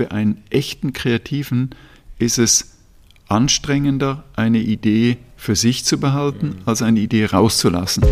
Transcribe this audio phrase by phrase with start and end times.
[0.00, 1.74] für einen echten Kreativen
[2.18, 2.78] ist es
[3.28, 8.04] anstrengender, eine Idee für sich zu behalten, als eine Idee rauszulassen.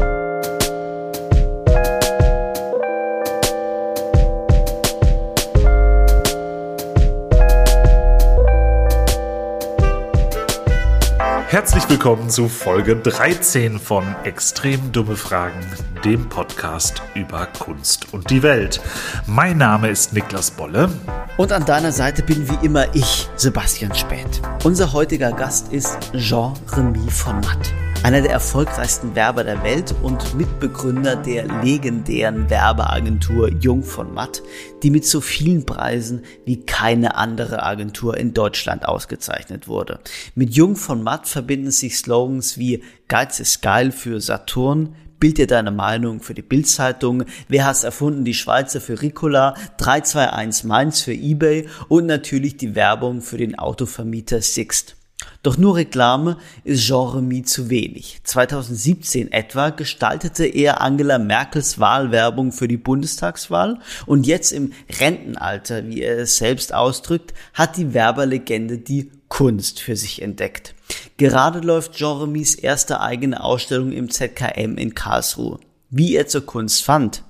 [11.51, 15.59] Herzlich willkommen zu Folge 13 von Extrem dumme Fragen,
[16.05, 18.83] dem Podcast über Kunst und die Welt.
[19.27, 20.91] Mein Name ist Niklas Bolle.
[21.39, 24.43] Und an deiner Seite bin wie immer ich, Sebastian Späth.
[24.63, 27.73] Unser heutiger Gast ist Jean-Remy von Matt.
[28.05, 34.43] Einer der erfolgreichsten Werber der Welt und Mitbegründer der legendären Werbeagentur Jung von Matt,
[34.83, 39.99] die mit so vielen Preisen wie keine andere Agentur in Deutschland ausgezeichnet wurde.
[40.37, 45.49] Mit Jung von Matt verbinden sich Slogans wie Geiz ist geil für Saturn, Bild dir
[45.49, 51.13] deine Meinung für die Bildzeitung, Wer hast erfunden die Schweizer für Ricola, 321 Mainz für
[51.13, 54.98] eBay und natürlich die Werbung für den Autovermieter Sixt.
[55.43, 58.21] Doch nur Reklame ist Jean-Remy zu wenig.
[58.25, 66.03] 2017 etwa gestaltete er Angela Merkels Wahlwerbung für die Bundestagswahl und jetzt im Rentenalter, wie
[66.03, 70.75] er es selbst ausdrückt, hat die Werberlegende die Kunst für sich entdeckt.
[71.17, 75.61] Gerade läuft Jean-Remys erste eigene Ausstellung im ZKM in Karlsruhe.
[75.91, 77.23] Wie er zur Kunst fand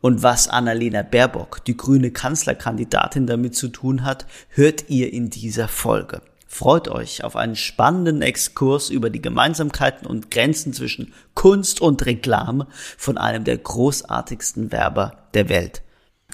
[0.00, 5.68] und was Annalena Baerbock, die grüne Kanzlerkandidatin, damit zu tun hat, hört ihr in dieser
[5.68, 6.22] Folge.
[6.54, 12.66] Freut euch auf einen spannenden Exkurs über die Gemeinsamkeiten und Grenzen zwischen Kunst und Reklame
[12.98, 15.80] von einem der großartigsten Werber der Welt.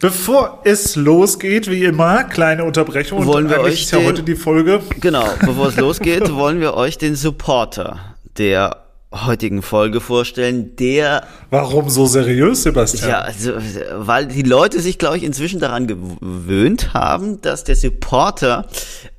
[0.00, 3.26] Bevor es losgeht, wie immer, kleine Unterbrechung.
[3.26, 4.82] Wollen wir euch ist ja den- heute die Folge.
[5.00, 11.88] Genau, bevor es losgeht, wollen wir euch den Supporter der heutigen Folge vorstellen, der Warum
[11.88, 13.08] so seriös, Sebastian?
[13.08, 13.52] Ja, also,
[13.94, 18.66] weil die Leute sich, glaube ich, inzwischen daran gewöhnt haben, dass der Supporter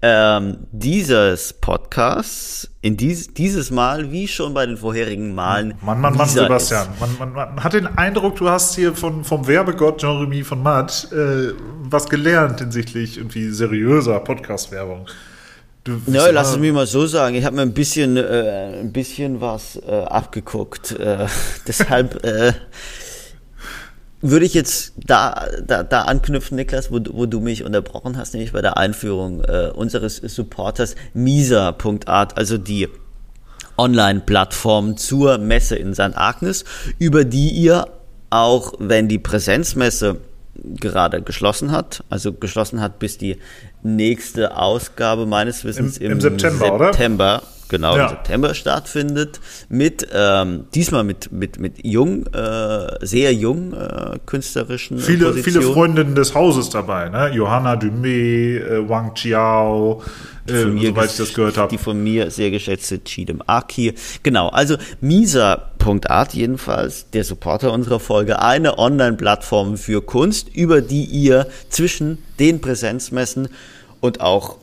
[0.04, 6.16] ähm, dieses Podcasts in dies, dieses Mal, wie schon bei den vorherigen Malen, Mann, Mann,
[6.16, 6.88] Mann, Sebastian.
[7.00, 11.11] Man, man, man hat den Eindruck, du hast hier von, vom Werbegott Jean-Remy von Matt
[11.11, 15.08] äh, was gelernt hinsichtlich irgendwie seriöser Podcast-Werbung.
[16.08, 17.36] Ja, lass es mich mal so sagen.
[17.36, 20.92] Ich habe mir ein bisschen, äh, ein bisschen was äh, abgeguckt.
[20.92, 21.26] Äh,
[21.67, 22.54] deshalb äh,
[24.22, 28.34] würde ich jetzt da, da, da anknüpfen, Niklas, wo, du- wo du mich unterbrochen hast,
[28.34, 32.89] nämlich bei der Einführung äh, unseres Supporters Misa.art, also die
[33.78, 36.16] Online-Plattform zur Messe in St.
[36.16, 36.66] Agnes,
[36.98, 37.88] über die ihr
[38.30, 40.18] auch, wenn die Präsenzmesse
[40.64, 43.37] gerade geschlossen hat, also geschlossen hat, bis die
[43.83, 46.80] nächste Ausgabe meines Wissens Im- im September?
[46.92, 48.04] September, genau, Ja.
[48.04, 55.00] im September stattfindet, mit ähm, diesmal mit mit mit jung, äh, sehr jung äh, künstlerischen
[55.00, 55.74] Viele, viele Positionen.
[55.74, 57.32] Freundinnen des Hauses dabei, ne?
[57.34, 60.02] Johanna Dumé, äh, Wang Chiao,
[60.48, 61.70] äh, soweit ich das gehört habe.
[61.70, 63.94] Die von mir sehr geschätzte Chidem Aki.
[64.24, 71.48] Genau, also Misa.art jedenfalls, der Supporter unserer Folge, eine Online-Plattform für Kunst, über die ihr
[71.70, 73.50] zwischen den Präsenzmessen
[74.02, 74.58] und auch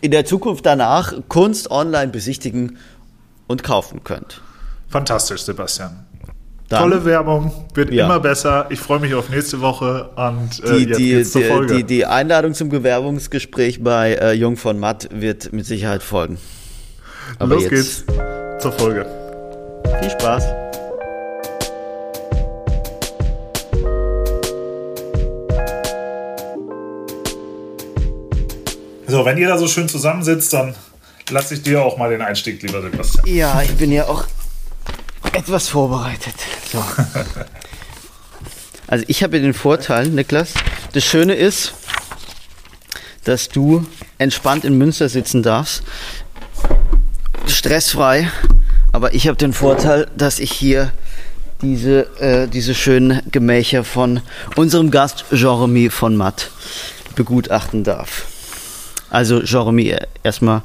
[0.00, 2.78] in der Zukunft danach Kunst online besichtigen
[3.46, 4.40] und kaufen könnt.
[4.88, 6.04] Fantastisch, Sebastian.
[6.68, 8.06] Dann Tolle Werbung, wird Ja.
[8.06, 8.66] immer besser.
[8.70, 11.74] Ich freue mich auf nächste Woche und äh, Die, jetzt die, geht's zur die, Folge.
[11.76, 16.38] die, die Einladung zum Bewerbungsgespräch bei äh, Jung von Matt wird mit Sicherheit folgen.
[17.38, 18.04] Aber Los geht's
[18.58, 19.06] zur Folge.
[20.00, 20.44] viel Spaß.
[29.08, 30.74] So, wenn ihr da so schön zusammensitzt, dann
[31.30, 33.26] lasse ich dir auch mal den Einstieg, lieber Sebastian.
[33.26, 34.24] Ja, ich bin ja auch
[35.32, 36.34] etwas vorbereitet.
[36.72, 36.82] So.
[38.88, 40.54] Also ich habe ja den Vorteil, Niklas,
[40.92, 41.74] das Schöne ist,
[43.24, 43.84] dass du
[44.18, 45.82] entspannt in Münster sitzen darfst,
[47.48, 48.30] stressfrei,
[48.92, 50.92] aber ich habe den Vorteil, dass ich hier
[51.62, 54.20] diese, äh, diese schönen Gemächer von
[54.54, 56.50] unserem Gast Jeremy von Matt
[57.16, 58.26] begutachten darf.
[59.10, 60.62] Also Jeremy, erstmal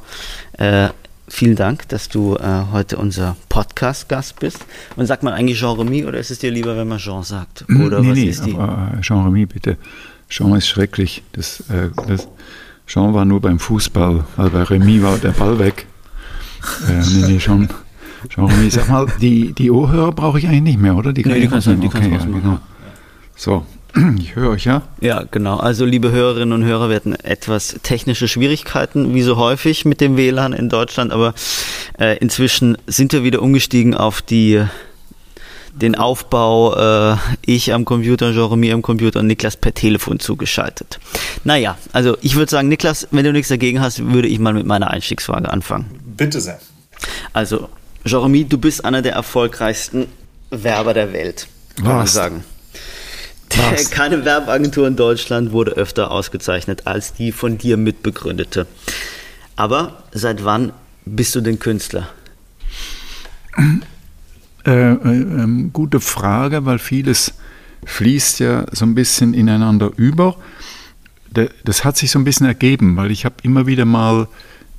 [0.58, 0.90] äh,
[1.28, 4.66] vielen Dank, dass du äh, heute unser Podcast-Gast bist.
[4.96, 7.66] Und sagt man eigentlich Jeremy oder ist es dir lieber, wenn man Jean sagt?
[7.70, 8.54] Oder nee, was nee, ist die?
[8.56, 9.78] aber äh, Jean-Remy, bitte.
[10.30, 11.24] Jean ist schrecklich.
[11.34, 12.28] Das, äh, das,
[12.88, 15.86] Jean war nur beim Fußball, weil bei Remy war der Ball weg.
[16.90, 17.70] Äh, nee, nee, Jean,
[18.30, 21.14] Jean-Remy, sag mal, die, die Ohrhörer brauche ich eigentlich nicht mehr, oder?
[21.14, 21.82] Die Nee, die ich kannst du- rausnehmen?
[21.82, 22.60] die kannst du okay, ja, genau.
[23.36, 23.66] So,
[24.20, 24.84] ich höre euch, ja?
[25.00, 25.58] Ja, genau.
[25.58, 30.18] Also liebe Hörerinnen und Hörer, wir hatten etwas technische Schwierigkeiten, wie so häufig mit dem
[30.18, 31.34] WLAN in Deutschland, aber
[32.00, 34.64] äh, inzwischen sind wir wieder umgestiegen auf die
[35.74, 41.00] den Aufbau, äh, ich am Computer, Jeremy am Computer und Niklas per Telefon zugeschaltet.
[41.44, 44.66] Naja, also ich würde sagen, Niklas, wenn du nichts dagegen hast, würde ich mal mit
[44.66, 45.86] meiner Einstiegsfrage anfangen.
[46.18, 46.60] Bitte sehr.
[47.34, 47.70] Also,
[48.06, 50.08] Jeremy, du bist einer der erfolgreichsten
[50.50, 51.48] Werber der Welt,
[51.78, 52.14] kann man Was?
[52.14, 52.44] sagen.
[53.58, 53.92] Was?
[53.92, 58.68] Keine Werbeagentur in Deutschland wurde öfter ausgezeichnet als die von dir mitbegründete.
[59.56, 60.72] Aber seit wann
[61.06, 62.10] bist du denn Künstler?
[64.66, 67.34] Äh, äh, ähm, gute Frage, weil vieles
[67.86, 70.36] fließt ja so ein bisschen ineinander über.
[71.34, 74.28] Da- Das hat sich so ein bisschen ergeben, weil ich habe immer wieder mal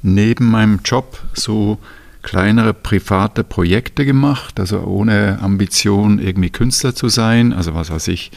[0.02, 1.78] neben meinem Job so
[2.22, 8.30] kleinere private Projekte gemacht, also ohne Ambition irgendwie Künstler zu sein, also was weiß ich,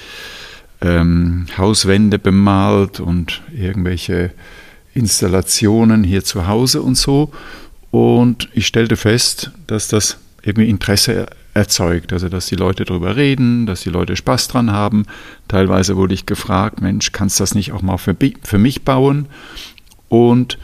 [0.81, 4.31] ähm, Hauswände bemalt und irgendwelche
[4.93, 7.31] Installationen hier zu Hause und so.
[7.91, 13.15] Und ich stellte fest, dass das irgendwie Interesse er- erzeugt, also dass die Leute darüber
[13.15, 15.05] reden, dass die Leute Spaß dran haben.
[15.47, 19.27] Teilweise wurde ich gefragt, Mensch, kannst du das nicht auch mal für, für mich bauen?
[20.09, 20.57] Und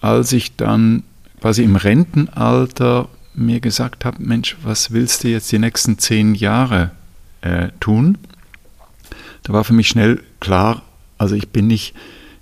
[0.00, 1.04] als ich dann
[1.40, 6.92] quasi im Rentenalter mir gesagt habe, Mensch, was willst du jetzt die nächsten zehn Jahre
[7.42, 8.18] äh, tun?
[9.42, 10.82] Da war für mich schnell klar,
[11.18, 11.94] also ich bin nicht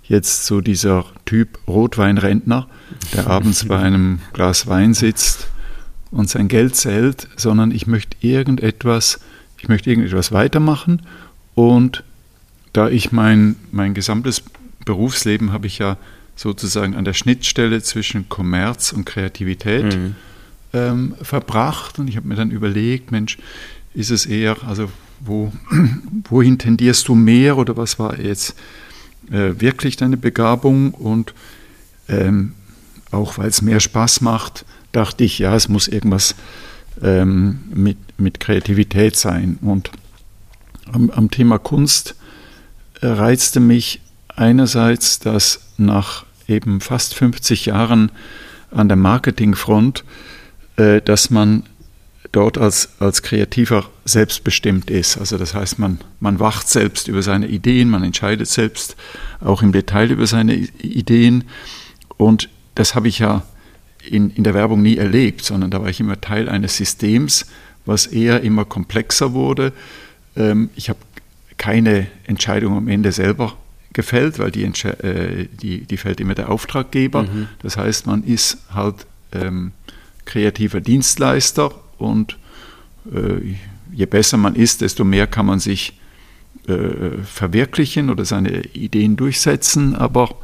[0.03, 2.67] jetzt so dieser Typ Rotweinrentner,
[3.13, 5.47] der abends bei einem Glas Wein sitzt
[6.11, 9.19] und sein Geld zählt, sondern ich möchte irgendetwas,
[9.57, 11.01] ich möchte irgendetwas weitermachen
[11.55, 12.03] und
[12.73, 14.43] da ich mein, mein gesamtes
[14.85, 15.97] Berufsleben habe ich ja
[16.35, 19.97] sozusagen an der Schnittstelle zwischen Kommerz und Kreativität
[20.73, 21.99] ähm, verbracht.
[21.99, 23.37] Und ich habe mir dann überlegt, Mensch,
[23.93, 24.89] ist es eher, also
[25.21, 25.51] wo,
[26.29, 28.55] wohin tendierst du mehr oder was war jetzt
[29.31, 30.93] äh, wirklich deine Begabung?
[30.93, 31.33] Und
[32.09, 32.53] ähm,
[33.11, 36.35] auch weil es mehr Spaß macht, dachte ich, ja, es muss irgendwas
[37.01, 39.57] ähm, mit, mit Kreativität sein.
[39.61, 39.91] Und
[40.91, 42.15] am, am Thema Kunst
[43.01, 44.01] äh, reizte mich
[44.35, 48.11] einerseits, dass nach eben fast 50 Jahren
[48.71, 50.03] an der Marketingfront,
[50.77, 51.63] äh, dass man
[52.31, 55.17] dort als, als Kreativer selbstbestimmt ist.
[55.17, 58.95] Also das heißt, man, man wacht selbst über seine Ideen, man entscheidet selbst
[59.39, 61.45] auch im Detail über seine Ideen.
[62.17, 63.43] Und das habe ich ja
[64.05, 67.45] in, in der Werbung nie erlebt, sondern da war ich immer Teil eines Systems,
[67.85, 69.71] was eher immer komplexer wurde.
[70.35, 70.99] Ähm, ich habe
[71.57, 73.55] keine Entscheidung am Ende selber
[73.95, 77.25] gefällt, weil die, äh, die, die fällt immer der Auftraggeber.
[77.63, 79.71] Das heißt, man ist halt ähm,
[80.25, 82.37] kreativer Dienstleister und
[83.11, 83.55] äh,
[83.91, 85.99] je besser man ist, desto mehr kann man sich
[86.67, 90.35] äh, verwirklichen oder seine Ideen durchsetzen, aber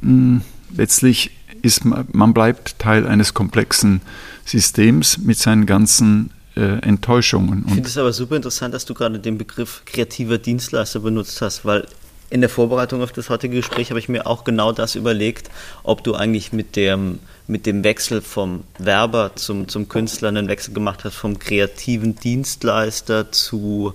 [0.00, 0.42] mh,
[0.76, 1.30] letztlich
[1.62, 4.00] ist man, man bleibt Teil eines komplexen
[4.44, 7.64] Systems mit seinen ganzen äh, Enttäuschungen.
[7.66, 11.64] Ich finde es aber super interessant, dass du gerade den Begriff kreativer Dienstleister benutzt hast,
[11.64, 11.86] weil
[12.30, 15.50] in der Vorbereitung auf das heutige Gespräch habe ich mir auch genau das überlegt,
[15.82, 20.74] ob du eigentlich mit dem, mit dem Wechsel vom Werber zum, zum Künstler einen Wechsel
[20.74, 23.94] gemacht hast, vom kreativen Dienstleister zu,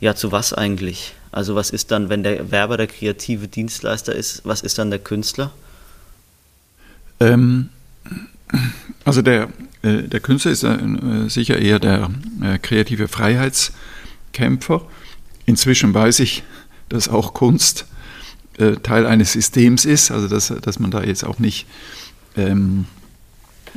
[0.00, 1.14] ja, zu was eigentlich?
[1.30, 4.98] Also was ist dann, wenn der Werber der kreative Dienstleister ist, was ist dann der
[4.98, 5.50] Künstler?
[7.20, 7.68] Ähm,
[9.04, 9.48] also der,
[9.82, 10.78] äh, der Künstler ist äh,
[11.28, 12.10] sicher eher der
[12.42, 14.82] äh, kreative Freiheitskämpfer.
[15.44, 16.44] Inzwischen weiß ich,
[16.92, 17.86] dass auch Kunst
[18.58, 21.66] äh, Teil eines Systems ist, also dass, dass man da jetzt auch nicht
[22.36, 22.84] ähm,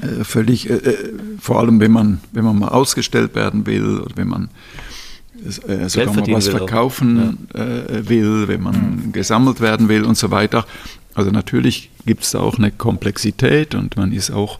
[0.01, 4.17] äh, völlig, äh, äh, vor allem wenn man, wenn man mal ausgestellt werden will oder
[4.17, 4.49] wenn man
[5.67, 10.31] äh, sogar mal was will verkaufen äh, will, wenn man gesammelt werden will und so
[10.31, 10.65] weiter.
[11.13, 14.59] Also natürlich gibt es da auch eine Komplexität und man ist auch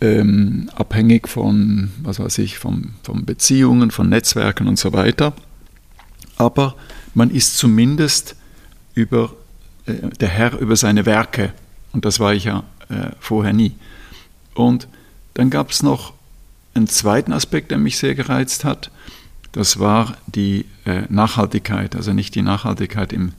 [0.00, 5.32] ähm, abhängig von, was weiß ich, von, von Beziehungen, von Netzwerken und so weiter.
[6.36, 6.74] Aber
[7.14, 8.36] man ist zumindest
[8.94, 9.34] über,
[9.86, 11.52] äh, der Herr über seine Werke
[11.92, 13.74] und das war ich ja äh, vorher nie.
[14.54, 14.88] Und
[15.34, 16.12] dann gab es noch
[16.74, 18.90] einen zweiten Aspekt, der mich sehr gereizt hat.
[19.52, 23.32] Das war die äh, Nachhaltigkeit, also nicht die Nachhaltigkeit im,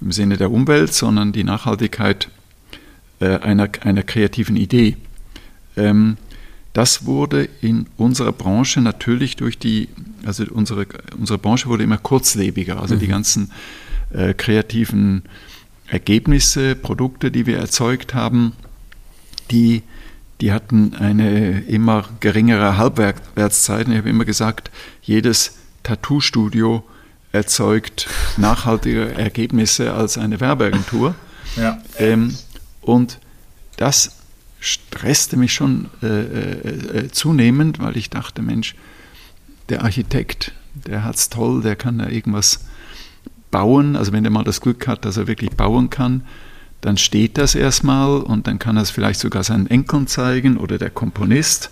[0.00, 2.28] im Sinne der Umwelt, sondern die Nachhaltigkeit
[3.20, 4.96] äh, einer, einer kreativen Idee.
[5.76, 6.16] Ähm,
[6.74, 9.88] das wurde in unserer Branche natürlich durch die,
[10.26, 13.52] also unsere, unsere Branche wurde immer kurzlebiger, also die ganzen
[14.12, 15.22] äh, kreativen
[15.86, 18.54] Ergebnisse, Produkte, die wir erzeugt haben,
[19.52, 19.82] die,
[20.40, 23.88] die hatten eine immer geringere Halbwertszeit.
[23.88, 26.82] Ich habe immer gesagt, jedes Tattoo-Studio
[27.30, 31.14] erzeugt nachhaltigere Ergebnisse als eine Werbeagentur.
[31.56, 31.80] Ja.
[31.98, 32.34] Ähm,
[32.80, 33.18] und
[33.76, 34.13] das
[34.64, 38.74] stresste mich schon äh, äh, äh, zunehmend, weil ich dachte, Mensch,
[39.68, 42.64] der Architekt, der hat es toll, der kann da irgendwas
[43.50, 43.94] bauen.
[43.96, 46.24] Also wenn er mal das Glück hat, dass er wirklich bauen kann,
[46.80, 50.78] dann steht das erstmal und dann kann er es vielleicht sogar seinen Enkeln zeigen oder
[50.78, 51.70] der Komponist.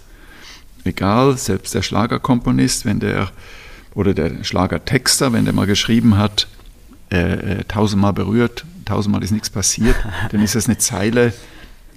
[0.84, 3.30] Egal, selbst der Schlagerkomponist, wenn der
[3.94, 6.48] oder der Schlagertexter, wenn der mal geschrieben hat,
[7.10, 9.96] äh, äh, tausendmal berührt, tausendmal ist nichts passiert,
[10.30, 11.32] dann ist das eine Zeile,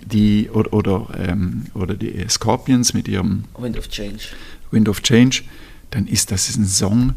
[0.05, 4.19] die oder oder, ähm, oder die Scorpions mit ihrem Wind of Change.
[4.71, 5.43] Wind of Change,
[5.91, 7.13] dann ist das ein Song,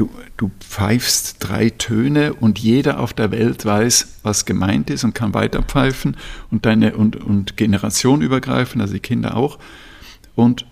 [0.00, 0.08] Du,
[0.38, 5.34] du pfeifst drei Töne und jeder auf der Welt weiß, was gemeint ist und kann
[5.34, 6.16] weiterpfeifen
[6.50, 9.58] und deine und, und generationenübergreifend, also die Kinder auch.
[10.34, 10.64] Und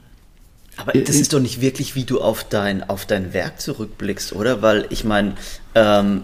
[0.79, 4.63] aber das ist doch nicht wirklich, wie du auf dein, auf dein Werk zurückblickst, oder?
[4.63, 5.35] Weil ich meine,
[5.75, 6.23] ähm,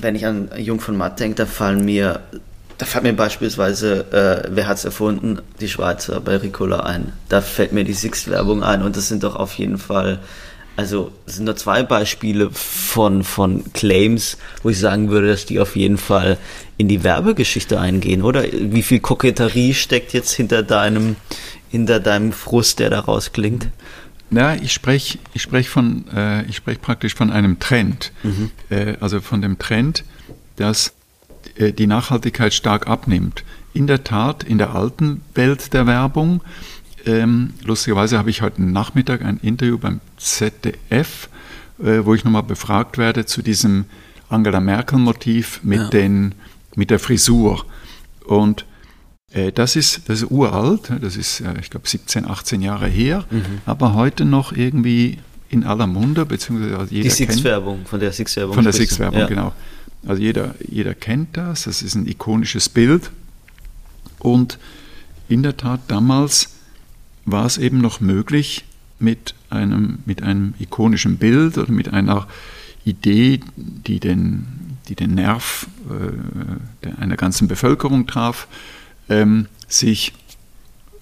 [0.00, 2.22] wenn ich an Jung von Matt denke, da fallen mir,
[2.78, 5.40] da fällt mir beispielsweise, äh, wer es erfunden?
[5.60, 7.12] Die Schweizer bei Ricola ein.
[7.28, 10.20] Da fällt mir die Sixt-Werbung ein und das sind doch auf jeden Fall
[10.76, 15.58] also es sind nur zwei Beispiele von, von Claims, wo ich sagen würde, dass die
[15.58, 16.36] auf jeden Fall
[16.76, 18.44] in die Werbegeschichte eingehen, oder?
[18.52, 21.16] Wie viel Koketterie steckt jetzt hinter deinem,
[21.70, 23.68] hinter deinem Frust, der daraus klingt?
[24.30, 28.12] Ja, ich spreche ich sprech von, äh, ich spreche praktisch von einem Trend.
[28.22, 28.50] Mhm.
[28.68, 30.04] Äh, also von dem Trend,
[30.56, 30.92] dass
[31.58, 33.44] die Nachhaltigkeit stark abnimmt.
[33.72, 36.40] In der Tat, in der alten Welt der Werbung
[37.06, 41.28] ähm, lustigerweise habe ich heute Nachmittag ein Interview beim ZDF,
[41.78, 43.84] äh, wo ich nochmal befragt werde zu diesem
[44.28, 46.08] Angela Merkel-Motiv mit, ja.
[46.74, 47.64] mit der Frisur.
[48.24, 48.66] Und
[49.30, 53.24] äh, das, ist, das ist uralt, das ist, äh, ich glaube, 17, 18 Jahre her,
[53.30, 53.60] mhm.
[53.66, 58.54] aber heute noch irgendwie in aller Munde, beziehungsweise jeder Die Six-Werbung, von der Six-Werbung.
[58.54, 59.26] Von der Six-Werbung, ja.
[59.28, 59.52] genau.
[60.06, 63.10] Also jeder, jeder kennt das, das ist ein ikonisches Bild.
[64.18, 64.58] Und
[65.28, 66.50] in der Tat damals
[67.24, 68.64] war es eben noch möglich,
[68.98, 72.26] mit einem, mit einem ikonischen Bild oder mit einer
[72.84, 75.66] Idee, die den, die den Nerv
[76.82, 78.48] äh, einer ganzen Bevölkerung traf,
[79.08, 80.12] ähm, sich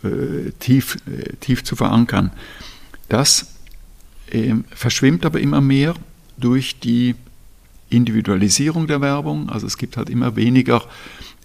[0.02, 2.30] äh, tief, äh, tief zu verankern.
[3.08, 3.54] Das
[4.30, 5.94] ähm, verschwimmt aber immer mehr
[6.36, 7.14] durch die
[7.96, 9.48] Individualisierung der Werbung.
[9.48, 10.82] Also es gibt halt immer weniger,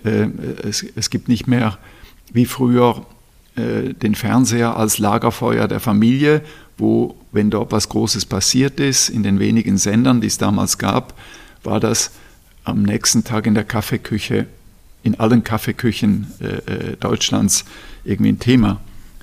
[0.04, 0.28] äh,
[0.64, 1.78] es, es gibt nicht mehr
[2.32, 3.06] wie früher
[3.56, 6.42] äh, den Fernseher als Lagerfeuer der Familie,
[6.78, 11.14] wo, wenn dort was Großes passiert ist, in den wenigen Sendern, die es damals gab,
[11.64, 12.12] war das
[12.64, 14.46] am nächsten Tag in der Kaffeeküche,
[15.04, 17.66] in allen Kaffeeküchen äh, äh Deutschlands
[18.04, 18.80] irgendwie ein Thema.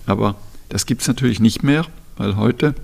[0.06, 0.37] Aber
[0.68, 2.75] das gibt es natürlich nicht mehr, weil heute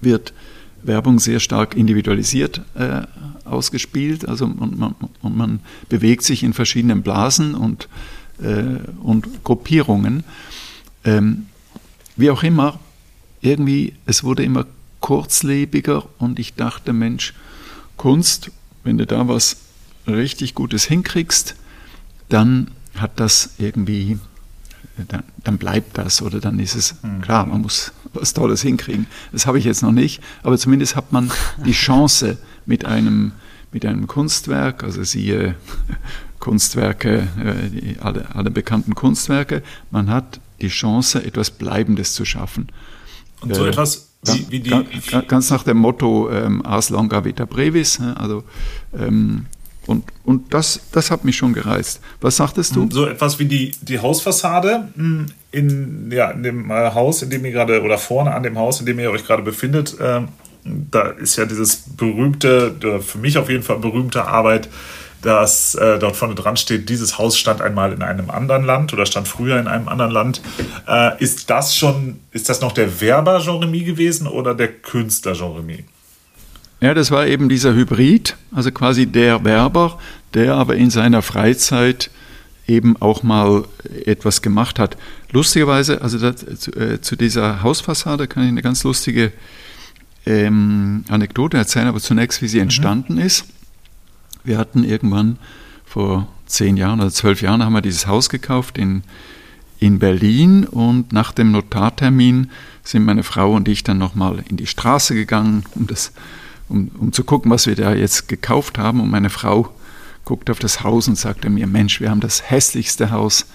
[0.00, 0.32] wird
[0.82, 3.02] Werbung sehr stark individualisiert äh,
[3.44, 4.28] ausgespielt.
[4.28, 7.88] Also und man, und man, bewegt sich in verschiedenen Blasen und
[8.42, 10.24] äh, und Gruppierungen.
[11.04, 11.46] Ähm,
[12.16, 12.78] wie auch immer,
[13.40, 14.66] irgendwie, es wurde immer
[15.00, 17.34] kurzlebiger und ich dachte, Mensch,
[17.96, 18.50] Kunst,
[18.84, 19.56] wenn du da was
[20.06, 21.56] richtig Gutes hinkriegst,
[22.28, 24.18] dann hat das irgendwie,
[25.08, 27.22] dann, dann bleibt das oder dann ist es, mhm.
[27.22, 29.06] klar, man muss was Tolles hinkriegen.
[29.32, 31.30] Das habe ich jetzt noch nicht, aber zumindest hat man
[31.64, 33.32] die Chance mit einem,
[33.72, 35.54] mit einem Kunstwerk, also siehe
[36.40, 39.62] Kunstwerke, äh, alle, alle bekannten Kunstwerke.
[39.90, 42.68] Man hat die Chance, etwas Bleibendes zu schaffen.
[43.40, 44.84] Und so äh, etwas wie, wie die.
[45.28, 48.00] Ganz nach dem Motto ähm, Ars longa vita brevis.
[48.00, 48.44] Also,
[48.98, 49.46] ähm,
[49.90, 52.00] und, und das, das hat mich schon gereizt.
[52.20, 52.88] Was sagtest du?
[52.90, 57.44] So etwas wie die, die Hausfassade hm, in, ja, in dem äh, Haus, in dem
[57.44, 59.98] ihr gerade, oder vorne an dem Haus, in dem ihr euch gerade befindet.
[59.98, 60.20] Äh,
[60.64, 64.68] da ist ja dieses berühmte, für mich auf jeden Fall berühmte Arbeit
[65.22, 69.04] dass äh, dort vorne dran steht, dieses Haus stand einmal in einem anderen Land oder
[69.04, 70.40] stand früher in einem anderen Land.
[70.88, 75.84] Äh, ist das schon, ist das noch der Werber Jean-Remy gewesen oder der Künstler Jean-Remy?
[76.80, 79.98] Ja, das war eben dieser Hybrid, also quasi der Werber,
[80.32, 82.10] der aber in seiner Freizeit
[82.66, 83.64] eben auch mal
[84.06, 84.96] etwas gemacht hat.
[85.32, 89.32] Lustigerweise, also das, zu, äh, zu, dieser Hausfassade kann ich eine ganz lustige
[90.24, 92.64] ähm, Anekdote erzählen, aber zunächst, wie sie mhm.
[92.64, 93.44] entstanden ist.
[94.44, 95.38] Wir hatten irgendwann
[95.84, 99.02] vor zehn Jahren oder zwölf Jahren haben wir dieses Haus gekauft in,
[99.80, 102.50] in Berlin und nach dem Notartermin
[102.84, 106.12] sind meine Frau und ich dann nochmal in die Straße gegangen, um, das,
[106.70, 109.00] um, um zu gucken, was wir da jetzt gekauft haben.
[109.00, 109.74] Und meine Frau
[110.24, 113.46] guckte auf das Haus und sagte mir, Mensch, wir haben das hässlichste Haus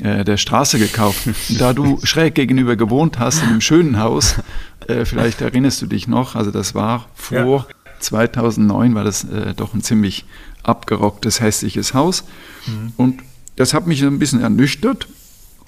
[0.00, 1.26] äh, der Straße gekauft.
[1.26, 4.36] Und da du schräg gegenüber gewohnt hast, in einem schönen Haus,
[4.88, 7.66] äh, vielleicht erinnerst du dich noch, also das war vor
[8.00, 10.24] 2009 war das äh, doch ein ziemlich
[10.62, 12.24] abgerocktes, hässliches Haus.
[12.66, 12.92] Mhm.
[12.96, 13.22] Und
[13.56, 15.08] das hat mich ein bisschen ernüchtert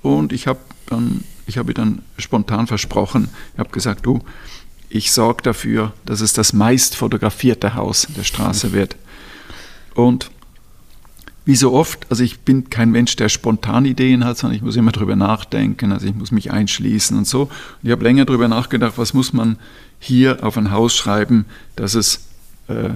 [0.02, 4.20] und ich habe dann, ich habe dann spontan versprochen, ich habe gesagt, du,
[4.90, 8.96] ich sorge dafür, dass es das meist fotografierte Haus der Straße wird.
[9.94, 10.30] Und
[11.44, 14.76] wie so oft, also ich bin kein Mensch, der spontan Ideen hat, sondern ich muss
[14.76, 17.42] immer drüber nachdenken, also ich muss mich einschließen und so.
[17.42, 17.50] Und
[17.84, 19.56] ich habe länger drüber nachgedacht, was muss man
[19.98, 22.28] hier auf ein Haus schreiben, dass es
[22.68, 22.90] äh,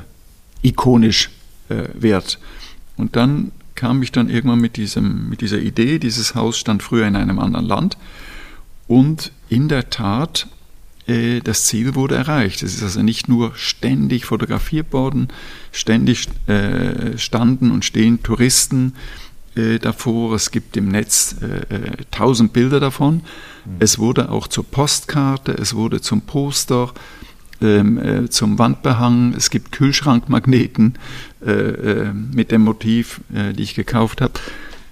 [0.61, 1.31] ikonisch
[1.71, 2.39] äh, wird.
[2.97, 7.07] Und dann kam ich dann irgendwann mit, diesem, mit dieser Idee, dieses Haus stand früher
[7.07, 7.97] in einem anderen Land
[8.87, 10.47] und in der Tat
[11.07, 12.63] das Ziel wurde erreicht.
[12.63, 15.29] Es ist also nicht nur ständig fotografiert worden,
[15.73, 18.95] ständig äh, standen und stehen Touristen
[19.57, 20.35] äh, davor.
[20.35, 21.35] Es gibt im Netz
[22.13, 23.17] tausend Bilder davon.
[23.17, 23.77] Mhm.
[23.81, 26.93] Es wurde auch zur Postkarte, es wurde zum Poster,
[27.61, 29.35] ähm, zum Wandbehang.
[29.37, 30.99] Es gibt Kühlschrankmagneten
[32.33, 34.35] mit dem Motiv, die ich gekauft habe.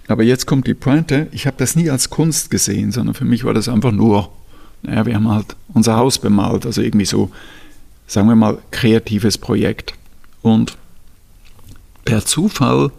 [0.08, 1.28] Aber jetzt kommt die Pointe.
[1.30, 4.32] Ich habe das nie als Kunst gesehen, sondern für mich war das einfach nur
[4.82, 7.30] naja, wir haben halt unser Haus bemalt, also irgendwie so,
[8.06, 9.94] sagen wir mal, kreatives Projekt.
[10.42, 10.76] Und
[12.04, 12.90] per Zufall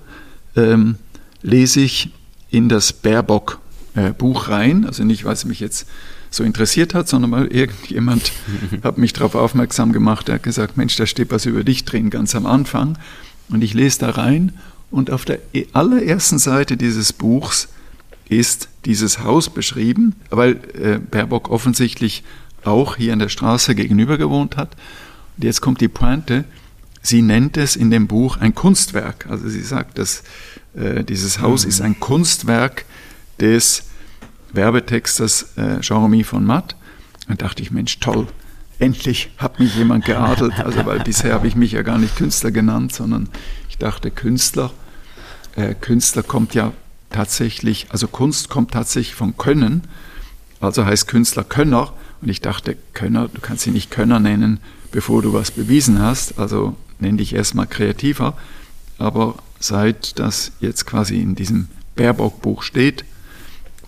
[0.56, 0.96] ähm,
[1.42, 2.12] lese ich
[2.50, 5.88] in das Baerbock-Buch äh, rein, also nicht, weil es mich jetzt
[6.30, 8.32] so interessiert hat, sondern weil irgendjemand
[8.84, 12.10] hat mich darauf aufmerksam gemacht, er hat gesagt, Mensch, da steht was über dich drin,
[12.10, 12.98] ganz am Anfang.
[13.50, 14.54] Und ich lese da rein
[14.92, 15.40] und auf der
[15.74, 17.68] allerersten Seite dieses Buchs
[18.32, 22.24] ist dieses Haus beschrieben, weil äh, Baerbock offensichtlich
[22.64, 24.78] auch hier an der Straße gegenüber gewohnt hat.
[25.36, 26.46] Und jetzt kommt die Pointe.
[27.02, 29.26] Sie nennt es in dem Buch ein Kunstwerk.
[29.30, 30.24] Also sie sagt, dass
[30.76, 31.70] äh, dieses Haus mhm.
[31.70, 32.86] ist ein Kunstwerk
[33.42, 33.84] des
[34.54, 36.78] Werbetexters äh, Jean-Remy von Matt.
[37.28, 38.28] Dann dachte ich, Mensch, toll,
[38.80, 40.58] endlich hat mich jemand geadelt.
[40.60, 43.28] Also weil bisher habe ich mich ja gar nicht Künstler genannt, sondern
[43.68, 44.72] ich dachte Künstler.
[45.58, 46.72] Äh, Künstler kommt ja
[47.12, 49.84] tatsächlich, also Kunst kommt tatsächlich von Können,
[50.60, 51.94] also heißt Künstler Könner.
[52.22, 54.60] Und ich dachte, Könner, du kannst sie nicht Könner nennen,
[54.92, 58.38] bevor du was bewiesen hast, also nenn dich erstmal kreativer.
[58.98, 63.06] Aber seit das jetzt quasi in diesem Baerbock-Buch steht,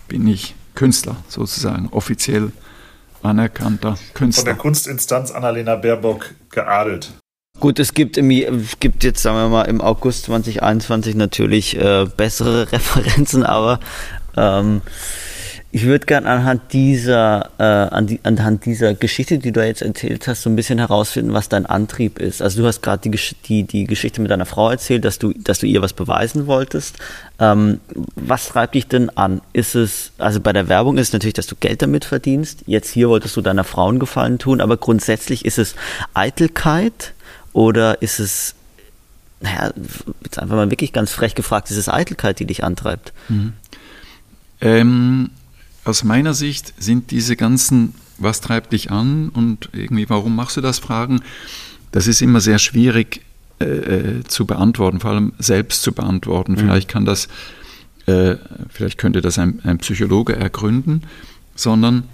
[0.08, 2.52] bin ich Künstler sozusagen, offiziell
[3.22, 4.42] anerkannter Künstler.
[4.42, 7.14] Von der Kunstinstanz Annalena Baerbock geadelt.
[7.64, 12.06] Gut, es gibt, im, es gibt jetzt, sagen wir mal, im August 2021 natürlich äh,
[12.18, 13.80] bessere Referenzen, aber
[14.36, 14.82] ähm,
[15.72, 20.42] ich würde gerne anhand dieser, äh, an anhand dieser Geschichte, die du jetzt erzählt hast,
[20.42, 22.42] so ein bisschen herausfinden, was dein Antrieb ist.
[22.42, 25.60] Also du hast gerade die, die, die Geschichte mit deiner Frau erzählt, dass du, dass
[25.60, 26.98] du ihr was beweisen wolltest.
[27.40, 27.80] Ähm,
[28.16, 29.40] was treibt dich denn an?
[29.54, 32.64] Ist es, also bei der Werbung ist es natürlich, dass du Geld damit verdienst.
[32.66, 35.76] Jetzt hier wolltest du deiner Frau einen Gefallen tun, aber grundsätzlich ist es
[36.14, 37.13] Eitelkeit
[37.54, 38.56] oder ist es,
[39.40, 39.72] naja,
[40.24, 43.14] jetzt einfach mal wirklich ganz frech gefragt, ist es Eitelkeit, die dich antreibt?
[43.30, 43.54] Mhm.
[44.60, 45.30] Ähm,
[45.86, 50.62] aus meiner Sicht sind diese ganzen, was treibt dich an und irgendwie, warum machst du
[50.62, 51.22] das, Fragen,
[51.92, 53.22] das ist immer sehr schwierig
[53.60, 56.54] äh, äh zu beantworten, vor allem selbst zu beantworten.
[56.54, 56.58] Mhm.
[56.58, 57.28] Vielleicht kann das,
[58.08, 58.36] äh,
[58.70, 61.04] vielleicht könnte das ein, ein Psychologe ergründen,
[61.56, 62.06] sondern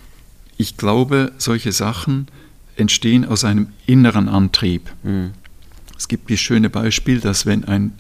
[0.58, 2.28] ich glaube, solche Sachen
[2.80, 4.90] entstehen aus einem inneren Antrieb.
[5.04, 5.32] Mhm.
[5.98, 7.94] Es gibt das schöne Beispiel, dass wenn ein,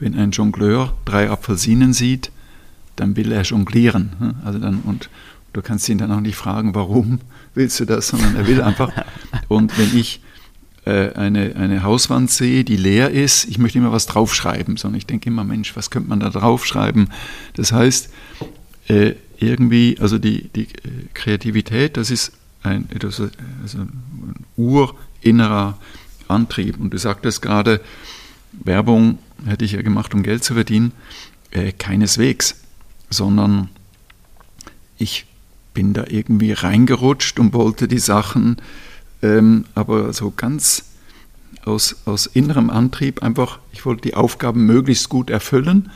[0.00, 2.30] wenn ein Jongleur drei Apfelsinen sieht,
[2.96, 4.12] dann will er jonglieren.
[4.18, 4.34] Ne?
[4.44, 5.10] Also dann, und
[5.52, 7.20] du kannst ihn dann auch nicht fragen, warum
[7.54, 8.92] willst du das, sondern er will einfach.
[9.48, 10.20] Und wenn ich
[10.84, 15.06] äh, eine, eine Hauswand sehe, die leer ist, ich möchte immer was draufschreiben, sondern ich
[15.06, 17.10] denke immer, Mensch, was könnte man da draufschreiben?
[17.54, 18.10] Das heißt,
[18.88, 22.32] äh, irgendwie, also die, die äh, Kreativität, das ist
[22.64, 25.78] ein, das ist also ein urinnerer
[26.28, 26.80] Antrieb.
[26.80, 27.80] Und du sagtest gerade,
[28.52, 30.92] Werbung hätte ich ja gemacht, um Geld zu verdienen.
[31.50, 32.56] Äh, keineswegs,
[33.10, 33.68] sondern
[34.98, 35.26] ich
[35.72, 38.56] bin da irgendwie reingerutscht und wollte die Sachen,
[39.22, 40.84] ähm, aber so ganz
[41.64, 45.90] aus, aus innerem Antrieb einfach, ich wollte die Aufgaben möglichst gut erfüllen.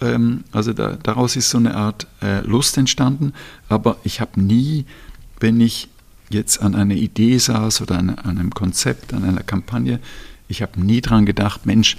[0.00, 3.32] Ähm, also da, daraus ist so eine Art äh, Lust entstanden,
[3.68, 4.86] aber ich habe nie
[5.40, 5.88] wenn ich
[6.30, 10.00] jetzt an einer Idee saß oder an, an einem Konzept, an einer Kampagne,
[10.48, 11.96] ich habe nie daran gedacht, Mensch,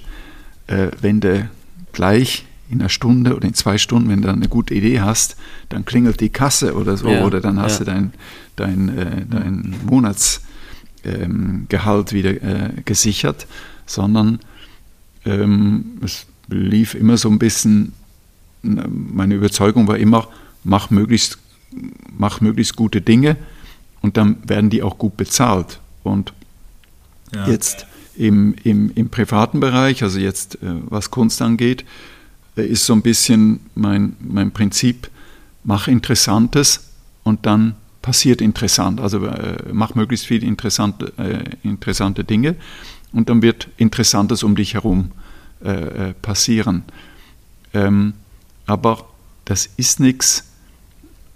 [0.68, 1.50] äh, wenn du
[1.94, 5.36] gleich in einer Stunde oder in zwei Stunden, wenn du eine gute Idee hast,
[5.70, 7.86] dann klingelt die Kasse oder so, ja, oder dann hast ja.
[7.86, 8.14] du dein,
[8.56, 10.42] dein, äh, dein Monatsgehalt
[11.06, 13.48] ähm, wieder äh, gesichert,
[13.88, 14.40] sondern
[15.26, 17.94] ähm, es lief immer so ein bisschen,
[18.62, 20.28] meine Überzeugung war immer,
[20.64, 21.40] mach möglichst
[22.18, 23.38] mach möglichst gute Dinge
[24.02, 25.80] und dann werden die auch gut bezahlt.
[26.04, 26.34] Und
[27.34, 27.48] ja.
[27.48, 31.86] jetzt im, im, im privaten Bereich, also jetzt äh, was Kunst angeht,
[32.58, 35.10] äh, ist so ein bisschen mein, mein Prinzip,
[35.64, 36.92] mach Interessantes
[37.24, 39.00] und dann passiert interessant.
[39.00, 42.56] Also äh, mach möglichst viele interessante, äh, interessante Dinge
[43.12, 45.12] und dann wird Interessantes um dich herum
[45.64, 46.84] äh, äh passieren.
[47.74, 48.14] Ähm,
[48.66, 49.06] aber
[49.46, 50.49] das ist nichts,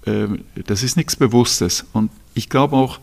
[0.05, 1.85] das ist nichts Bewusstes.
[1.93, 2.99] Und ich glaube auch,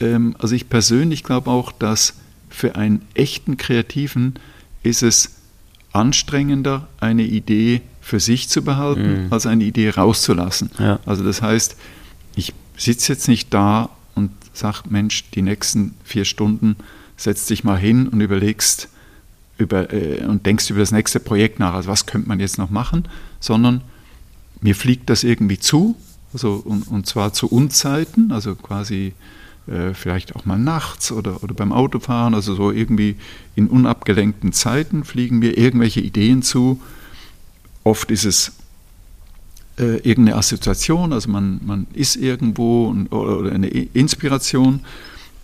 [0.00, 2.14] ähm, also ich persönlich glaube auch, dass
[2.48, 4.34] für einen echten Kreativen
[4.82, 5.36] ist es
[5.92, 9.32] anstrengender, eine Idee für sich zu behalten, mhm.
[9.32, 10.70] als eine Idee rauszulassen.
[10.78, 10.98] Ja.
[11.06, 11.76] Also das heißt,
[12.34, 16.76] ich sitze jetzt nicht da und sage, Mensch, die nächsten vier Stunden
[17.16, 18.88] setz dich mal hin und überlegst
[19.58, 22.70] über, äh, und denkst über das nächste Projekt nach, also was könnte man jetzt noch
[22.70, 23.08] machen,
[23.38, 23.82] sondern
[24.60, 25.96] mir fliegt das irgendwie zu,
[26.32, 29.14] also, und, und zwar zu Unzeiten, also quasi
[29.66, 33.16] äh, vielleicht auch mal nachts oder, oder beim Autofahren, also so irgendwie
[33.54, 36.80] in unabgelenkten Zeiten fliegen mir irgendwelche Ideen zu.
[37.84, 38.52] Oft ist es
[39.78, 44.80] äh, irgendeine Assoziation, also man, man ist irgendwo und, oder, eine Inspiration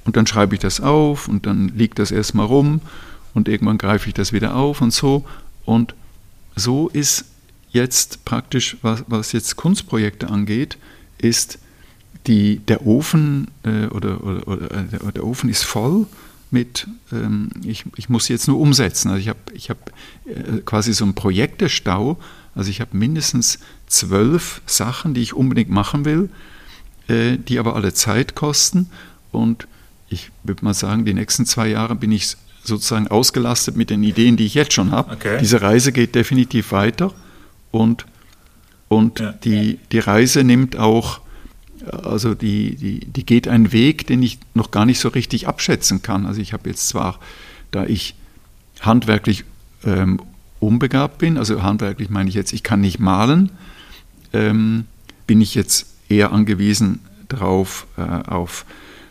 [0.05, 2.81] und dann schreibe ich das auf und dann liegt das erstmal rum
[3.35, 5.24] und irgendwann greife ich das wieder auf und so.
[5.64, 5.94] Und
[6.57, 7.27] so ist
[7.70, 10.78] jetzt praktisch, was, was jetzt Kunstprojekte angeht,
[11.18, 11.59] ist
[12.26, 16.07] die, der Ofen äh, oder, oder, oder der, der, Ofen ist voll
[16.50, 19.09] mit, ähm, ich, ich muss jetzt nur umsetzen.
[19.09, 19.92] Also ich habe ich hab,
[20.26, 22.18] äh, quasi so einen Projektestau,
[22.54, 26.31] also ich habe mindestens zwölf Sachen, die ich unbedingt machen will,
[27.09, 28.90] äh, die aber alle Zeit kosten
[29.33, 29.66] und
[30.11, 34.37] ich würde mal sagen, die nächsten zwei Jahre bin ich sozusagen ausgelastet mit den Ideen,
[34.37, 35.12] die ich jetzt schon habe.
[35.12, 35.38] Okay.
[35.40, 37.12] Diese Reise geht definitiv weiter
[37.70, 38.07] und,
[38.88, 39.33] und ja.
[39.33, 41.20] die, die Reise nimmt auch,
[42.02, 46.02] also die, die, die geht einen Weg, den ich noch gar nicht so richtig abschätzen
[46.02, 46.26] kann.
[46.26, 47.18] Also ich habe jetzt zwar,
[47.70, 48.14] da ich
[48.81, 49.44] handwerklich
[49.85, 50.20] ähm,
[50.61, 53.50] unbegabt bin, also handwerklich meine ich jetzt, ich kann nicht malen,
[54.33, 54.87] ähm,
[55.26, 58.64] bin ich jetzt eher angewiesen darauf, äh, auf,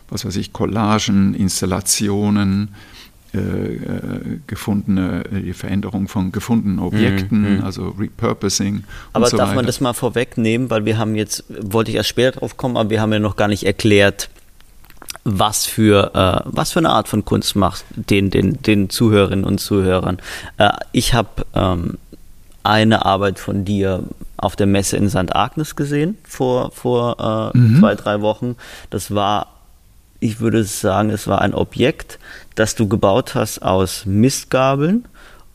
[0.10, 2.70] was weiß ich, Collagen, Installationen,
[3.38, 7.58] äh, gefundene, äh, die Veränderung von gefundenen Objekten, mhm.
[7.58, 7.64] mhm.
[7.64, 8.84] also Repurposing.
[9.14, 9.56] Aber so darf weiter.
[9.56, 12.90] man das mal vorwegnehmen, weil wir haben jetzt, wollte ich erst später drauf kommen, aber
[12.90, 14.30] wir haben ja noch gar nicht erklärt,
[15.24, 19.60] was für, äh, was für eine Art von Kunst macht den, den, den Zuhörerinnen und
[19.60, 20.20] Zuhörern.
[20.58, 21.98] Äh, ich habe ähm,
[22.64, 24.04] eine Arbeit von dir
[24.38, 25.36] auf der Messe in St.
[25.36, 27.80] Agnes gesehen vor, vor äh, mhm.
[27.80, 28.56] zwei, drei Wochen.
[28.90, 29.48] Das war
[30.20, 32.20] ich würde sagen, es war ein Objekt,
[32.58, 35.06] das du gebaut hast aus Mistgabeln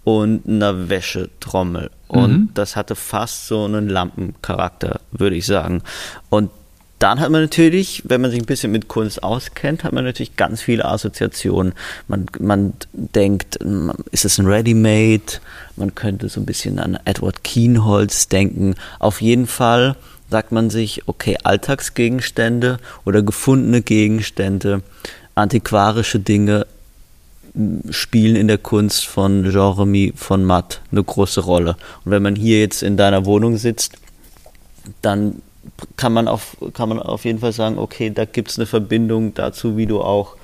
[0.05, 1.91] und einer Wäschetrommel.
[2.09, 2.49] Und mhm.
[2.55, 5.83] das hatte fast so einen Lampencharakter, würde ich sagen.
[6.31, 6.51] Und
[7.01, 10.37] dann hat man natürlich, wenn man sich ein bisschen mit Kunst auskennt, hat man natürlich
[10.37, 11.73] ganz viele Assoziationen.
[12.07, 13.59] Man, man denkt,
[14.13, 15.41] ist es ein Ready-Made?
[15.75, 18.77] Man könnte so ein bisschen an Edward Kienholz denken.
[19.01, 19.97] Auf jeden Fall
[20.31, 24.83] sagt man sich, okay, Alltagsgegenstände oder gefundene Gegenstände,
[25.35, 26.67] antiquarische Dinge
[27.91, 31.77] spielen in der Kunst von Jeremy von Matt eine große Rolle.
[32.05, 33.93] Und wenn man hier jetzt in deiner Wohnung sitzt,
[35.03, 35.43] dann
[35.97, 39.35] kann man auf, kann man auf jeden Fall sagen, okay, da gibt es eine Verbindung
[39.35, 40.37] dazu, wie du auch,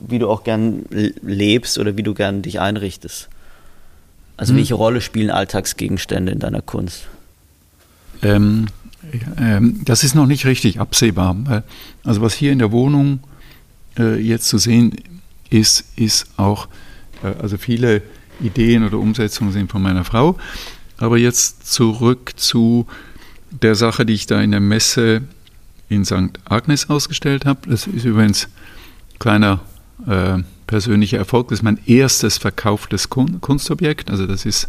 [0.00, 3.28] wie du auch gern lebst oder wie du gern dich einrichtest.
[4.36, 4.58] Also hm.
[4.58, 7.08] welche Rolle spielen Alltagsgegenstände in deiner Kunst?
[8.22, 8.66] Ähm,
[9.38, 11.64] ähm, das ist noch nicht richtig absehbar.
[12.04, 13.20] Also was hier in der Wohnung
[13.98, 14.96] äh, jetzt zu sehen
[15.50, 16.68] ist, ist auch,
[17.22, 18.02] äh, also viele
[18.40, 20.36] Ideen oder Umsetzungen sind von meiner Frau.
[20.98, 22.86] Aber jetzt zurück zu
[23.50, 25.22] der Sache, die ich da in der Messe
[25.88, 26.38] in St.
[26.44, 27.68] Agnes ausgestellt habe.
[27.68, 29.60] Das ist übrigens ein kleiner
[30.06, 31.48] äh, persönlicher Erfolg.
[31.48, 34.10] Das ist mein erstes verkauftes Kunstobjekt.
[34.10, 34.68] Also das ist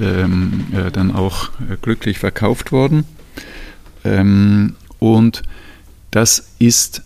[0.00, 3.04] ähm, äh, dann auch äh, glücklich verkauft worden.
[4.04, 5.42] Ähm, und
[6.10, 7.02] das ist,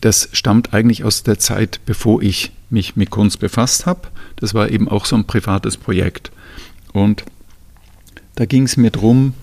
[0.00, 4.08] das stammt eigentlich aus der Zeit, bevor ich mich mit Kunst befasst habe.
[4.36, 6.30] Das war eben auch so ein privates Projekt.
[6.92, 7.24] Und
[8.36, 9.34] da ging es mir darum,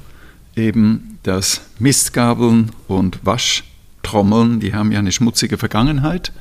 [0.55, 6.31] eben, dass Mistgabeln und Waschtrommeln, die haben ja eine schmutzige Vergangenheit.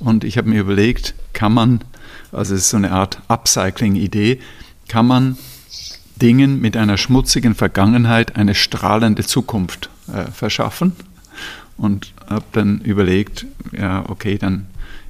[0.00, 1.80] Und ich habe mir überlegt, kann man,
[2.32, 4.40] also es ist so eine Art Upcycling-Idee,
[4.88, 5.38] kann man
[6.20, 10.92] Dingen mit einer schmutzigen Vergangenheit eine strahlende Zukunft äh, verschaffen
[11.76, 14.66] und habe dann überlegt, ja, okay, dann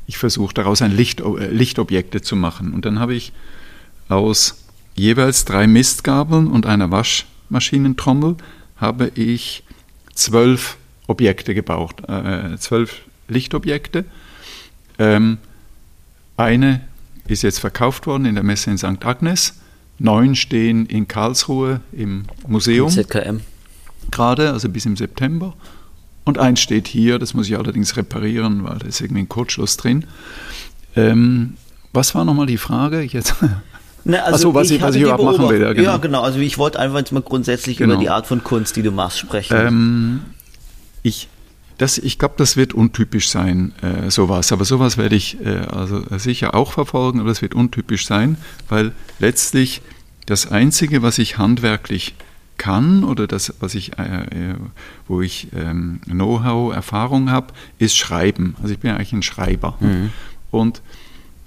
[0.06, 2.72] ich versuche daraus ein Licht, äh, Lichtobjekte zu machen.
[2.74, 3.32] Und dann habe ich
[4.08, 8.36] aus jeweils drei Mistgabeln und einer Waschmaschinentrommel
[8.76, 9.64] habe ich
[10.14, 14.04] zwölf Objekte gebaut, äh, zwölf Lichtobjekte.
[14.98, 15.38] Ähm,
[16.36, 16.82] eine
[17.28, 19.04] ist jetzt verkauft worden in der Messe in St.
[19.04, 19.60] Agnes.
[19.98, 22.90] Neun stehen in Karlsruhe im Museum.
[22.90, 23.40] ZKM
[24.10, 25.54] gerade, also bis im September.
[26.24, 29.76] Und eins steht hier, das muss ich allerdings reparieren, weil da ist irgendwie ein Kurzschluss
[29.76, 30.06] drin.
[30.94, 31.54] Ähm,
[31.92, 33.02] was war nochmal die Frage?
[33.02, 33.34] Jetzt.
[34.04, 35.60] Ne, also Achso, was ich, was ich überhaupt machen will.
[35.62, 35.90] Ja, genau.
[35.92, 36.22] ja, genau.
[36.22, 37.94] Also ich wollte einfach jetzt mal grundsätzlich genau.
[37.94, 39.56] über die Art von Kunst, die du machst, sprechen.
[39.56, 40.20] Ähm,
[41.04, 41.28] ich
[42.02, 44.52] ich glaube, das wird untypisch sein, äh, sowas.
[44.52, 48.36] Aber sowas werde ich äh, also sicher auch verfolgen, aber das wird untypisch sein,
[48.68, 49.82] weil letztlich
[50.26, 52.14] das Einzige, was ich handwerklich
[52.62, 54.54] kann oder das, was ich, äh, äh
[55.08, 57.48] wo ich ähm, Know-how, Erfahrung habe,
[57.78, 58.54] ist Schreiben.
[58.62, 59.76] Also ich bin eigentlich ein Schreiber.
[59.80, 60.10] Mhm.
[60.52, 60.80] Und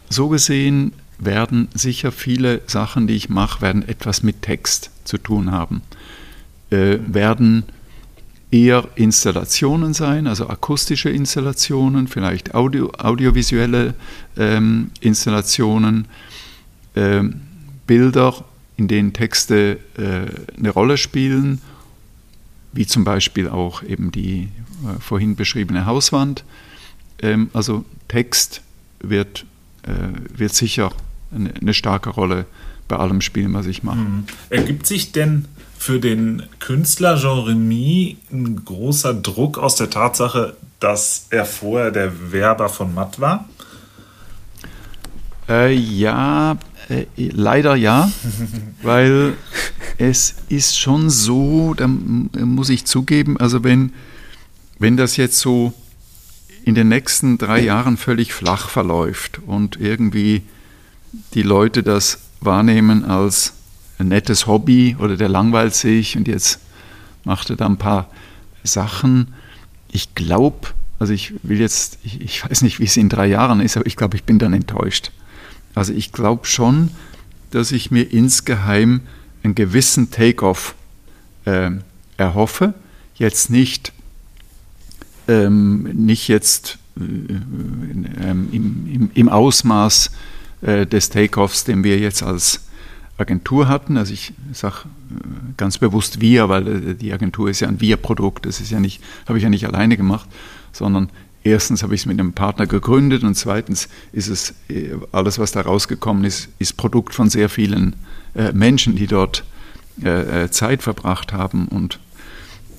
[0.10, 5.52] so gesehen werden sicher viele Sachen, die ich mache, werden etwas mit Text zu tun
[5.52, 5.84] haben.
[6.70, 7.64] Äh, werden
[8.52, 13.94] eher Installationen sein, also akustische Installationen, vielleicht Audio, audiovisuelle
[14.38, 16.08] ähm, Installationen,
[16.98, 17.42] ähm,
[17.88, 18.44] Bilder,
[18.78, 21.62] in denen Texte äh, eine Rolle spielen,
[22.74, 24.50] wie zum Beispiel auch eben die
[24.84, 26.44] äh, vorhin beschriebene Hauswand.
[27.22, 28.62] Ähm, also Text
[29.00, 29.46] wird,
[29.84, 29.92] äh,
[30.38, 30.92] wird sicher
[31.34, 32.46] eine, eine, starke Rolle
[32.88, 33.98] bei allem spielen, was ich mache.
[33.98, 34.26] Mhm.
[34.50, 35.46] Ergibt sich denn
[35.78, 42.32] für den Künstler Jean Remy ein großer Druck aus der Tatsache, dass er vorher der
[42.32, 43.48] Werber von Matt war?
[45.48, 46.58] Äh, ja,
[46.90, 48.12] äh, leider ja,
[48.82, 49.34] weil
[49.98, 53.94] es ist schon so, da muss ich zugeben, also wenn,
[54.80, 55.74] wenn das jetzt so
[56.64, 60.42] in den nächsten drei Jahren völlig flach verläuft und irgendwie
[61.34, 63.54] die Leute das wahrnehmen als
[63.98, 66.60] ein nettes Hobby oder der langweilt sich und jetzt
[67.24, 68.10] macht er da ein paar
[68.64, 69.34] Sachen.
[69.92, 70.68] Ich glaube,
[71.00, 73.86] also ich will jetzt, ich, ich, weiß nicht, wie es in drei Jahren ist, aber
[73.86, 75.12] ich glaube, ich bin dann enttäuscht.
[75.76, 76.92] Also ich glaube schon,
[77.52, 79.02] dass ich mir insgeheim
[79.44, 80.76] einen gewissen Take-off
[81.46, 81.72] äh,
[82.18, 82.74] erhoffe.
[83.16, 83.94] Jetzt nicht,
[85.28, 90.12] ähm, nicht jetzt äh, ähm, im, im, im, Ausmaß
[90.62, 92.62] äh, des Take-offs, den wir jetzt als
[93.18, 93.98] Agentur hatten.
[93.98, 94.76] Also ich sage
[95.12, 98.46] äh, ganz bewusst wir, weil äh, die Agentur ist ja ein Wir-Produkt.
[98.46, 100.28] Das ist ja nicht, habe ich ja nicht alleine gemacht,
[100.72, 101.10] sondern
[101.46, 105.54] erstens habe ich es mit einem Partner gegründet und zweitens ist es äh, alles, was
[105.54, 107.96] da rausgekommen ist, ist Produkt von sehr vielen
[108.52, 109.46] Menschen, die dort
[110.50, 112.00] Zeit verbracht haben und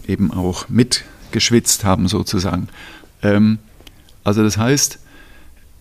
[0.07, 2.69] eben auch mitgeschwitzt haben sozusagen.
[3.23, 3.59] Ähm,
[4.23, 4.99] also das heißt,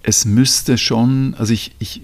[0.03, 2.01] es müsste schon, also ich, ich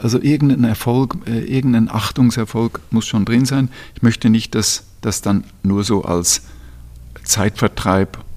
[0.00, 3.68] also irgendein Erfolg, äh, irgendein Achtungserfolg muss schon drin sein.
[3.94, 6.42] Ich möchte nicht, dass das dann nur so als
[7.24, 8.35] Zeitvertreib, äh,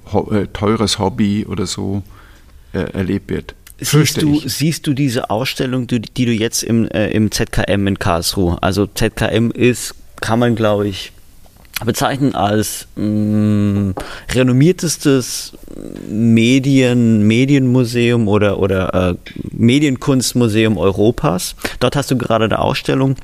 [0.54, 2.04] teures Hobby oder so
[2.74, 3.56] äh, erlebt wird.
[3.82, 7.98] Siehst du, siehst du diese Ausstellung, die, die du jetzt im, äh, im ZKM in
[7.98, 11.14] Karlsruhe, also ZKM ist, kann man glaube ich
[11.86, 13.96] bezeichnen als mh, mm,
[14.34, 15.54] renommiertestes
[16.10, 19.16] Medien, Medienmuseum oder, oder äh,
[19.52, 21.56] Medienkunstmuseum Europas.
[21.80, 23.16] Dort hast du gerade eine Ausstellung,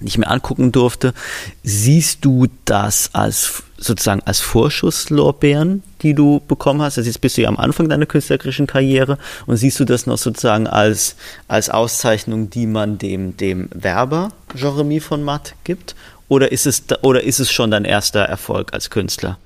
[0.00, 1.14] ich mir angucken durfte.
[1.62, 6.98] Siehst du das als sozusagen als Vorschusslorbeeren, die du bekommen hast?
[6.98, 10.18] Also jetzt bist du ja am Anfang deiner künstlerischen Karriere und siehst du das noch
[10.18, 11.16] sozusagen als,
[11.48, 15.94] als Auszeichnung, die man dem, dem Werber Jeremy von Matt gibt?
[16.28, 19.38] Oder ist es, oder ist es schon dein erster Erfolg als Künstler?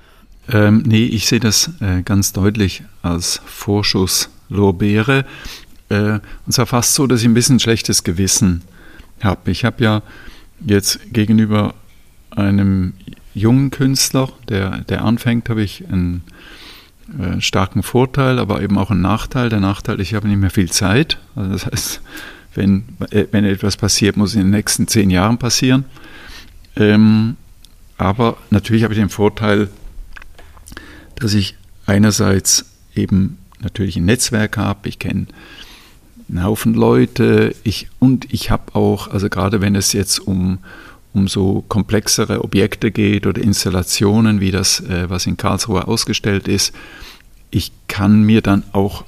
[0.50, 5.24] Ähm, nee, ich sehe das äh, ganz deutlich als Vorschusslorbeere.
[5.90, 8.62] Äh, und zwar fast so, dass ich ein bisschen schlechtes Gewissen
[9.20, 9.50] habe.
[9.50, 10.02] Ich habe ja
[10.64, 11.74] jetzt gegenüber
[12.30, 12.94] einem
[13.34, 16.22] jungen Künstler, der, der anfängt, habe ich einen
[17.18, 19.48] äh, starken Vorteil, aber eben auch einen Nachteil.
[19.48, 21.18] Der Nachteil, ich habe nicht mehr viel Zeit.
[21.34, 22.00] Also das heißt,
[22.54, 25.84] wenn, äh, wenn etwas passiert, muss in den nächsten zehn Jahren passieren.
[26.76, 27.36] Ähm,
[27.98, 29.68] aber natürlich habe ich den Vorteil,
[31.16, 35.26] dass ich einerseits eben natürlich ein Netzwerk habe, ich kenne
[36.30, 40.58] einen Haufen Leute ich, und ich habe auch, also gerade wenn es jetzt um,
[41.12, 46.72] um so komplexere Objekte geht oder Installationen wie das, äh, was in Karlsruhe ausgestellt ist,
[47.50, 49.04] ich kann mir dann auch,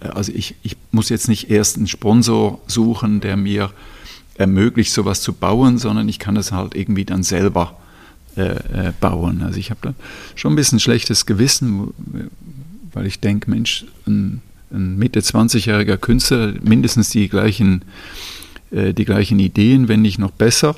[0.00, 3.70] also ich, ich muss jetzt nicht erst einen Sponsor suchen, der mir
[4.36, 7.76] ermöglicht, sowas zu bauen, sondern ich kann es halt irgendwie dann selber
[8.36, 9.42] äh, äh, bauen.
[9.42, 9.94] Also ich habe da
[10.34, 11.94] schon ein bisschen schlechtes Gewissen,
[12.92, 14.42] weil ich denke, Mensch, ein,
[14.74, 17.82] ein Mitte 20-jähriger Künstler, mindestens die gleichen,
[18.70, 20.76] äh, die gleichen Ideen, wenn nicht noch besser,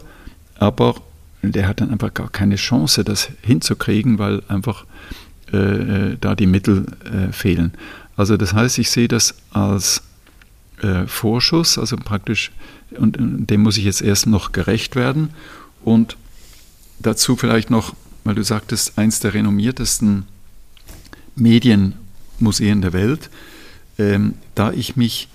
[0.59, 0.97] aber
[1.43, 4.85] der hat dann einfach gar keine Chance, das hinzukriegen, weil einfach
[5.53, 6.87] äh, äh da die Mittel
[7.31, 7.73] fehlen.
[8.17, 10.03] Also das heißt, ich sehe das als
[11.07, 12.51] Vorschuss, also praktisch,
[12.99, 15.31] und dem muss ich jetzt erst noch gerecht werden.
[15.85, 16.17] Und
[16.99, 20.27] dazu vielleicht noch, weil du sagtest, eins der renommiertesten
[21.37, 23.31] Medienmuseen der Welt,
[23.99, 25.29] ähm, da ich mich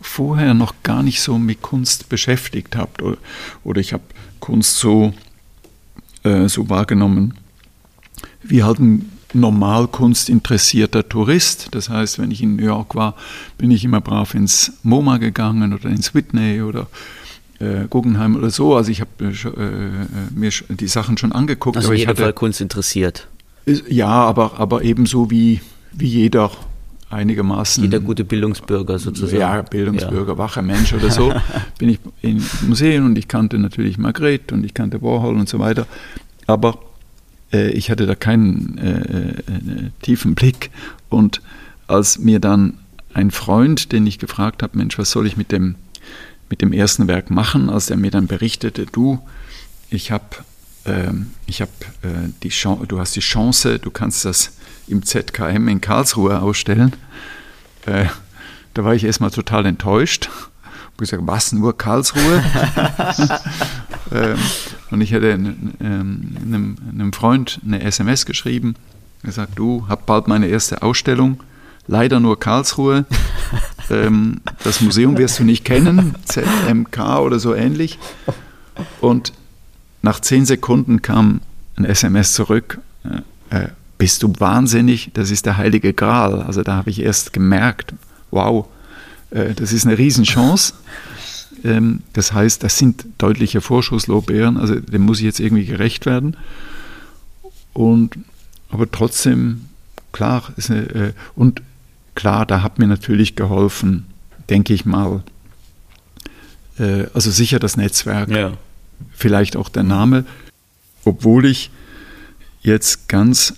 [0.00, 3.16] vorher noch gar nicht so mit Kunst beschäftigt habe oder,
[3.64, 4.04] oder ich habe
[4.40, 5.12] Kunst so,
[6.22, 7.34] äh, so wahrgenommen
[8.48, 11.68] wie halt ein normal kunstinteressierter Tourist.
[11.72, 13.14] Das heißt, wenn ich in New York war,
[13.58, 16.86] bin ich immer brav ins MoMA gegangen oder ins Whitney oder
[17.58, 18.76] äh, Guggenheim oder so.
[18.76, 21.76] Also ich habe äh, äh, mir die Sachen schon angeguckt.
[21.76, 23.28] Also aber in ich hatte, Fall Kunst interessiert.
[23.88, 25.60] Ja, aber, aber ebenso wie,
[25.92, 26.50] wie jeder
[27.10, 27.84] einigermaßen.
[27.84, 29.40] Jeder gute Bildungsbürger sozusagen.
[29.40, 30.38] Ja, Bildungsbürger, ja.
[30.38, 31.32] wacher Mensch oder so.
[31.78, 35.58] bin ich in Museen und ich kannte natürlich Magritte und ich kannte Warhol und so
[35.58, 35.86] weiter.
[36.46, 36.78] Aber
[37.52, 40.70] äh, ich hatte da keinen äh, äh, tiefen Blick.
[41.08, 41.42] Und
[41.86, 42.74] als mir dann
[43.14, 45.76] ein Freund, den ich gefragt habe, Mensch, was soll ich mit dem,
[46.50, 49.20] mit dem ersten Werk machen, als er mir dann berichtete, du,
[49.90, 50.24] ich habe
[50.86, 51.68] ähm, ich hab,
[52.02, 54.52] äh, die Chance, du hast die Chance, du kannst das
[54.88, 56.92] im ZKM in Karlsruhe ausstellen.
[57.86, 58.06] Äh,
[58.74, 60.28] da war ich erstmal total enttäuscht.
[60.92, 62.42] Ich gesagt, was, nur Karlsruhe?
[64.12, 64.38] ähm,
[64.90, 68.76] und ich hätte einem, einem, Freund eine SMS geschrieben,
[69.22, 71.42] gesagt, du, hab bald meine erste Ausstellung,
[71.86, 73.04] leider nur Karlsruhe.
[73.90, 77.98] ähm, das Museum wirst du nicht kennen, ZMK oder so ähnlich.
[79.00, 79.32] Und
[80.00, 81.40] nach zehn Sekunden kam
[81.76, 82.78] ein SMS zurück,
[83.50, 86.42] äh, äh, bist du wahnsinnig, das ist der heilige Gral.
[86.42, 87.94] Also da habe ich erst gemerkt,
[88.30, 88.66] wow,
[89.30, 90.74] äh, das ist eine Riesenchance.
[91.64, 96.36] Ähm, das heißt, das sind deutliche Vorschusslorbeeren, also dem muss ich jetzt irgendwie gerecht werden.
[97.72, 98.18] Und,
[98.68, 99.62] aber trotzdem,
[100.12, 101.62] klar, eine, äh, und
[102.14, 104.04] klar, da hat mir natürlich geholfen,
[104.50, 105.22] denke ich mal,
[106.78, 108.52] äh, also sicher das Netzwerk, ja.
[109.12, 110.24] vielleicht auch der Name,
[111.04, 111.70] obwohl ich
[112.62, 113.54] jetzt ganz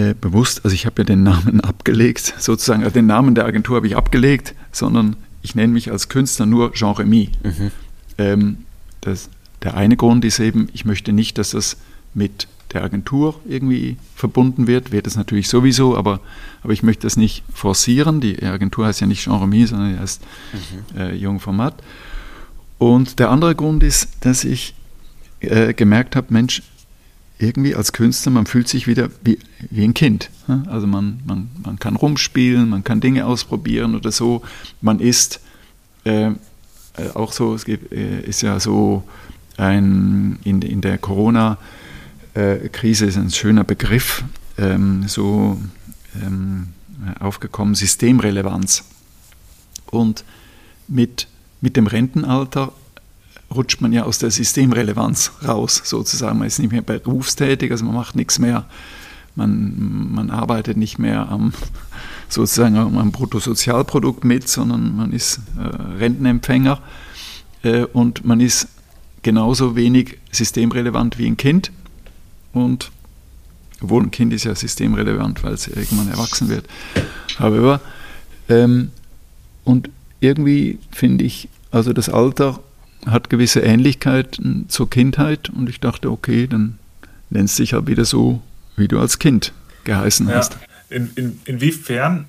[0.00, 3.76] äh, bewusst, also ich habe ja den Namen abgelegt, sozusagen, also den Namen der Agentur
[3.76, 7.30] habe ich abgelegt, sondern ich nenne mich als Künstler nur Jean Remy.
[7.42, 7.70] Mhm.
[8.16, 8.56] Ähm,
[9.02, 9.28] das,
[9.62, 11.76] der eine Grund ist eben, ich möchte nicht, dass das
[12.14, 16.20] mit der Agentur irgendwie verbunden wird, wird es natürlich sowieso, aber,
[16.62, 18.20] aber ich möchte das nicht forcieren.
[18.20, 20.22] Die Agentur heißt ja nicht Jean Remy, sondern die heißt
[20.94, 20.98] mhm.
[20.98, 21.74] äh, Jung Format.
[22.78, 24.74] Und der andere Grund ist, dass ich
[25.40, 26.62] äh, gemerkt habe, Mensch,
[27.40, 29.38] irgendwie als Künstler, man fühlt sich wieder wie,
[29.70, 30.30] wie ein Kind.
[30.66, 34.42] Also man, man, man kann rumspielen, man kann Dinge ausprobieren oder so.
[34.80, 35.40] Man ist
[36.04, 36.34] äh, äh,
[37.14, 39.04] auch so, es gibt, äh, ist ja so
[39.56, 44.22] ein, in, in der Corona-Krise ist ein schöner Begriff,
[44.58, 45.58] ähm, so
[46.22, 46.68] ähm,
[47.18, 48.84] aufgekommen, Systemrelevanz.
[49.90, 50.24] Und
[50.88, 51.26] mit,
[51.60, 52.72] mit dem Rentenalter
[53.54, 56.38] rutscht man ja aus der Systemrelevanz raus, sozusagen.
[56.38, 58.66] Man ist nicht mehr berufstätig, also man macht nichts mehr.
[59.36, 61.52] Man, man arbeitet nicht mehr am,
[62.28, 66.80] sozusagen am Bruttosozialprodukt mit, sondern man ist äh, Rentenempfänger
[67.62, 68.68] äh, und man ist
[69.22, 71.70] genauso wenig systemrelevant wie ein Kind.
[72.52, 72.90] Und
[73.80, 76.66] obwohl ein Kind ist ja systemrelevant, weil es irgendwann erwachsen wird.
[77.38, 77.80] Aber
[78.48, 78.90] ähm,
[79.64, 82.60] und irgendwie finde ich, also das Alter
[83.06, 86.78] hat gewisse Ähnlichkeiten zur Kindheit und ich dachte, okay, dann
[87.30, 88.42] nennst dich halt wieder so,
[88.76, 89.52] wie du als Kind
[89.84, 90.36] geheißen ja.
[90.36, 90.58] hast.
[90.88, 92.26] In, in, inwiefern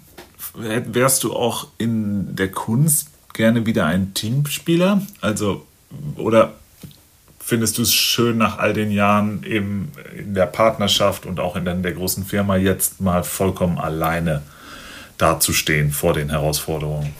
[0.53, 5.01] wärst du auch in der Kunst gerne wieder ein Teamspieler?
[5.21, 5.65] Also,
[6.15, 6.53] oder
[7.39, 11.65] findest du es schön, nach all den Jahren eben in der Partnerschaft und auch in
[11.65, 14.41] der großen Firma jetzt mal vollkommen alleine
[15.17, 17.13] dazustehen vor den Herausforderungen?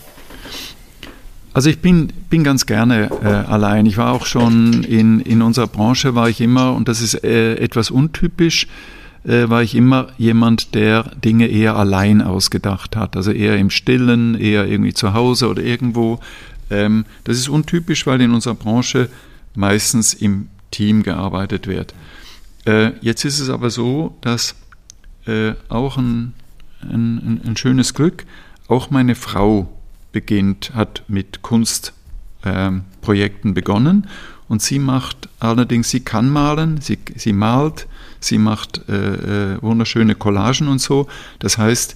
[1.54, 3.86] Also ich bin, bin ganz gerne äh, allein.
[3.86, 7.56] Ich war auch schon in, in unserer Branche, war ich immer, und das ist äh,
[7.56, 8.68] etwas untypisch,
[9.26, 13.18] äh, war ich immer jemand, der Dinge eher allein ausgedacht hat.
[13.18, 16.22] Also eher im Stillen, eher irgendwie zu Hause oder irgendwo.
[16.70, 19.10] Ähm, das ist untypisch, weil in unserer Branche
[19.54, 21.94] meistens im Team gearbeitet wird.
[22.66, 24.56] Äh, jetzt ist es aber so, dass
[25.26, 26.34] äh, auch ein,
[26.82, 28.26] ein, ein schönes Glück,
[28.70, 29.68] auch meine Frau
[30.12, 34.07] beginnt, hat mit Kunstprojekten ähm, begonnen
[34.51, 37.88] und sie macht allerdings, sie kann malen, sie, sie malt,
[38.20, 41.07] sie macht äh, äh, wunderschöne Collagen und so.
[41.39, 41.95] Das heißt,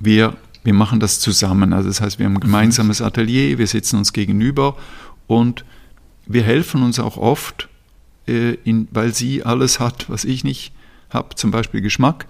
[0.00, 1.72] wir, wir machen das zusammen.
[1.72, 4.76] Also das heißt, wir haben ein gemeinsames Atelier, wir sitzen uns gegenüber
[5.28, 5.64] und
[6.26, 7.68] wir helfen uns auch oft,
[8.26, 10.72] äh, in, weil sie alles hat, was ich nicht
[11.10, 12.26] habe, zum Beispiel Geschmack.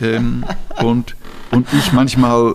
[0.00, 0.44] Ähm,
[0.80, 1.16] und,
[1.50, 2.54] und ich manchmal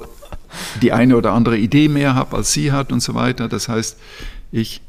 [0.82, 3.48] die eine oder andere Idee mehr habe, als sie hat und so weiter.
[3.48, 3.98] Das heißt,
[4.52, 4.82] ich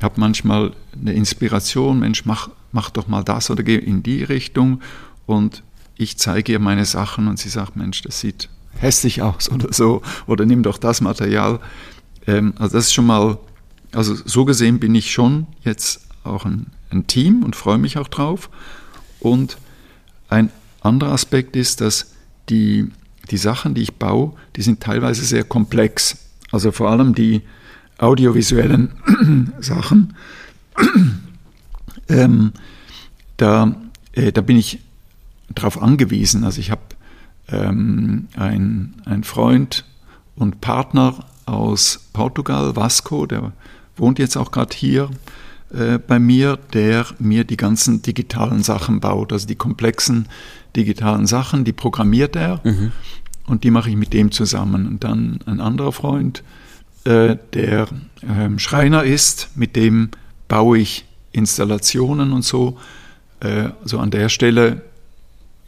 [0.00, 4.80] habe manchmal eine Inspiration, Mensch, mach, mach doch mal das oder geh in die Richtung.
[5.26, 5.62] Und
[5.96, 8.48] ich zeige ihr meine Sachen und sie sagt, Mensch, das sieht
[8.78, 11.60] hässlich aus oder so, oder nimm doch das Material.
[12.26, 13.38] Ähm, also das ist schon mal,
[13.92, 18.08] also so gesehen bin ich schon jetzt auch ein, ein Team und freue mich auch
[18.08, 18.50] drauf.
[19.20, 19.58] Und
[20.28, 20.50] ein
[20.80, 22.12] anderer Aspekt ist, dass
[22.48, 22.90] die,
[23.32, 26.18] die Sachen, die ich baue, die sind teilweise sehr komplex.
[26.52, 27.42] Also vor allem die
[27.98, 30.14] audiovisuellen Sachen.
[32.08, 32.52] ähm,
[33.36, 33.74] da,
[34.12, 34.80] äh, da bin ich
[35.54, 36.44] darauf angewiesen.
[36.44, 36.82] Also ich habe
[37.48, 39.84] ähm, einen Freund
[40.36, 43.52] und Partner aus Portugal, Vasco, der
[43.96, 45.10] wohnt jetzt auch gerade hier
[45.72, 50.28] äh, bei mir, der mir die ganzen digitalen Sachen baut, also die komplexen
[50.76, 52.92] digitalen Sachen, die programmiert er mhm.
[53.46, 54.86] Und die mache ich mit dem zusammen.
[54.86, 56.42] Und dann ein anderer Freund,
[57.04, 57.88] äh, der
[58.22, 60.10] äh, Schreiner ist, mit dem
[60.48, 62.78] baue ich Installationen und so.
[63.40, 64.82] Äh, also an der Stelle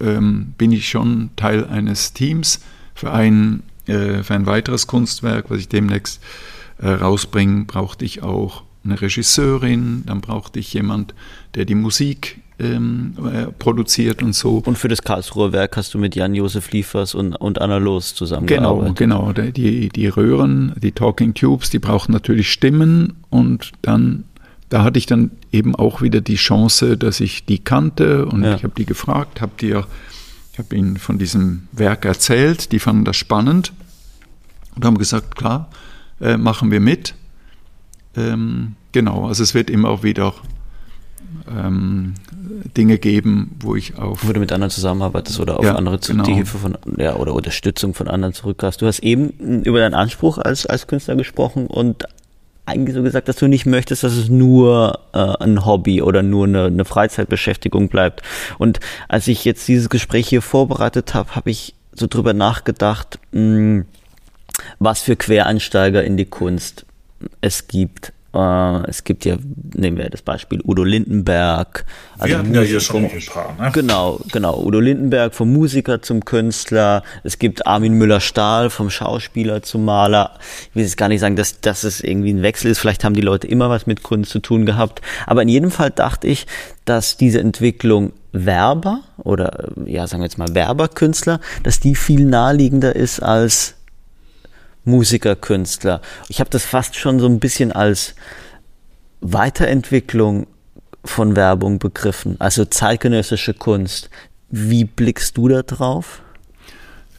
[0.01, 2.61] ähm, bin ich schon Teil eines Teams
[2.95, 6.21] für ein, äh, für ein weiteres Kunstwerk, was ich demnächst
[6.79, 11.15] äh, rausbringe, brauchte ich auch eine Regisseurin, dann brauchte ich jemand,
[11.55, 14.63] der die Musik ähm, äh, produziert und so.
[14.65, 18.97] Und für das Karlsruher Werk hast du mit Jan-Josef Liefers und, und Anna Loos zusammengearbeitet.
[18.97, 19.51] Genau, genau.
[19.51, 24.25] Die, die Röhren, die Talking Tubes, die brauchen natürlich Stimmen und dann
[24.71, 28.57] da hatte ich dann eben auch wieder die Chance, dass ich die kannte und ja.
[28.57, 29.87] ich habe die gefragt, habe dir,
[30.53, 33.73] ich habe ihnen von diesem Werk erzählt, die fanden das spannend
[34.75, 35.71] und haben gesagt, klar,
[36.21, 37.15] äh, machen wir mit.
[38.17, 40.35] Ähm, genau, also es wird immer auch wieder
[41.49, 42.15] ähm,
[42.77, 44.27] Dinge geben, wo ich auf.
[44.27, 46.25] Wo du mit anderen zusammenarbeitest oder auf ja, andere zu, genau.
[46.25, 48.83] die Hilfe von ja, oder Unterstützung von anderen zurückhast.
[48.83, 52.05] Du hast eben über deinen Anspruch als, als Künstler gesprochen und
[52.67, 56.47] eigentlich so gesagt, dass du nicht möchtest, dass es nur äh, ein Hobby oder nur
[56.47, 58.23] eine, eine Freizeitbeschäftigung bleibt.
[58.59, 63.41] Und als ich jetzt dieses Gespräch hier vorbereitet habe, habe ich so drüber nachgedacht, mh,
[63.41, 63.85] hm,
[64.79, 66.87] was für Quereinsteiger in die Kunst
[67.41, 68.14] es gibt.
[68.35, 69.37] Äh, es gibt ja,
[69.75, 71.85] nehmen wir das Beispiel Udo Lindenberg.
[72.19, 73.57] Also wir hatten ja hier schon ein paar.
[73.59, 73.71] Ne?
[73.73, 74.61] Genau, genau.
[74.61, 77.03] Udo Lindenberg vom Musiker zum Künstler.
[77.23, 80.33] Es gibt Armin Müller-Stahl vom Schauspieler zum Maler.
[80.71, 82.81] Ich will jetzt gar nicht sagen, dass, dass es irgendwie ein Wechsel ist.
[82.81, 85.01] Vielleicht haben die Leute immer was mit Kunst zu tun gehabt.
[85.27, 86.47] Aber in jedem Fall dachte ich,
[86.85, 92.97] dass diese Entwicklung Werber oder ja, sagen wir jetzt mal Werberkünstler, dass die viel naheliegender
[92.97, 93.77] ist als
[94.85, 96.01] Musiker, Künstler.
[96.29, 98.15] Ich habe das fast schon so ein bisschen als
[99.21, 100.47] Weiterentwicklung
[101.05, 104.11] von Werbung begriffen, also zeitgenössische Kunst.
[104.51, 106.23] Wie blickst du da drauf?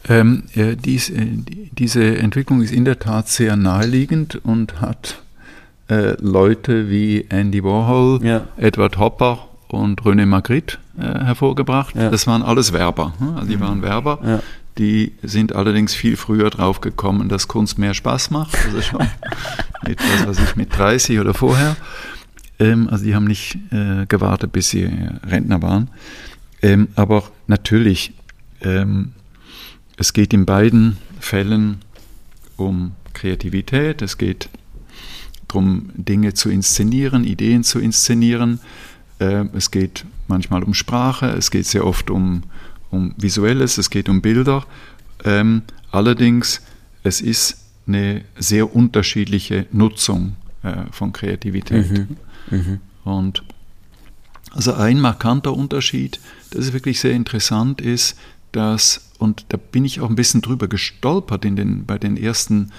[0.07, 1.27] Ähm, ja, dies, äh,
[1.71, 5.21] diese Entwicklung ist in der Tat sehr naheliegend und hat
[5.89, 8.47] äh, Leute wie Andy Warhol, ja.
[8.57, 11.95] Edward Hopper und René Magritte äh, hervorgebracht.
[11.95, 12.09] Ja.
[12.09, 13.13] Das waren alles Werber.
[13.17, 13.35] Hm?
[13.35, 14.39] Also die waren Werber, ja.
[14.77, 18.57] Die sind allerdings viel früher drauf gekommen, dass Kunst mehr Spaß macht.
[18.65, 18.99] Also schon
[19.87, 21.77] mit, was ich, mit 30 oder vorher.
[22.59, 24.89] Ähm, also die haben nicht äh, gewartet, bis sie
[25.23, 25.89] Rentner waren.
[26.61, 28.13] Ähm, aber natürlich,
[28.61, 29.13] ähm,
[29.97, 31.77] es geht in beiden Fällen
[32.57, 34.01] um Kreativität.
[34.01, 34.49] Es geht
[35.47, 38.59] darum, Dinge zu inszenieren, Ideen zu inszenieren.
[39.19, 41.27] Äh, es geht manchmal um Sprache.
[41.27, 42.43] Es geht sehr oft um
[42.95, 44.65] um Visuelles, es geht um Bilder.
[45.23, 46.61] Ähm, allerdings,
[47.03, 51.91] es ist eine sehr unterschiedliche Nutzung äh, von Kreativität.
[51.91, 52.17] Mhm.
[52.49, 52.79] Mhm.
[53.03, 53.43] Und
[54.51, 56.19] also ein markanter Unterschied,
[56.51, 58.17] das ist wirklich sehr interessant ist,
[58.51, 62.71] dass, und da bin ich auch ein bisschen drüber gestolpert in den, bei den ersten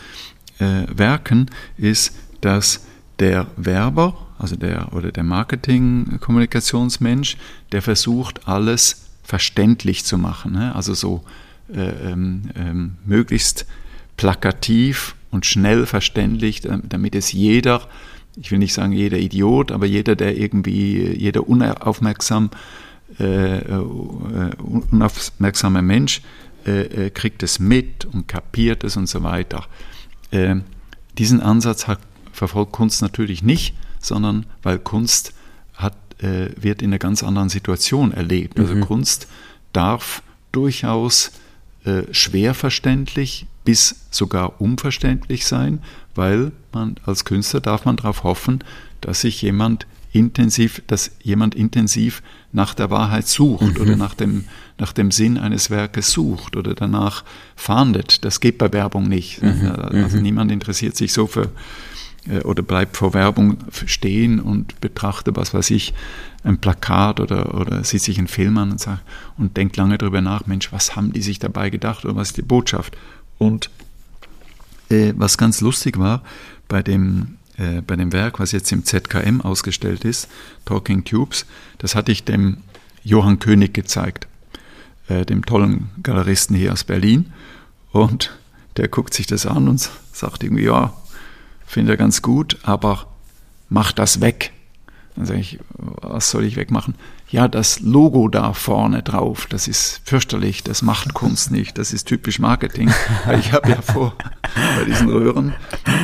[0.58, 2.86] äh, Werken, ist, dass
[3.18, 7.36] der Werber, also der oder der Marketing-Kommunikationsmensch,
[7.72, 10.52] der versucht, alles verständlich zu machen.
[10.52, 10.74] Ne?
[10.74, 11.24] Also so
[11.72, 13.66] äh, ähm, ähm, möglichst
[14.16, 17.86] plakativ und schnell verständlich, damit es jeder,
[18.36, 22.50] ich will nicht sagen jeder Idiot, aber jeder, der irgendwie, jeder unaufmerksam,
[23.18, 23.82] äh, äh
[24.90, 26.22] unaufmerksame Mensch
[26.64, 29.66] äh, äh, kriegt es mit und kapiert es und so weiter.
[30.30, 30.56] Äh,
[31.18, 31.98] diesen Ansatz hat,
[32.32, 35.34] verfolgt Kunst natürlich nicht, sondern weil Kunst
[36.18, 38.58] äh, wird in einer ganz anderen Situation erlebt.
[38.58, 38.80] Also mhm.
[38.82, 39.28] Kunst
[39.72, 41.32] darf durchaus
[41.84, 45.80] äh, schwer verständlich bis sogar unverständlich sein,
[46.14, 48.64] weil man als Künstler darf man darauf hoffen,
[49.00, 53.82] dass sich jemand intensiv, dass jemand intensiv nach der Wahrheit sucht mhm.
[53.82, 54.44] oder nach dem,
[54.78, 58.24] nach dem Sinn eines Werkes sucht oder danach fahndet.
[58.24, 59.42] Das geht bei Werbung nicht.
[59.42, 59.66] Mhm.
[59.66, 60.22] Also mhm.
[60.22, 61.50] niemand interessiert sich so für
[62.44, 65.94] oder bleibt vor Werbung stehen und betrachtet, was weiß ich,
[66.42, 69.02] ein Plakat oder, oder sieht sich einen Film an und, sagt,
[69.36, 72.36] und denkt lange darüber nach, Mensch, was haben die sich dabei gedacht oder was ist
[72.36, 72.96] die Botschaft?
[73.38, 73.70] Und
[74.90, 76.22] äh, was ganz lustig war,
[76.68, 80.28] bei dem, äh, bei dem Werk, was jetzt im ZKM ausgestellt ist,
[80.64, 81.46] Talking Tubes,
[81.78, 82.58] das hatte ich dem
[83.02, 84.28] Johann König gezeigt,
[85.08, 87.32] äh, dem tollen Galeristen hier aus Berlin.
[87.92, 88.36] Und
[88.76, 90.92] der guckt sich das an und sagt irgendwie, ja,
[91.66, 93.06] finde er ganz gut, aber
[93.68, 94.52] mach das weg.
[95.16, 96.94] Dann sage ich, was soll ich wegmachen?
[97.28, 102.06] Ja, das Logo da vorne drauf, das ist fürchterlich, das macht Kunst nicht, das ist
[102.06, 102.92] typisch Marketing.
[103.40, 104.14] Ich habe ja vor,
[104.78, 105.54] bei diesen Röhren,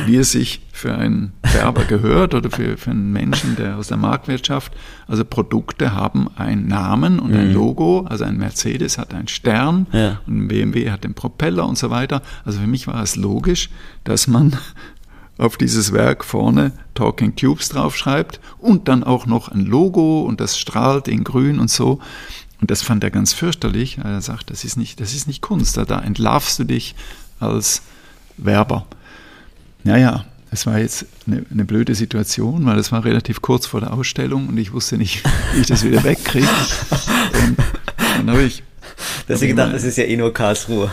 [0.05, 3.97] wie es sich für einen Werber gehört oder für, für einen Menschen, der aus der
[3.97, 4.73] Marktwirtschaft,
[5.07, 7.53] also Produkte haben einen Namen und ein mhm.
[7.53, 10.19] Logo, also ein Mercedes hat einen Stern ja.
[10.27, 12.21] und ein BMW hat den Propeller und so weiter.
[12.43, 13.69] Also für mich war es logisch,
[14.03, 14.57] dass man
[15.37, 20.57] auf dieses Werk vorne Talking Tubes draufschreibt und dann auch noch ein Logo und das
[20.57, 21.99] strahlt in grün und so.
[22.61, 23.97] Und das fand er ganz fürchterlich.
[23.97, 26.95] Er sagt, das ist nicht, das ist nicht Kunst, da, entlarvst du dich
[27.39, 27.81] als
[28.37, 28.85] Werber.
[29.83, 33.91] Naja, es war jetzt eine, eine, blöde Situation, weil es war relativ kurz vor der
[33.91, 35.23] Ausstellung und ich wusste nicht,
[35.53, 36.47] wie ich das wieder wegkriege.
[37.47, 37.57] Und
[38.17, 38.63] dann habe ich
[39.27, 40.89] dass ich gedacht, das ist ja eh nur Karlsruhe.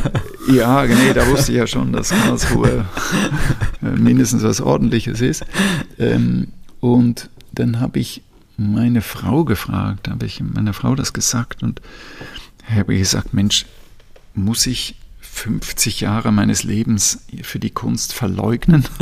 [0.52, 2.86] ja, nee, da wusste ich ja schon, dass Karlsruhe
[3.82, 5.44] äh, mindestens was Ordentliches ist.
[5.98, 6.48] Ähm,
[6.80, 8.22] und dann habe ich
[8.56, 11.80] meine Frau gefragt, habe ich meiner Frau das gesagt und
[12.68, 13.66] habe gesagt, Mensch,
[14.34, 18.84] muss ich 50 Jahre meines Lebens für die Kunst verleugnen?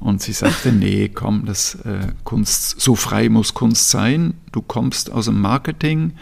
[0.00, 4.32] Und sie sagte, nee, komm, das äh, Kunst, so frei muss Kunst sein.
[4.50, 6.14] Du kommst aus dem Marketing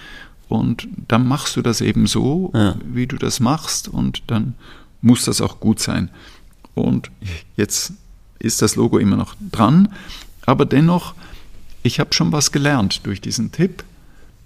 [0.48, 2.76] und dann machst du das eben so, ja.
[2.84, 4.54] wie du das machst und dann
[5.02, 6.10] muss das auch gut sein.
[6.74, 7.10] Und
[7.56, 7.92] jetzt
[8.38, 9.88] ist das Logo immer noch dran,
[10.46, 11.14] aber dennoch,
[11.82, 13.84] ich habe schon was gelernt durch diesen Tipp,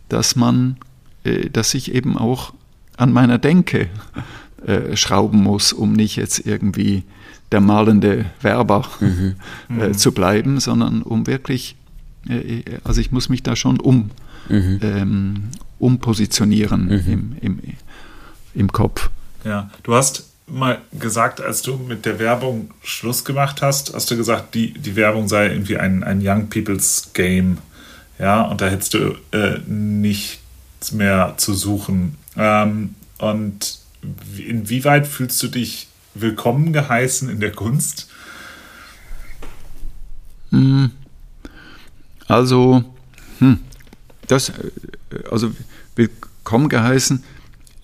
[0.09, 0.77] dass man,
[1.25, 2.53] äh, dass ich eben auch
[2.97, 3.89] an meiner Denke
[4.67, 7.05] äh, schrauben muss, um nicht jetzt irgendwie
[7.53, 9.37] der malende Werber mhm.
[9.79, 11.77] äh, zu bleiben, sondern um wirklich,
[12.85, 14.11] also ich muss mich da schon um,
[14.49, 14.81] mhm.
[14.83, 15.43] ähm,
[15.79, 17.13] umpositionieren mhm.
[17.13, 17.61] im, im,
[18.55, 19.11] im Kopf.
[19.45, 24.17] Ja, du hast mal gesagt, als du mit der Werbung Schluss gemacht hast, hast du
[24.17, 27.59] gesagt, die, die Werbung sei irgendwie ein, ein Young People's Game.
[28.19, 32.17] Ja, und da hättest du äh, nichts mehr zu suchen.
[32.37, 33.79] Ähm, und
[34.37, 38.09] inwieweit fühlst du dich willkommen geheißen in der Kunst?
[40.51, 40.91] Hm.
[42.29, 42.85] Also,
[43.39, 43.59] hm,
[44.33, 44.53] das, äh,
[45.31, 45.53] also
[45.95, 47.23] willkommen geheißen,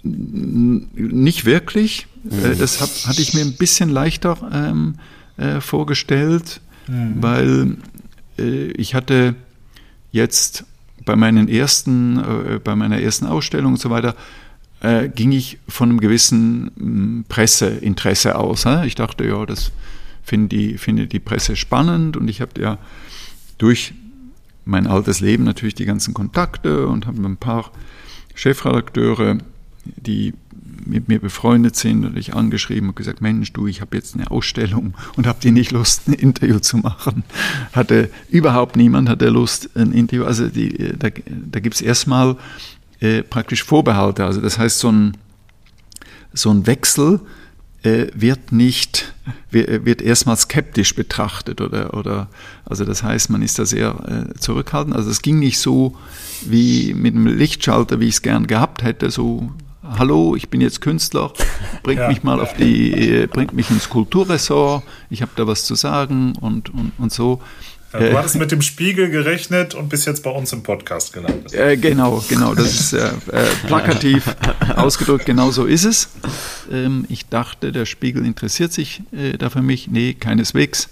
[0.03, 2.07] nicht wirklich.
[2.24, 2.59] Mhm.
[2.59, 4.94] Das hab, hatte ich mir ein bisschen leichter ähm,
[5.36, 7.16] äh, vorgestellt, mhm.
[7.20, 7.76] weil
[8.38, 9.34] äh, ich hatte
[10.11, 10.64] jetzt
[11.05, 14.14] bei meinen ersten, äh, bei meiner ersten Ausstellung und so weiter,
[14.80, 18.64] äh, ging ich von einem gewissen ähm, Presseinteresse aus.
[18.64, 18.86] He?
[18.86, 19.72] Ich dachte, ja, das
[20.22, 22.78] finde die, finde die Presse spannend und ich habe ja
[23.59, 23.92] durch
[24.69, 27.73] mein altes Leben natürlich die ganzen Kontakte und habe ein paar
[28.35, 29.39] Chefredakteure,
[29.85, 30.35] die
[30.85, 34.31] mit mir befreundet sind, und ich angeschrieben und gesagt, Mensch, du, ich habe jetzt eine
[34.31, 37.25] Ausstellung und habt ihr nicht Lust, ein Interview zu machen?
[37.73, 40.25] Hatte überhaupt niemand hatte Lust, ein Interview.
[40.25, 42.37] Also die, da, da gibt es erstmal
[43.01, 44.25] äh, praktisch Vorbehalte.
[44.25, 45.16] Also das heißt, so ein,
[46.33, 47.21] so ein Wechsel
[47.83, 49.14] wird nicht,
[49.51, 52.29] wird erstmal skeptisch betrachtet oder, oder,
[52.64, 54.97] also das heißt, man ist da sehr äh, zurückhaltend.
[54.97, 55.97] Also es ging nicht so
[56.45, 59.53] wie mit einem Lichtschalter, wie ich es gern gehabt hätte, so
[59.97, 61.33] hallo, ich bin jetzt Künstler,
[61.83, 62.09] bringt ja.
[62.09, 66.35] mich mal auf die, äh, bringt mich ins Kulturressort, ich habe da was zu sagen
[66.41, 67.41] und, und, und so.
[67.93, 71.55] Ja, du hattest mit dem Spiegel gerechnet und bist jetzt bei uns im Podcast gelandet.
[71.55, 72.55] Äh, genau, genau.
[72.55, 74.24] Das ist äh, äh, plakativ
[74.76, 76.09] ausgedrückt, genau so ist es.
[76.70, 79.89] Ähm, ich dachte, der Spiegel interessiert sich äh, da für mich.
[79.91, 80.89] Nee, keineswegs.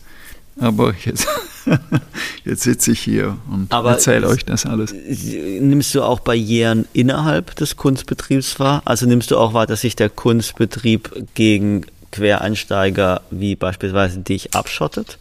[0.59, 1.29] Aber jetzt,
[2.45, 4.95] jetzt sitze ich hier und erzähle euch das alles.
[4.95, 8.81] Nimmst du auch Barrieren innerhalb des Kunstbetriebs wahr?
[8.87, 15.19] Also nimmst du auch wahr, dass sich der Kunstbetrieb gegen Quereinsteiger wie beispielsweise dich abschottet?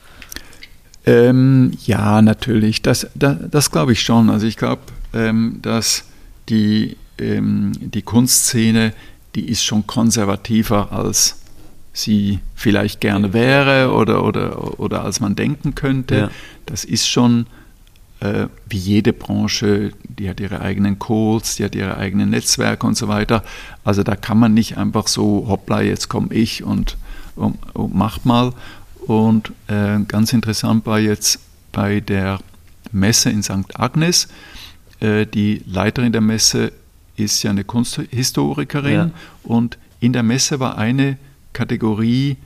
[1.05, 2.81] Ähm, ja, natürlich.
[2.81, 4.29] Das, das, das glaube ich schon.
[4.29, 4.81] Also ich glaube,
[5.13, 6.05] ähm, dass
[6.49, 8.93] die, ähm, die Kunstszene,
[9.35, 11.41] die ist schon konservativer als
[11.93, 16.15] sie vielleicht gerne wäre oder, oder, oder als man denken könnte.
[16.15, 16.29] Ja.
[16.65, 17.45] Das ist schon
[18.19, 22.97] äh, wie jede Branche, die hat ihre eigenen Codes, die hat ihre eigenen Netzwerke und
[22.97, 23.43] so weiter.
[23.83, 26.97] Also da kann man nicht einfach so, hoppla, jetzt komme ich und,
[27.35, 28.53] und, und mach mal.
[29.07, 31.39] Und äh, ganz interessant war jetzt
[31.71, 32.39] bei der
[32.91, 33.79] Messe in St.
[33.79, 34.27] Agnes,
[34.99, 36.71] äh, die Leiterin der Messe
[37.17, 39.11] ist ja eine Kunsthistorikerin ja.
[39.43, 41.17] und in der Messe war eine
[41.53, 42.37] Kategorie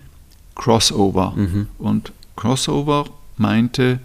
[0.55, 1.33] Crossover.
[1.35, 1.67] Mhm.
[1.77, 3.05] Und Crossover
[3.37, 3.99] meinte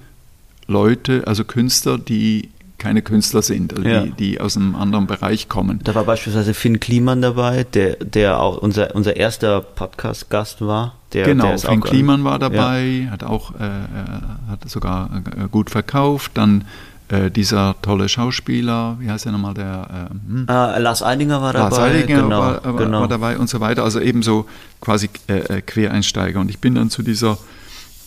[0.67, 2.51] Leute, also Künstler, die
[2.85, 4.03] keine Künstler sind, also ja.
[4.03, 5.81] die, die, aus einem anderen Bereich kommen.
[5.85, 10.97] Da war beispielsweise Finn Kliman dabei, der, der auch unser, unser erster Podcast-Gast war.
[11.15, 13.11] Der, genau, der Finn Kliman war dabei, ja.
[13.11, 16.33] hat auch äh, äh hat sogar äh, gut verkauft.
[16.35, 16.67] Dann
[17.09, 21.71] äh, dieser tolle Schauspieler, wie heißt er nochmal, der äh, uh, Lars Eidinger war dabei.
[21.71, 23.01] Lars Eidinger genau, war, war, genau.
[23.01, 23.83] war, dabei und so weiter.
[23.83, 24.47] Also ebenso
[24.83, 26.39] quasi äh, Quereinsteiger.
[26.39, 27.39] Und ich bin dann zu dieser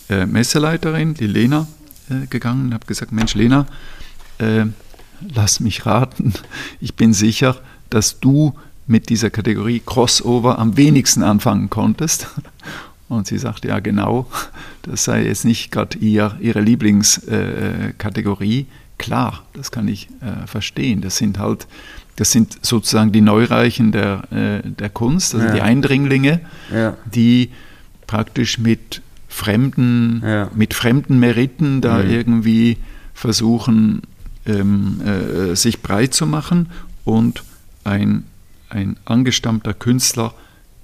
[0.08, 1.66] Messeleiterin, die Lena,
[2.30, 3.66] gegangen und habe gesagt, Mensch Lena,
[4.38, 4.64] äh,
[5.34, 6.34] lass mich raten,
[6.80, 7.56] ich bin sicher,
[7.90, 8.54] dass du
[8.86, 12.26] mit dieser Kategorie Crossover am wenigsten anfangen konntest.
[13.08, 14.26] Und sie sagte, ja genau,
[14.82, 18.60] das sei jetzt nicht gerade ihr, ihre Lieblingskategorie.
[18.60, 18.66] Äh,
[18.98, 21.00] Klar, das kann ich äh, verstehen.
[21.00, 21.68] Das sind halt,
[22.16, 25.54] das sind sozusagen die Neureichen der, äh, der Kunst, also ja.
[25.54, 26.40] die Eindringlinge,
[26.72, 26.96] ja.
[27.06, 27.50] die
[28.08, 30.50] praktisch mit fremden, ja.
[30.52, 32.10] mit fremden Meriten da mhm.
[32.10, 32.76] irgendwie
[33.14, 34.02] versuchen,
[34.48, 36.70] ähm, äh, sich breit zu machen
[37.04, 37.42] und
[37.84, 38.24] ein,
[38.68, 40.34] ein angestammter Künstler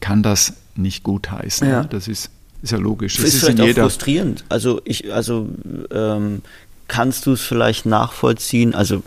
[0.01, 1.69] kann das nicht gutheißen.
[1.69, 1.85] Ja.
[1.85, 2.31] Das ist,
[2.62, 3.17] ist ja logisch.
[3.17, 4.45] Das ist, ist vielleicht auch frustrierend.
[4.49, 5.49] Also ich, also
[5.91, 6.43] ähm,
[6.89, 8.75] kannst du es vielleicht nachvollziehen?
[8.75, 9.03] Also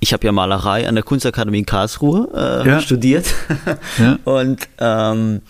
[0.00, 2.80] ich habe ja Malerei an der Kunstakademie in Karlsruhe äh, ja.
[2.80, 3.26] studiert
[3.98, 4.18] ja.
[4.24, 5.40] und ähm,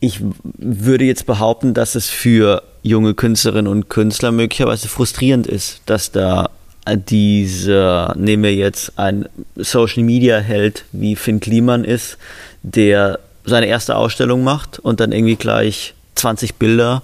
[0.00, 6.12] ich würde jetzt behaupten, dass es für junge Künstlerinnen und Künstler möglicherweise frustrierend ist, dass
[6.12, 6.50] da
[6.94, 12.18] dieser, nehmen wir jetzt einen Social Media Held wie Finn Kliman ist,
[12.62, 17.02] der seine erste Ausstellung macht und dann irgendwie gleich 20 Bilder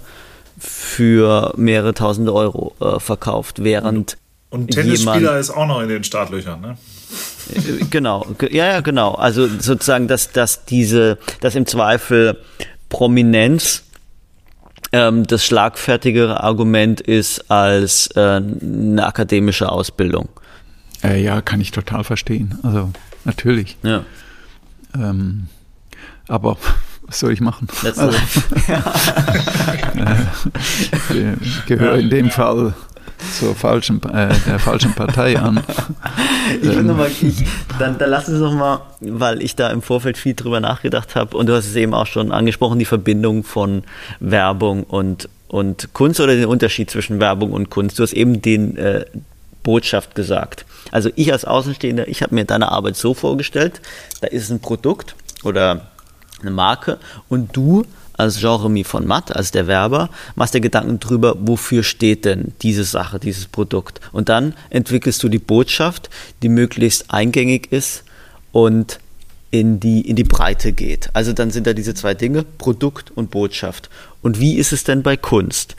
[0.58, 4.16] für mehrere tausende Euro äh, verkauft, während
[4.50, 6.76] und Tennisspieler jemand, ist auch noch in den Startlöchern, ne?
[7.54, 9.14] Äh, genau, ja, ja, genau.
[9.14, 12.38] Also sozusagen, dass, dass diese, dass im Zweifel
[12.88, 13.82] Prominenz
[14.92, 20.28] ähm, das schlagfertigere Argument ist als äh, eine akademische Ausbildung.
[21.02, 22.58] Äh, ja, kann ich total verstehen.
[22.62, 22.90] Also
[23.24, 23.76] natürlich.
[23.82, 24.04] Ja.
[24.94, 25.48] Ähm,
[26.28, 26.56] aber
[27.02, 27.68] was soll ich machen?
[27.82, 28.02] Also,
[31.10, 32.74] äh, gehöre in dem Fall
[33.38, 35.62] zur falschen, äh, der falschen Partei an.
[36.62, 36.96] ich ähm.
[36.96, 37.44] mal, ich,
[37.78, 41.36] dann, dann lass uns doch mal, weil ich da im Vorfeld viel drüber nachgedacht habe
[41.36, 43.84] und du hast es eben auch schon angesprochen, die Verbindung von
[44.20, 47.98] Werbung und, und Kunst oder den Unterschied zwischen Werbung und Kunst.
[47.98, 49.04] Du hast eben den äh,
[49.62, 50.64] Botschaft gesagt.
[50.90, 53.80] Also ich als Außenstehender, ich habe mir deine Arbeit so vorgestellt,
[54.20, 55.14] da ist ein Produkt
[55.44, 55.88] oder
[56.40, 56.98] eine Marke
[57.28, 57.84] und du
[58.14, 62.84] als Jeremy von Matt, als der Werber, machst dir Gedanken drüber, wofür steht denn diese
[62.84, 64.00] Sache, dieses Produkt.
[64.12, 66.10] Und dann entwickelst du die Botschaft,
[66.42, 68.04] die möglichst eingängig ist
[68.52, 68.98] und
[69.50, 71.10] in die, in die Breite geht.
[71.12, 73.90] Also dann sind da diese zwei Dinge, Produkt und Botschaft.
[74.22, 75.76] Und wie ist es denn bei Kunst?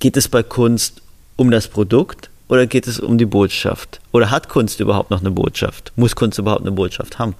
[0.00, 1.00] Geht es bei Kunst
[1.36, 4.00] um das Produkt oder geht es um die Botschaft?
[4.10, 5.92] Oder hat Kunst überhaupt noch eine Botschaft?
[5.94, 7.36] Muss Kunst überhaupt eine Botschaft haben?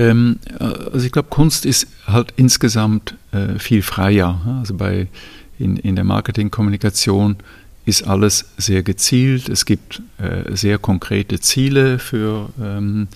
[0.00, 4.40] Ähm, also ich glaube, Kunst ist halt insgesamt äh, viel freier.
[4.58, 5.08] Also bei
[5.58, 7.36] in, in der Marketingkommunikation
[7.84, 9.50] ist alles sehr gezielt.
[9.50, 13.08] Es gibt äh, sehr konkrete Ziele für, ähm,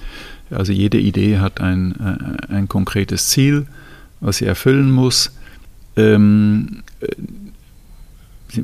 [0.51, 1.95] also jede Idee hat ein,
[2.51, 3.67] äh, ein konkretes Ziel,
[4.21, 5.33] was sie erfüllen muss.
[5.97, 7.07] Ähm, äh,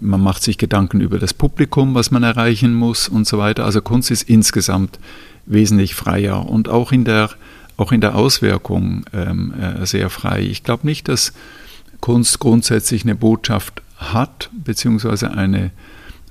[0.01, 3.65] man macht sich Gedanken über das Publikum, was man erreichen muss und so weiter.
[3.65, 4.99] Also Kunst ist insgesamt
[5.47, 7.31] wesentlich freier und auch in der
[7.81, 10.43] auch in der Auswirkung ähm, äh, sehr frei.
[10.43, 11.33] Ich glaube nicht, dass
[12.01, 15.71] Kunst grundsätzlich eine Botschaft hat, beziehungsweise eine,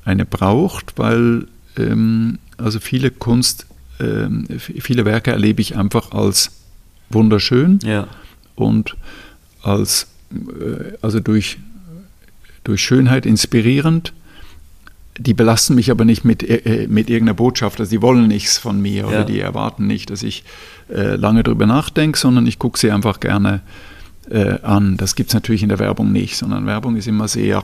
[0.06, 3.66] eine braucht, weil ähm, also viele Kunst,
[4.00, 6.52] ähm, viele Werke erlebe ich einfach als
[7.10, 8.08] wunderschön ja.
[8.56, 8.96] und
[9.64, 11.58] als äh, also durch,
[12.64, 14.14] durch Schönheit inspirierend
[15.20, 17.80] die belasten mich aber nicht mit, äh, mit irgendeiner Botschaft.
[17.80, 20.44] Also die wollen nichts von mir oder die erwarten nicht, dass ich
[20.90, 23.62] äh, lange drüber nachdenke, sondern ich gucke sie einfach gerne
[24.30, 24.98] äh, an.
[24.98, 27.62] Das gibt es natürlich in der Werbung nicht, sondern Werbung ist immer sehr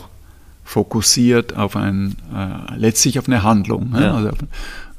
[0.66, 4.16] fokussiert auf ein, äh, letztlich auf eine Handlung, ja.
[4.16, 4.38] also auf,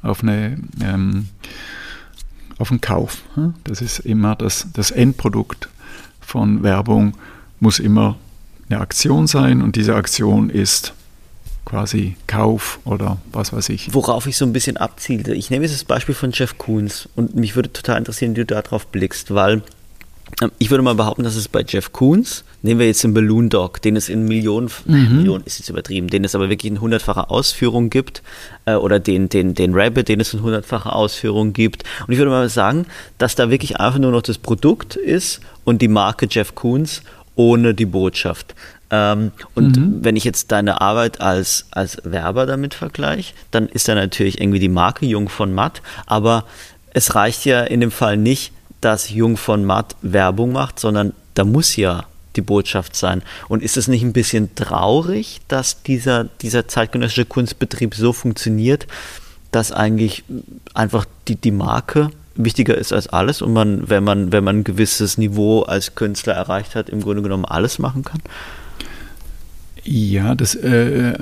[0.03, 1.29] auf eine ähm,
[2.59, 3.23] auf einen Kauf.
[3.65, 5.69] Das ist immer das, das Endprodukt
[6.21, 7.13] von Werbung
[7.61, 8.17] muss immer
[8.71, 10.95] eine Aktion sein und diese Aktion ist
[11.67, 13.93] quasi Kauf oder was weiß ich.
[13.93, 15.35] Worauf ich so ein bisschen abzielte.
[15.35, 18.47] Ich nehme jetzt das Beispiel von Jeff Koons und mich würde total interessieren, wie du
[18.47, 19.63] darauf blickst, weil
[20.43, 23.49] Ähm, ich würde mal behaupten, dass es bei Jeff Koons, nehmen wir jetzt den Balloon
[23.49, 25.19] Dog, den es in Millionen, mhm.
[25.19, 28.23] Millionen ist jetzt übertrieben, den es aber wirklich in hundertfacher Ausführung gibt,
[28.65, 31.85] äh, oder den, den, den Rabbit, den es in hundertfacher Ausführung gibt.
[32.07, 32.87] Und ich würde mal sagen,
[33.19, 37.03] dass da wirklich einfach nur noch das Produkt ist und die Marke Jeff Koons
[37.37, 38.55] ohne die Botschaft.
[38.91, 39.99] Ähm, und mhm.
[40.03, 44.61] wenn ich jetzt deine Arbeit als, als Werber damit vergleiche, dann ist da natürlich irgendwie
[44.61, 46.45] die Marke Jung von Matt, aber
[46.93, 51.45] es reicht ja in dem Fall nicht, dass Jung von Matt Werbung macht, sondern da
[51.45, 52.05] muss ja
[52.37, 53.23] die Botschaft sein.
[53.49, 58.87] Und ist es nicht ein bisschen traurig, dass dieser, dieser zeitgenössische Kunstbetrieb so funktioniert,
[59.51, 60.25] dass eigentlich
[60.75, 64.65] einfach die, die Marke wichtiger ist als alles und man, wenn man, wenn man ein
[64.65, 68.21] gewisses Niveau als Künstler erreicht hat, im Grunde genommen alles machen kann?
[69.87, 71.17] Ja, das äh,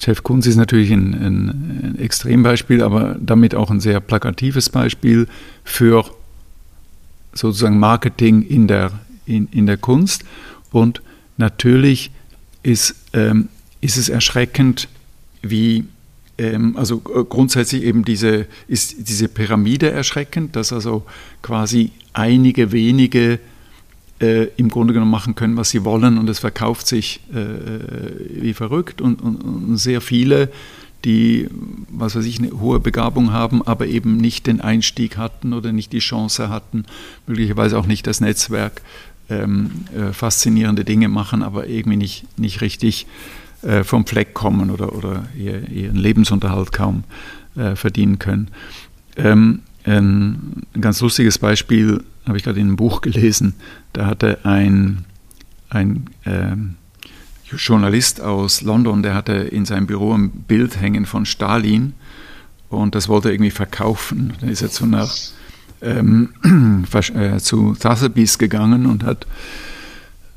[0.00, 5.26] Jeff Koons ist natürlich ein, ein, ein, Extrembeispiel, aber damit auch ein sehr plakatives Beispiel
[5.64, 6.04] für
[7.32, 8.92] sozusagen Marketing in der,
[9.26, 10.24] in, in der Kunst.
[10.70, 11.02] Und
[11.36, 12.10] natürlich
[12.62, 13.48] ist, ähm,
[13.80, 14.88] ist es erschreckend,
[15.42, 15.84] wie
[16.38, 21.04] ähm, also grundsätzlich eben diese, ist diese Pyramide erschreckend, dass also
[21.42, 23.38] quasi einige wenige
[24.20, 28.54] äh, im Grunde genommen machen können, was sie wollen und es verkauft sich äh, wie
[28.54, 30.50] verrückt und, und, und, sehr viele,
[31.04, 31.48] die,
[31.88, 35.92] was weiß ich, eine hohe Begabung haben, aber eben nicht den Einstieg hatten oder nicht
[35.92, 36.84] die Chance hatten,
[37.26, 38.82] möglicherweise auch nicht das Netzwerk,
[39.30, 43.06] ähm, äh, faszinierende Dinge machen, aber irgendwie nicht, nicht richtig
[43.62, 47.04] äh, vom Fleck kommen oder, oder ihr, ihren Lebensunterhalt kaum
[47.56, 48.48] äh, verdienen können.
[49.16, 53.54] Ähm, ein ganz lustiges Beispiel habe ich gerade in einem Buch gelesen.
[53.92, 55.04] Da hatte ein,
[55.68, 56.76] ein ähm,
[57.44, 61.94] Journalist aus London, der hatte in seinem Büro ein Bild hängen von Stalin
[62.68, 64.32] und das wollte er irgendwie verkaufen.
[64.40, 65.12] Dann ist er zu, nach,
[65.82, 66.30] ähm,
[67.14, 69.26] äh, zu Sotheby's gegangen und hat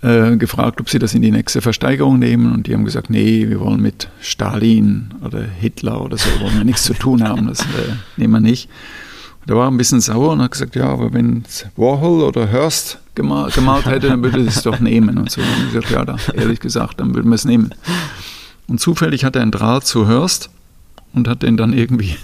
[0.02, 3.48] äh, gefragt, ob sie das in die nächste Versteigerung nehmen und die haben gesagt, nee,
[3.48, 7.62] wir wollen mit Stalin oder Hitler oder so wollen wir nichts zu tun haben, das
[7.62, 8.70] äh, nehmen wir nicht.
[9.46, 11.44] Da war ein bisschen sauer und hat gesagt, ja, aber wenn
[11.76, 15.18] Warhol oder Hearst gemalt, gemalt hätte, dann würde es doch nehmen.
[15.18, 17.74] Und so und ich gesagt, ja, da, ehrlich gesagt, dann würden wir es nehmen.
[18.68, 20.50] Und zufällig hat er einen Draht zu Hearst
[21.14, 22.16] und hat den dann irgendwie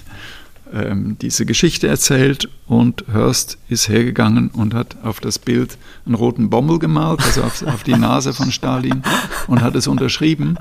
[0.74, 6.50] ähm, diese Geschichte erzählt und Hearst ist hergegangen und hat auf das Bild einen roten
[6.50, 9.02] Bommel gemalt, also auf, auf die Nase von Stalin
[9.48, 10.58] und hat es unterschrieben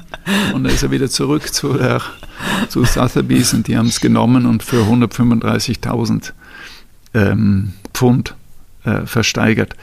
[0.54, 2.00] und dann ist er wieder zurück zu, der,
[2.68, 6.32] zu Sotheby's und die haben es genommen und für 135.000
[7.14, 8.34] ähm, Pfund
[8.84, 9.74] äh, versteigert.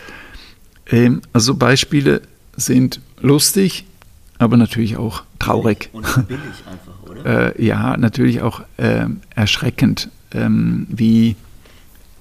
[0.88, 2.22] Ähm, also Beispiele
[2.56, 3.86] sind lustig,
[4.38, 5.90] aber natürlich auch traurig.
[5.94, 7.56] Und billig einfach, oder?
[7.56, 11.36] äh, ja, natürlich auch äh, erschreckend, ähm, wie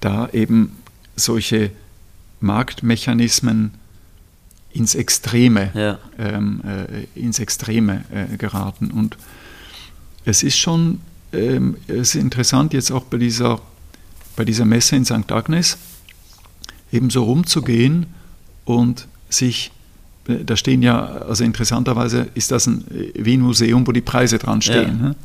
[0.01, 0.71] da eben
[1.15, 1.71] solche
[2.41, 3.71] Marktmechanismen
[4.71, 5.99] ins Extreme, ja.
[6.19, 8.91] ähm, äh, ins Extreme äh, geraten.
[8.91, 9.17] Und
[10.25, 10.99] es ist schon
[11.35, 13.59] ähm, es ist interessant, jetzt auch bei dieser,
[14.35, 15.31] bei dieser Messe in St.
[15.31, 15.77] Agnes
[16.91, 18.07] eben so rumzugehen
[18.65, 19.71] und sich
[20.27, 22.83] da stehen ja, also interessanterweise ist das ein
[23.13, 24.99] Wien-Museum, wo die Preise dran stehen.
[24.99, 25.07] Ja.
[25.09, 25.15] Ne?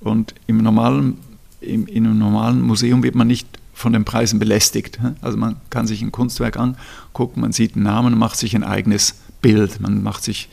[0.00, 1.18] Und im normalen,
[1.60, 5.00] im, in einem normalen Museum wird man nicht von den Preisen belästigt.
[5.02, 5.14] Ne?
[5.20, 9.14] Also man kann sich ein Kunstwerk angucken, man sieht einen Namen, macht sich ein eigenes
[9.40, 9.80] Bild.
[9.80, 10.48] Man macht sich,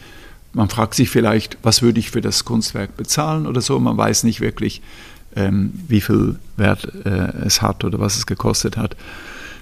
[0.54, 3.80] man fragt sich vielleicht, was würde ich für das Kunstwerk bezahlen oder so.
[3.80, 4.82] Man weiß nicht wirklich,
[5.36, 8.96] ähm, wie viel Wert äh, es hat oder was es gekostet hat.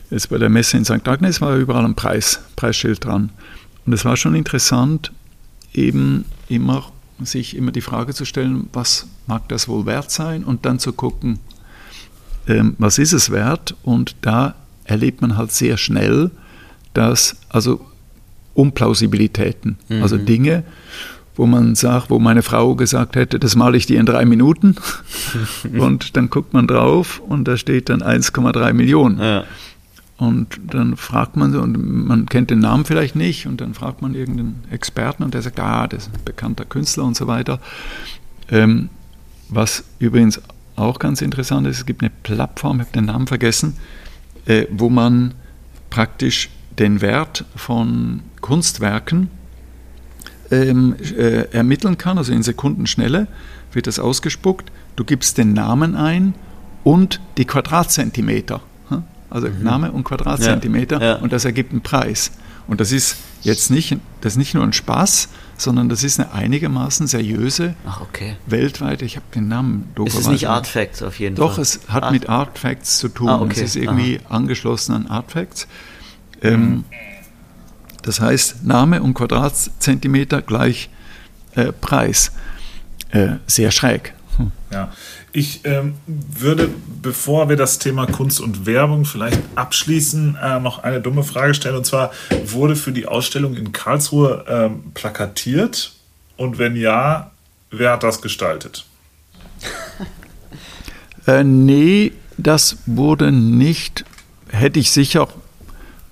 [0.09, 1.07] Jetzt bei der Messe in St.
[1.07, 3.31] Agnes war überall ein Preis, Preisschild dran.
[3.85, 5.11] Und es war schon interessant,
[5.73, 10.65] eben immer sich immer die Frage zu stellen, was mag das wohl wert sein und
[10.65, 11.39] dann zu gucken,
[12.47, 16.31] ähm, was ist es wert und da erlebt man halt sehr schnell,
[16.93, 17.85] dass also
[18.53, 20.01] Unplausibilitäten, mhm.
[20.01, 20.63] also Dinge,
[21.35, 24.75] wo man sagt, wo meine Frau gesagt hätte, das male ich dir in drei Minuten
[25.77, 29.19] und dann guckt man drauf und da steht dann 1,3 Millionen.
[29.19, 29.43] Ja.
[30.17, 34.01] Und dann fragt man so, und man kennt den Namen vielleicht nicht, und dann fragt
[34.01, 37.59] man irgendeinen Experten und der sagt, ah, das ist ein bekannter Künstler und so weiter.
[38.49, 38.89] Ähm,
[39.49, 40.41] was übrigens
[40.77, 43.75] auch ganz interessant ist, es gibt eine Plattform, ich habe den Namen vergessen,
[44.45, 45.33] äh, wo man
[45.89, 49.29] praktisch den Wert von Kunstwerken
[50.51, 53.27] ähm, äh, ermitteln kann, also in Sekundenschnelle
[53.73, 54.71] wird das ausgespuckt.
[54.95, 56.33] Du gibst den Namen ein
[56.83, 58.61] und die Quadratzentimeter
[59.35, 59.63] also mhm.
[59.63, 61.15] Name und Quadratzentimeter, ja, ja.
[61.15, 62.31] und das ergibt einen Preis.
[62.67, 66.31] Und das ist jetzt nicht, das ist nicht nur ein Spaß, sondern das ist eine
[66.31, 68.37] einigermaßen seriöse, Ach, okay.
[68.47, 71.55] weltweite, ich habe den Namen Es ist nicht Artfacts auf jeden Doch, Fall.
[71.55, 73.29] Doch, es hat Art mit Artfacts zu tun.
[73.29, 73.53] Ah, okay.
[73.55, 74.35] Es ist irgendwie Aha.
[74.35, 75.67] angeschlossen an Artfacts.
[76.41, 76.85] Ähm,
[78.05, 80.89] das heißt, Name und Quadratzentimeter gleich
[81.55, 82.31] äh, Preis.
[83.09, 84.13] Äh, sehr schräg.
[84.37, 84.51] Hm.
[84.71, 84.91] Ja,
[85.31, 86.69] ich ähm, würde,
[87.01, 91.77] bevor wir das Thema Kunst und Werbung vielleicht abschließen, äh, noch eine dumme Frage stellen.
[91.77, 92.11] Und zwar,
[92.45, 95.93] wurde für die Ausstellung in Karlsruhe ähm, plakatiert?
[96.37, 97.31] Und wenn ja,
[97.71, 98.85] wer hat das gestaltet?
[101.25, 104.05] äh, nee, das wurde nicht.
[104.49, 105.27] Hätte ich sicher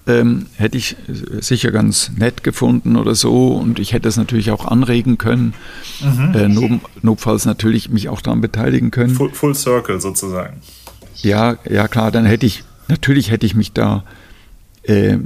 [0.05, 0.97] ähm, hätte ich
[1.39, 5.53] sicher ganz nett gefunden oder so und ich hätte es natürlich auch anregen können,
[6.01, 6.33] mhm.
[6.33, 9.15] äh, notfalls natürlich mich auch daran beteiligen können.
[9.15, 10.57] Full, full, Circle sozusagen.
[11.21, 14.03] Ja, ja klar, dann hätte ich, natürlich hätte ich mich da,
[14.83, 15.17] äh,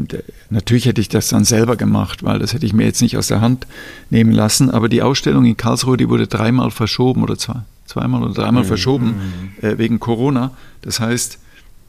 [0.52, 3.28] natürlich hätte ich das dann selber gemacht, weil das hätte ich mir jetzt nicht aus
[3.28, 3.66] der Hand
[4.12, 8.34] nehmen lassen, aber die Ausstellung in Karlsruhe, die wurde dreimal verschoben oder zwei, zweimal oder
[8.34, 8.68] dreimal mhm.
[8.68, 9.16] verschoben
[9.60, 9.68] mhm.
[9.68, 10.52] äh, wegen Corona.
[10.82, 11.40] Das heißt,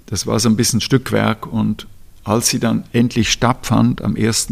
[0.07, 1.87] das war so ein bisschen Stückwerk und
[2.29, 4.49] als sie dann endlich stattfand am 1.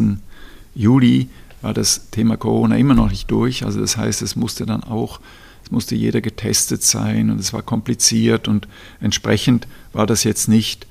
[0.75, 1.29] Juli,
[1.61, 3.65] war das Thema Corona immer noch nicht durch.
[3.65, 5.19] Also das heißt, es musste dann auch,
[5.63, 8.67] es musste jeder getestet sein und es war kompliziert und
[9.01, 10.87] entsprechend war das jetzt nicht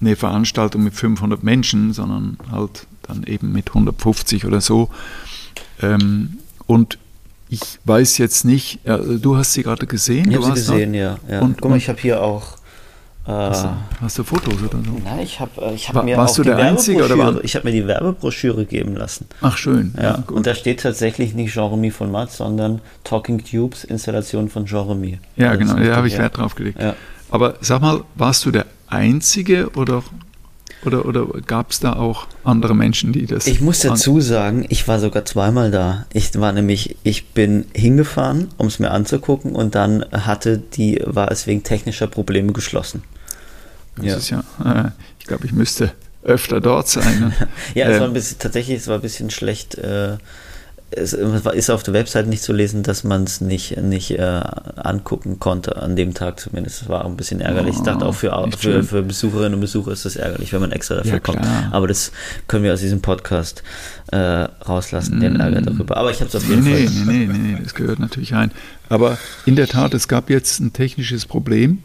[0.00, 4.90] eine Veranstaltung mit 500 Menschen, sondern halt dann eben mit 150 oder so.
[5.80, 6.98] Ähm, und
[7.48, 10.30] ich weiß jetzt nicht, du hast sie gerade gesehen?
[10.30, 11.40] Ich habe sie gesehen, ja, ja.
[11.40, 12.56] Und, Guck mal, ich habe hier auch
[13.26, 13.68] Hast du,
[14.02, 15.00] hast du, Fotos oder so?
[15.04, 17.42] Nein, ich habe äh, ich hab mir warst auch du der Einzige oder war?
[17.42, 19.26] Ich habe mir die Werbebroschüre geben lassen.
[19.40, 19.94] Ach schön.
[19.96, 24.66] Ja, ja und da steht tatsächlich nicht Jeremy von Matt, sondern Talking Tubes Installation von
[24.66, 25.18] Jeremy.
[25.34, 26.80] Ja, also genau, da habe ich Wert drauf gelegt.
[26.80, 26.94] Ja.
[27.28, 30.04] Aber sag mal, warst du der Einzige oder
[30.84, 33.48] oder, oder gab es da auch andere Menschen, die das.
[33.48, 36.06] Ich muss dazu sagen, ich war sogar zweimal da.
[36.12, 41.32] Ich war nämlich, ich bin hingefahren, um es mir anzugucken, und dann hatte die, war
[41.32, 43.02] es wegen technischer Probleme geschlossen.
[43.96, 44.16] Das ja.
[44.16, 45.92] ist ja, äh, ich glaube, ich müsste
[46.22, 47.20] öfter dort sein.
[47.20, 47.32] Ne?
[47.74, 49.76] ja, es war ein bisschen, tatsächlich, es war ein bisschen schlecht.
[49.76, 50.16] Äh,
[50.90, 54.40] es ist auf der Website nicht zu lesen, dass man es nicht, nicht äh,
[54.76, 56.82] angucken konnte, an dem Tag zumindest.
[56.82, 57.74] Das war auch ein bisschen ärgerlich.
[57.74, 60.70] Oh, ich dachte auch für, für, für, Besucherinnen und Besucher ist das ärgerlich, wenn man
[60.70, 61.40] extra dafür ja, kommt.
[61.72, 62.12] Aber das
[62.46, 63.64] können wir aus diesem Podcast
[64.12, 65.96] äh, rauslassen, den Ärger darüber.
[65.96, 67.04] Aber ich habe es auf jeden nee, Fall.
[67.04, 68.52] Nee, nee, nee, das gehört natürlich rein.
[68.88, 71.82] Aber in der Tat, es gab jetzt ein technisches Problem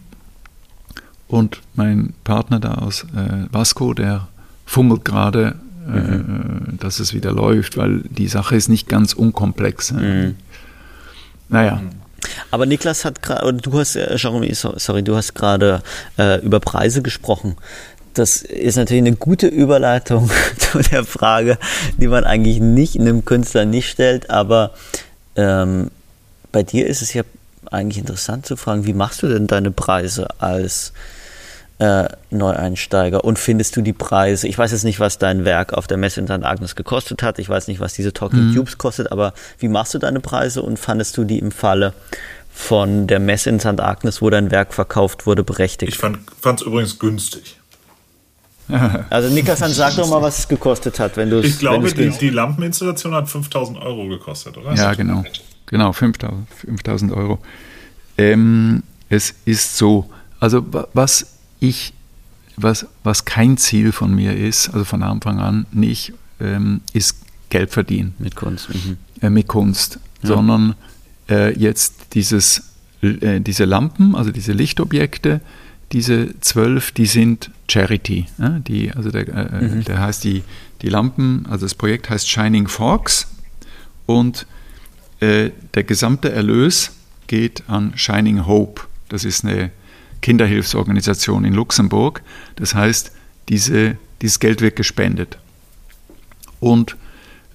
[1.32, 4.28] und mein Partner da aus äh, Vasco, der
[4.66, 5.56] fummelt gerade,
[5.88, 6.78] äh, mhm.
[6.80, 9.94] dass es wieder läuft, weil die Sache ist nicht ganz unkomplex.
[9.94, 10.36] Mhm.
[11.48, 11.82] Naja.
[12.52, 15.82] Aber Niklas hat gerade, du hast, äh, Jeremy, sorry, du hast gerade
[16.18, 17.56] äh, über Preise gesprochen.
[18.14, 21.58] Das ist natürlich eine gute Überleitung zu der Frage,
[21.98, 24.72] die man eigentlich nicht einem Künstler nicht stellt, aber
[25.38, 25.92] ähm,
[26.52, 27.24] bei dir ist es ja
[27.72, 30.92] eigentlich interessant zu fragen, wie machst du denn deine Preise als
[31.82, 34.48] äh, Neueinsteiger und findest du die Preise?
[34.48, 36.44] Ich weiß jetzt nicht, was dein Werk auf der Messe in St.
[36.44, 37.40] Agnes gekostet hat.
[37.40, 38.56] Ich weiß nicht, was diese Talking mhm.
[38.56, 41.94] Tubes kostet, aber wie machst du deine Preise und fandest du die im Falle
[42.54, 43.80] von der Messe in St.
[43.80, 45.94] Agnes, wo dein Werk verkauft wurde, berechtigt?
[45.94, 47.58] Ich fand es übrigens günstig.
[49.10, 52.10] Also Niklas, dann sag doch mal, was es gekostet hat, wenn du Ich glaube, die,
[52.10, 54.74] die, Lampeninstallation hat 5000 Euro gekostet, oder?
[54.76, 55.26] Ja, genau.
[55.66, 57.40] Genau, 5000, 5000 Euro.
[58.18, 60.10] Ähm, es ist so,
[60.40, 60.64] also
[60.94, 61.26] was
[61.62, 61.94] ich,
[62.58, 67.16] was, was kein Ziel von mir ist, also von Anfang an nicht, ähm, ist
[67.50, 68.14] Geld verdienen.
[68.20, 68.70] Mit Kunst.
[68.70, 68.98] Mhm.
[69.22, 70.00] Äh, mit Kunst.
[70.24, 70.30] Ja.
[70.30, 70.76] Sondern
[71.30, 72.64] äh, jetzt dieses,
[73.02, 75.40] äh, diese Lampen, also diese Lichtobjekte,
[75.92, 78.26] diese zwölf, die sind Charity.
[78.68, 79.84] Die, also der, äh, mhm.
[79.84, 80.44] der heißt die,
[80.82, 83.28] die Lampen, also das Projekt heißt Shining Forks
[84.06, 84.48] und
[85.20, 86.92] äh, der gesamte Erlös
[87.28, 88.84] geht an Shining Hope.
[89.10, 89.72] Das ist eine
[90.22, 92.22] Kinderhilfsorganisation in Luxemburg.
[92.56, 93.12] Das heißt,
[93.50, 95.38] diese, dieses Geld wird gespendet.
[96.60, 96.96] Und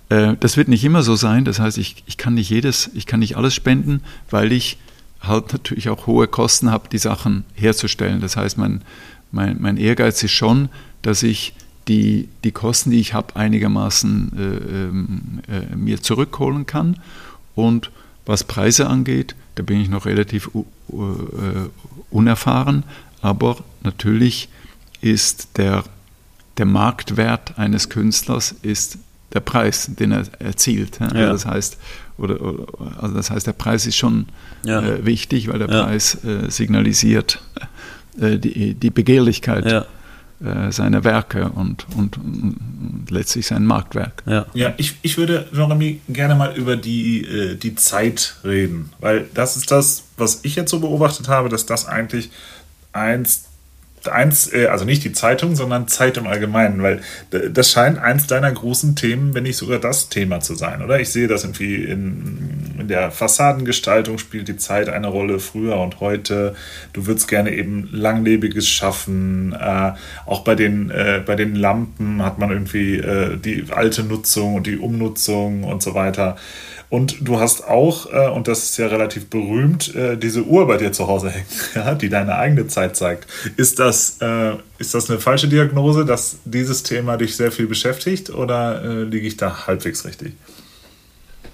[0.09, 1.45] äh, das wird nicht immer so sein.
[1.45, 4.79] Das heißt, ich, ich kann nicht jedes, ich kann nicht alles spenden, weil ich
[5.21, 8.21] halt natürlich auch hohe Kosten habe, die Sachen herzustellen.
[8.21, 8.83] Das heißt, mein,
[9.33, 10.69] mein, mein Ehrgeiz ist schon,
[11.03, 11.55] dass ich
[11.89, 16.99] die, die Kosten, die ich habe, einigermaßen äh, ähm, äh, mir zurückholen kann.
[17.55, 17.91] Und
[18.27, 20.95] was Preise angeht, da bin ich noch relativ äh,
[22.11, 22.85] unerfahren,
[23.23, 24.49] aber natürlich
[25.01, 25.85] ist der,
[26.59, 28.99] der Marktwert eines Künstlers ist
[29.33, 30.99] der Preis, den er erzielt.
[31.01, 31.07] Ja.
[31.07, 31.79] Also das heißt,
[32.19, 32.67] oder, oder,
[33.01, 34.27] also das heißt, der Preis ist schon
[34.65, 34.81] ja.
[34.81, 35.85] äh, wichtig, weil der ja.
[35.85, 37.43] Preis äh, signalisiert
[38.21, 39.87] äh, die, die Begehrlichkeit
[40.45, 44.23] äh, seiner Werke und, und, und, letztlich sein Marktwerk.
[44.27, 49.29] Ja, ja ich, ich würde, Jeremy, gerne mal über die, äh, die Zeit reden, weil
[49.33, 52.31] das ist das, was ich jetzt so beobachtet habe, dass das eigentlich
[52.93, 53.45] eins
[54.09, 57.01] eins, äh, also nicht die Zeitung, sondern Zeit im Allgemeinen, weil
[57.31, 61.01] das scheint eins deiner großen Themen, wenn nicht sogar das Thema zu sein, oder?
[61.01, 66.01] Ich sehe das irgendwie in, in der Fassadengestaltung spielt die Zeit eine Rolle, früher und
[66.01, 66.55] heute.
[66.93, 69.53] Du würdest gerne eben langlebiges schaffen.
[69.53, 69.93] Äh,
[70.27, 74.67] auch bei den, äh, bei den Lampen hat man irgendwie äh, die alte Nutzung und
[74.67, 76.37] die Umnutzung und so weiter.
[76.89, 80.77] Und du hast auch, äh, und das ist ja relativ berühmt, äh, diese Uhr bei
[80.77, 83.27] dir zu Hause hängen, ja, die deine eigene Zeit zeigt.
[83.57, 88.31] Ist das, äh, ist das eine falsche Diagnose, dass dieses Thema dich sehr viel beschäftigt
[88.31, 90.35] oder äh, liege ich da halbwegs richtig?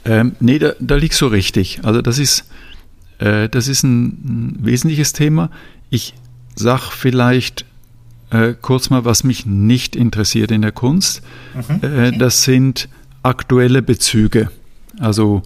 [0.04, 1.80] Ähm, nee, da, da liegst du richtig.
[1.82, 2.44] Also das ist,
[3.18, 5.50] äh, das ist ein, wesentliches Thema.
[5.88, 6.12] Ich
[6.56, 7.64] sag vielleicht
[8.30, 11.22] äh, kurz mal, was mich nicht interessiert in der Kunst.
[11.54, 12.18] Mhm.
[12.18, 12.88] Das sind
[13.22, 14.50] aktuelle Bezüge.
[15.02, 15.42] Also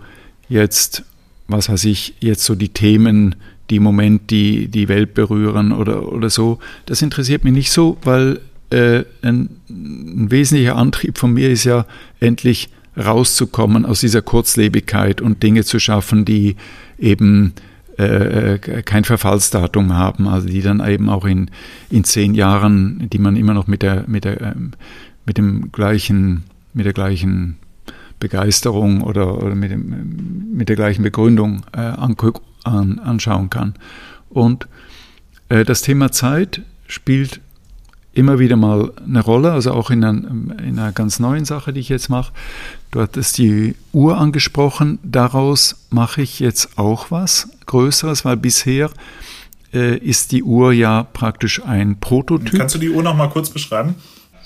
[0.49, 1.03] jetzt,
[1.49, 3.37] was weiß ich, jetzt so die Themen,
[3.71, 7.97] die im Moment die, die Welt berühren oder, oder so, das interessiert mich nicht so,
[8.03, 8.41] weil
[8.71, 11.87] äh, ein, ein wesentlicher Antrieb von mir ist ja
[12.21, 16.57] endlich rauszukommen aus dieser Kurzlebigkeit und Dinge zu schaffen, die
[16.99, 17.55] eben
[17.97, 21.51] äh, kein Verfallsdatum haben, also die dann eben auch in,
[21.91, 24.73] in zehn Jahren, die man immer noch mit der, mit der, ähm,
[25.25, 26.45] mit dem gleichen,
[26.75, 27.57] mit der gleichen
[28.19, 33.75] Begeisterung oder, oder mit, dem, mit der gleichen Begründung äh, an, anschauen kann.
[34.31, 34.69] Und
[35.49, 37.41] äh, das Thema Zeit spielt
[38.17, 41.81] immer wieder mal eine Rolle, also auch in, ein, in einer ganz neuen Sache, die
[41.81, 42.33] ich jetzt mache.
[42.91, 48.91] Du hattest die Uhr angesprochen, daraus mache ich jetzt auch was Größeres, weil bisher
[49.75, 52.59] äh, ist die Uhr ja praktisch ein Prototyp.
[52.59, 53.97] Kannst du die Uhr noch mal kurz beschreiben?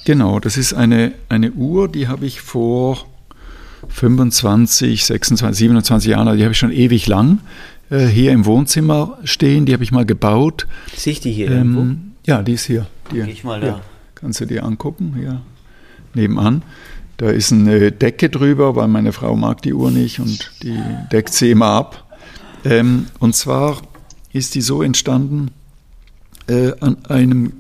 [0.05, 3.07] Genau, das ist eine, eine Uhr, die habe ich vor
[3.89, 7.39] 25, 26, 27 Jahren, die habe ich schon ewig lang
[7.91, 9.67] äh, hier im Wohnzimmer stehen.
[9.67, 10.67] Die habe ich mal gebaut.
[10.95, 11.97] Sehe ich die hier ähm, irgendwo?
[12.27, 12.87] Ja, die ist hier.
[13.11, 13.67] Die, Geh ich mal da.
[13.67, 13.81] Ja,
[14.15, 15.41] kannst du dir angucken, hier
[16.15, 16.63] nebenan.
[17.17, 20.79] Da ist eine Decke drüber, weil meine Frau mag die Uhr nicht und die
[21.13, 22.07] deckt sie immer ab.
[22.65, 23.83] Ähm, und zwar
[24.33, 25.51] ist die so entstanden
[26.47, 27.53] äh, an einem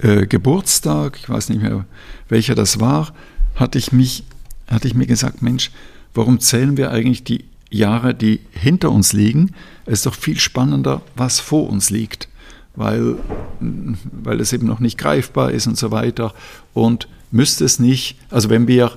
[0.00, 1.84] äh, Geburtstag, ich weiß nicht mehr
[2.28, 3.12] welcher das war,
[3.56, 4.24] hatte ich mich
[4.72, 5.70] hatte ich mir gesagt, Mensch,
[6.14, 9.52] warum zählen wir eigentlich die Jahre, die hinter uns liegen?
[9.86, 12.28] Es ist doch viel spannender, was vor uns liegt,
[12.76, 13.16] weil,
[13.60, 16.34] weil es eben noch nicht greifbar ist und so weiter.
[16.74, 18.92] Und müsste es nicht, also wenn wir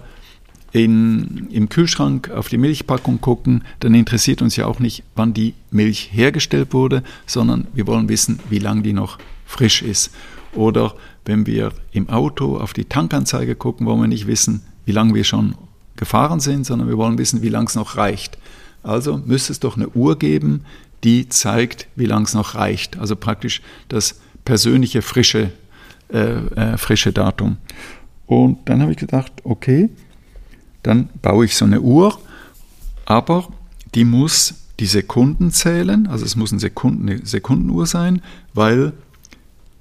[0.71, 5.53] in, im Kühlschrank auf die Milchpackung gucken, dann interessiert uns ja auch nicht, wann die
[5.71, 10.11] Milch hergestellt wurde, sondern wir wollen wissen, wie lange die noch frisch ist.
[10.53, 15.13] Oder wenn wir im Auto auf die Tankanzeige gucken, wollen wir nicht wissen, wie lange
[15.13, 15.55] wir schon
[15.95, 18.37] gefahren sind, sondern wir wollen wissen, wie lange es noch reicht.
[18.83, 20.65] Also müsste es doch eine Uhr geben,
[21.03, 22.97] die zeigt, wie lange es noch reicht.
[22.97, 25.51] Also praktisch das persönliche frische,
[26.11, 27.57] äh, äh, frische Datum.
[28.27, 29.89] Und dann habe ich gedacht, okay,
[30.83, 32.19] dann baue ich so eine Uhr,
[33.05, 33.47] aber
[33.93, 38.21] die muss die Sekunden zählen, also es muss eine, Sekunden, eine Sekundenuhr sein,
[38.53, 38.93] weil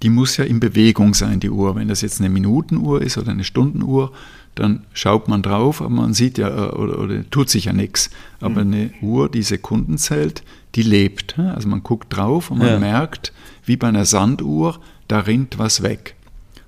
[0.02, 1.74] die muss ja in Bewegung sein, die Uhr.
[1.76, 4.12] Wenn das jetzt eine Minutenuhr ist oder eine Stundenuhr,
[4.54, 8.10] dann schaut man drauf, aber man sieht ja, äh, oder, oder tut sich ja nichts.
[8.40, 8.72] Aber mhm.
[8.72, 10.42] eine Uhr, die Sekunden zählt,
[10.74, 11.38] die lebt.
[11.38, 12.78] Also man guckt drauf und man ja.
[12.78, 13.32] merkt,
[13.64, 16.14] wie bei einer Sanduhr, da rinnt was weg.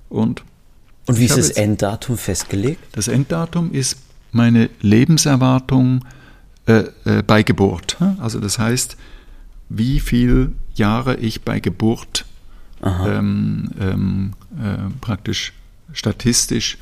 [0.09, 0.43] Und,
[1.05, 2.81] und wie ist das Enddatum festgelegt?
[2.93, 3.97] Das Enddatum ist
[4.31, 6.03] meine Lebenserwartung
[6.65, 7.97] äh, äh, bei Geburt.
[8.19, 8.97] Also das heißt,
[9.69, 12.25] wie viele Jahre ich bei Geburt
[12.83, 15.53] ähm, ähm, äh, praktisch
[15.93, 16.77] statistisch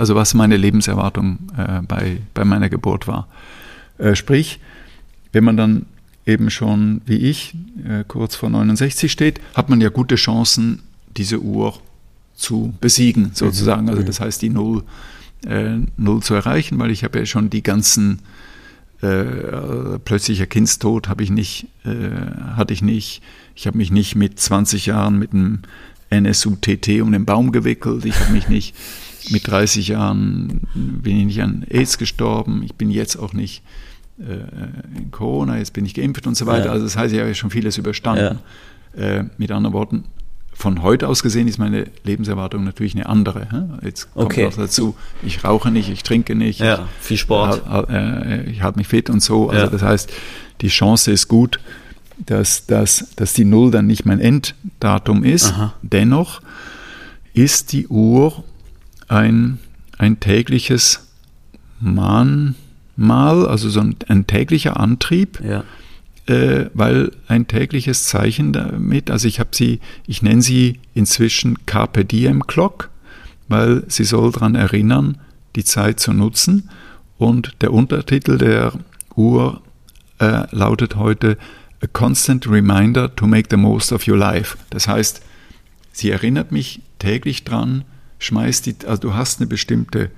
[0.00, 3.28] also was meine Lebenserwartung äh, bei, bei meiner Geburt war.
[3.98, 4.58] Äh, sprich,
[5.32, 5.86] wenn man dann
[6.24, 7.54] eben schon wie ich
[7.86, 10.80] äh, kurz vor 69 steht, hat man ja gute Chancen,
[11.18, 11.78] diese Uhr
[12.34, 13.90] zu besiegen, sozusagen.
[13.90, 14.84] Also das heißt, die Null,
[15.46, 18.20] äh, Null zu erreichen, weil ich habe ja schon die ganzen
[19.02, 22.10] äh, plötzlicher Kindstod habe ich nicht, äh,
[22.56, 23.22] hatte ich nicht.
[23.54, 25.60] Ich habe mich nicht mit 20 Jahren mit einem
[26.10, 28.06] NSUTT um den Baum gewickelt.
[28.06, 28.74] Ich habe mich nicht
[29.30, 32.62] mit 30 Jahren bin ich nicht an AIDS gestorben.
[32.62, 33.62] Ich bin jetzt auch nicht
[34.18, 36.66] äh, in Corona, jetzt bin ich geimpft und so weiter.
[36.66, 36.72] Ja.
[36.72, 38.38] Also das heißt, ich habe schon vieles überstanden.
[38.96, 39.18] Ja.
[39.18, 40.04] Äh, mit anderen Worten,
[40.52, 43.78] von heute aus gesehen ist meine Lebenserwartung natürlich eine andere.
[43.82, 44.44] Jetzt kommt okay.
[44.44, 46.60] noch dazu, ich rauche nicht, ich trinke nicht.
[46.60, 47.62] Ja, ich, viel Sport.
[47.88, 49.48] Äh, ich halte mich fit und so.
[49.48, 50.12] Also das heißt,
[50.60, 51.60] die Chance ist gut,
[52.26, 55.52] dass, dass, dass die Null dann nicht mein Enddatum ist.
[55.52, 55.72] Aha.
[55.82, 56.42] Dennoch
[57.32, 58.44] ist die Uhr
[59.10, 59.58] ein,
[59.98, 61.08] ein tägliches
[61.80, 65.64] Mahnmal, also so ein, ein täglicher Antrieb, ja.
[66.26, 72.04] äh, weil ein tägliches Zeichen damit, also ich habe sie, ich nenne sie inzwischen Carpe
[72.04, 72.90] Diem Clock,
[73.48, 75.18] weil sie soll daran erinnern,
[75.56, 76.70] die Zeit zu nutzen.
[77.18, 78.72] Und der Untertitel der
[79.16, 79.60] Uhr
[80.20, 81.36] äh, lautet heute
[81.82, 84.56] A Constant Reminder to Make the Most of Your Life.
[84.70, 85.20] Das heißt,
[85.92, 87.84] sie erinnert mich täglich dran,
[88.20, 90.10] schmeißt die, also du hast eine bestimmte,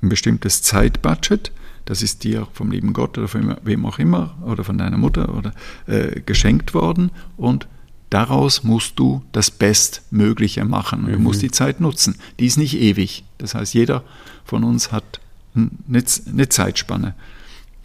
[0.00, 1.50] ein bestimmtes Zeitbudget,
[1.84, 5.34] das ist dir vom lieben Gott oder von wem auch immer oder von deiner Mutter
[5.34, 5.52] oder
[5.86, 7.66] äh, geschenkt worden und
[8.10, 11.02] daraus musst du das Bestmögliche machen.
[11.02, 11.12] Mhm.
[11.12, 12.16] Du musst die Zeit nutzen.
[12.38, 13.24] Die ist nicht ewig.
[13.38, 14.04] Das heißt, jeder
[14.44, 15.20] von uns hat
[15.54, 17.14] eine, eine Zeitspanne.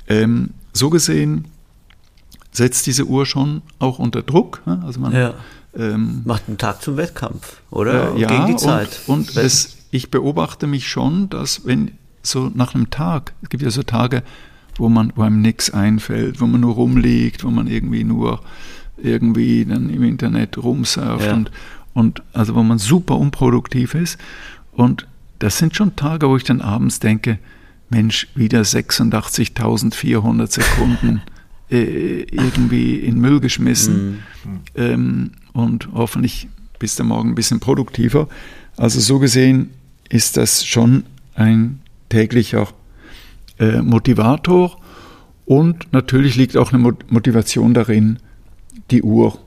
[0.07, 1.45] Ähm, so gesehen
[2.51, 4.61] setzt diese Uhr schon auch unter Druck.
[4.65, 5.33] Also man ja.
[5.75, 8.15] Ähm, macht einen Tag zum Wettkampf, oder?
[8.15, 9.01] Äh, ja, Gegen die Zeit.
[9.07, 13.63] Und, und es, ich beobachte mich schon, dass wenn so nach einem Tag, es gibt
[13.63, 14.23] ja so Tage,
[14.77, 18.41] wo man, wo einem nichts einfällt, wo man nur rumliegt, wo man irgendwie nur
[18.97, 21.33] irgendwie dann im Internet rumsurft ja.
[21.33, 21.51] und,
[21.93, 24.17] und also wo man super unproduktiv ist.
[24.71, 25.07] Und
[25.39, 27.39] das sind schon Tage, wo ich dann abends denke,
[27.89, 31.21] Mensch, wieder 86.400 Sekunden
[31.73, 34.23] äh, irgendwie in Müll geschmissen.
[34.43, 34.59] Mhm.
[34.75, 36.47] Ähm, und hoffentlich
[36.79, 38.27] bis der Morgen ein bisschen produktiver.
[38.77, 39.71] Also so gesehen
[40.09, 41.03] ist das schon
[41.35, 42.67] ein täglicher
[43.59, 44.77] äh, Motivator.
[45.45, 48.19] Und natürlich liegt auch eine Motivation darin,
[48.91, 49.37] die Uhr,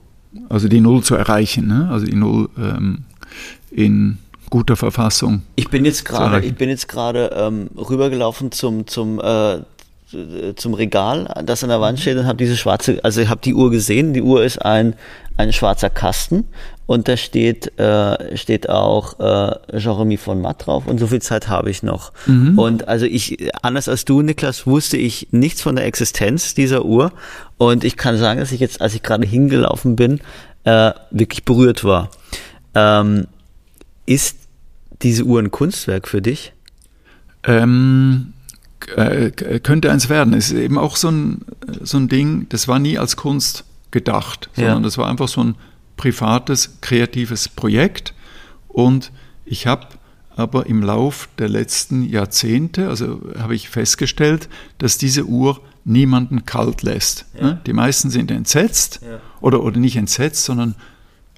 [0.49, 1.89] also die Null zu erreichen, ne?
[1.91, 3.05] also die Null ähm,
[3.71, 4.19] in
[4.51, 5.43] guter Verfassung.
[5.57, 9.61] Ich bin jetzt gerade, ich bin jetzt gerade ähm, rübergelaufen zum zum äh,
[10.55, 13.55] zum Regal, das an der Wand steht und habe diese schwarze, also ich habe die
[13.55, 14.13] Uhr gesehen.
[14.15, 14.95] Die Uhr ist ein
[15.39, 16.45] ein schwarzer Kasten
[16.87, 21.49] und da steht äh, steht auch äh, Jeremy von Matt drauf und so viel Zeit
[21.49, 22.13] habe ich noch.
[22.27, 22.59] Mhm.
[22.59, 27.13] Und also ich anders als du Niklas wusste ich nichts von der Existenz dieser Uhr
[27.59, 30.21] und ich kann sagen, dass ich jetzt als ich gerade hingelaufen bin
[30.65, 32.11] äh, wirklich berührt war.
[32.75, 33.27] Ähm,
[34.07, 34.39] ist
[35.03, 36.53] diese Uhr ein Kunstwerk für dich?
[37.45, 38.33] Ähm,
[38.95, 39.31] äh,
[39.61, 40.35] könnte eins werden.
[40.35, 41.45] Es ist eben auch so ein,
[41.83, 44.83] so ein Ding, das war nie als Kunst gedacht, sondern ja.
[44.83, 45.55] das war einfach so ein
[45.97, 48.15] privates, kreatives Projekt.
[48.69, 49.11] Und
[49.45, 49.87] ich habe
[50.37, 56.83] aber im Lauf der letzten Jahrzehnte, also habe ich festgestellt, dass diese Uhr niemanden kalt
[56.83, 57.25] lässt.
[57.41, 57.53] Ja.
[57.67, 59.21] Die meisten sind entsetzt ja.
[59.41, 60.75] oder, oder nicht entsetzt, sondern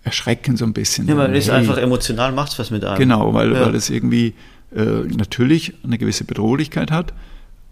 [0.03, 1.07] erschrecken so ein bisschen.
[1.07, 1.57] Ja, man ist hey.
[1.57, 2.99] einfach emotional, macht was mit einem.
[2.99, 3.67] Genau, weil, ja.
[3.67, 4.35] weil es irgendwie
[4.75, 7.13] äh, natürlich eine gewisse Bedrohlichkeit hat.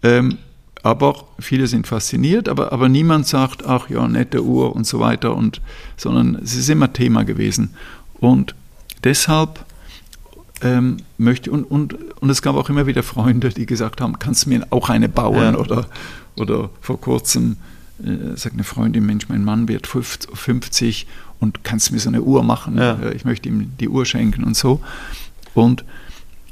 [0.03, 0.37] Ähm,
[0.83, 5.35] aber viele sind fasziniert, aber, aber niemand sagt, ach ja, nette Uhr und so weiter,
[5.35, 5.61] und,
[5.97, 7.73] sondern es ist immer Thema gewesen.
[8.19, 8.55] Und
[9.03, 9.65] deshalb
[10.61, 14.45] ähm, möchte, und, und, und es gab auch immer wieder Freunde, die gesagt haben, kannst
[14.45, 15.53] du mir auch eine bauen?
[15.53, 15.57] Ja.
[15.57, 15.87] Oder,
[16.35, 17.57] oder vor kurzem
[18.03, 21.07] äh, sagt eine Freundin, Mensch, mein Mann wird 50
[21.39, 22.77] und kannst du mir so eine Uhr machen?
[22.77, 22.93] Ja.
[22.93, 24.81] Äh, ich möchte ihm die Uhr schenken und so.
[25.53, 25.83] Und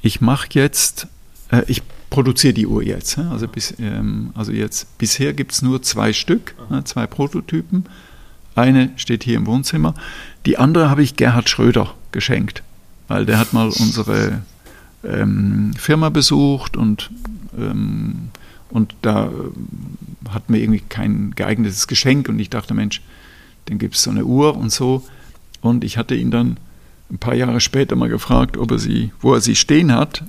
[0.02, 1.08] ich mache jetzt,
[1.52, 3.18] äh, ich produziere die Uhr jetzt.
[3.18, 7.86] Also, bis, ähm, also jetzt bisher gibt es nur zwei Stück, ne, zwei Prototypen.
[8.56, 9.94] Eine steht hier im Wohnzimmer.
[10.46, 12.64] Die andere habe ich Gerhard Schröder geschenkt,
[13.08, 14.42] weil der hat mal unsere
[15.04, 17.12] ähm, Firma besucht und,
[17.58, 18.30] ähm,
[18.70, 23.02] und da äh, hatten wir irgendwie kein geeignetes Geschenk und ich dachte, Mensch,
[23.66, 25.04] dann gibt es so eine Uhr und so.
[25.62, 26.58] Und ich hatte ihn dann
[27.12, 30.24] ein paar Jahre später mal gefragt, ob er sie, wo er sie stehen hat.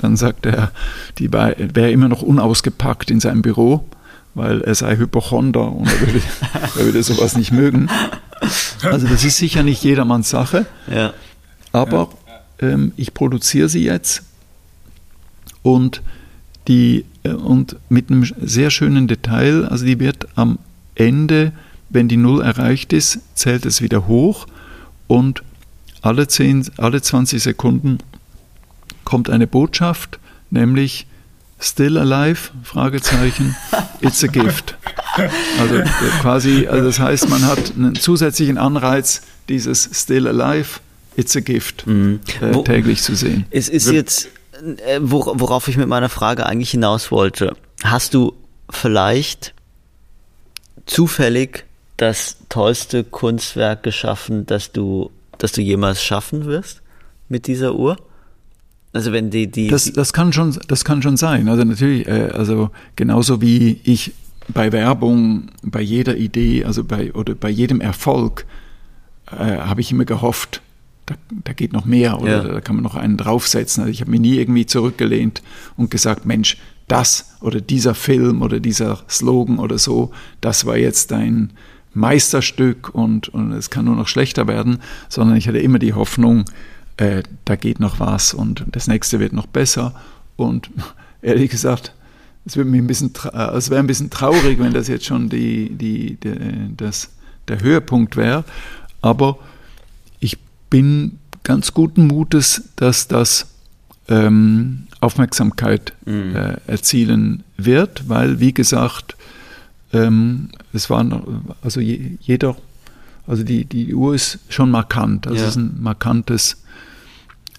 [0.00, 0.72] Dann sagte er,
[1.18, 3.84] die wäre immer noch unausgepackt in seinem Büro,
[4.34, 6.22] weil er sei Hypochonder und er würde,
[6.78, 7.88] er würde sowas nicht mögen.
[8.82, 10.66] Also das ist sicher nicht jedermanns Sache.
[10.90, 11.12] Ja.
[11.72, 12.08] Aber
[12.60, 14.22] ähm, ich produziere sie jetzt
[15.62, 16.02] und
[16.68, 19.66] die äh, und mit einem sehr schönen Detail.
[19.66, 20.58] Also die wird am
[20.94, 21.52] Ende,
[21.90, 24.46] wenn die Null erreicht ist, zählt es wieder hoch
[25.06, 25.42] und
[26.02, 27.98] alle, 10, alle 20 Sekunden
[29.04, 30.18] kommt eine Botschaft,
[30.50, 31.06] nämlich
[31.60, 32.50] Still alive?
[32.62, 33.54] Fragezeichen.
[34.00, 34.76] It's a gift.
[35.58, 35.82] Also
[36.22, 40.80] quasi, also das heißt, man hat einen zusätzlichen Anreiz, dieses Still alive,
[41.16, 42.20] it's a gift mhm.
[42.40, 43.44] äh, Wo, täglich zu sehen.
[43.50, 44.28] Es ist jetzt,
[44.86, 47.54] äh, worauf ich mit meiner Frage eigentlich hinaus wollte.
[47.84, 48.32] Hast du
[48.70, 49.52] vielleicht
[50.86, 51.64] zufällig
[51.98, 56.80] das tollste Kunstwerk geschaffen, das du, das du jemals schaffen wirst
[57.28, 57.98] mit dieser Uhr?
[58.92, 61.48] Also wenn die, die, das, das kann schon, das kann schon sein.
[61.48, 64.12] Also natürlich, äh, also genauso wie ich
[64.48, 68.46] bei Werbung, bei jeder Idee, also bei oder bei jedem Erfolg,
[69.30, 70.62] äh, habe ich immer gehofft,
[71.06, 71.14] da,
[71.44, 72.52] da geht noch mehr oder ja.
[72.54, 73.82] da kann man noch einen draufsetzen.
[73.82, 75.42] Also ich habe mich nie irgendwie zurückgelehnt
[75.76, 76.56] und gesagt, Mensch,
[76.88, 80.10] das oder dieser Film oder dieser Slogan oder so,
[80.40, 81.52] das war jetzt dein
[81.94, 86.44] Meisterstück und, und es kann nur noch schlechter werden, sondern ich hatte immer die Hoffnung,
[87.00, 89.94] äh, da geht noch was und das nächste wird noch besser.
[90.36, 90.70] Und
[91.22, 91.94] ehrlich gesagt,
[92.44, 93.12] es, wird mir ein bisschen,
[93.54, 97.08] es wäre ein bisschen traurig, wenn das jetzt schon die, die, die, das,
[97.48, 98.44] der Höhepunkt wäre.
[99.00, 99.38] Aber
[100.20, 103.46] ich bin ganz guten Mutes, dass das
[104.08, 106.36] ähm, Aufmerksamkeit mhm.
[106.36, 109.16] äh, erzielen wird, weil, wie gesagt,
[109.94, 111.04] ähm, es war,
[111.62, 112.56] also je, jeder,
[113.26, 115.26] also die, die Uhr ist schon markant.
[115.26, 115.44] Also ja.
[115.44, 116.59] es ist ein markantes,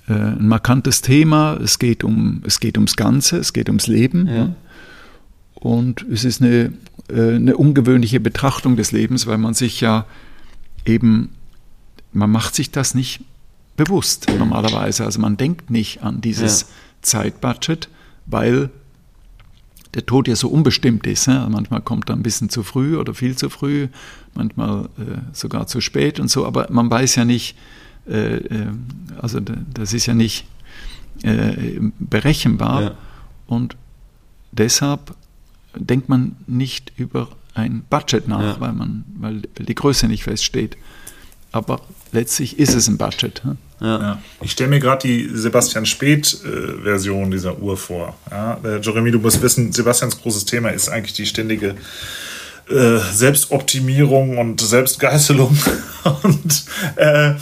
[0.07, 1.57] äh, ein markantes Thema.
[1.61, 4.27] Es geht um, es geht ums Ganze, es geht ums Leben.
[4.27, 4.55] Ja.
[5.55, 6.73] Und es ist eine,
[7.09, 10.05] äh, eine ungewöhnliche Betrachtung des Lebens, weil man sich ja
[10.85, 11.29] eben,
[12.13, 13.21] man macht sich das nicht
[13.77, 15.05] bewusst normalerweise.
[15.05, 16.67] Also man denkt nicht an dieses ja.
[17.01, 17.89] Zeitbudget,
[18.25, 18.69] weil
[19.93, 21.27] der Tod ja so unbestimmt ist.
[21.27, 21.47] Ne?
[21.49, 23.87] Manchmal kommt er ein bisschen zu früh oder viel zu früh,
[24.33, 27.55] manchmal äh, sogar zu spät und so, aber man weiß ja nicht,
[29.21, 30.45] also das ist ja nicht
[31.23, 32.91] äh, berechenbar ja.
[33.47, 33.75] und
[34.51, 35.13] deshalb
[35.75, 38.59] denkt man nicht über ein Budget nach, ja.
[38.59, 40.77] weil, man, weil die Größe nicht feststeht.
[41.51, 43.43] Aber letztlich ist es ein Budget.
[43.43, 43.57] Ne?
[43.81, 44.01] Ja.
[44.01, 44.21] Ja.
[44.41, 48.17] Ich stelle mir gerade die Sebastian Speth-Version äh, dieser Uhr vor.
[48.29, 48.57] Ja?
[48.63, 51.75] Äh, Jeremy, du musst wissen, Sebastians großes Thema ist eigentlich die ständige
[52.69, 55.57] äh, Selbstoptimierung und Selbstgeißelung.
[56.23, 56.65] und
[56.95, 57.33] äh,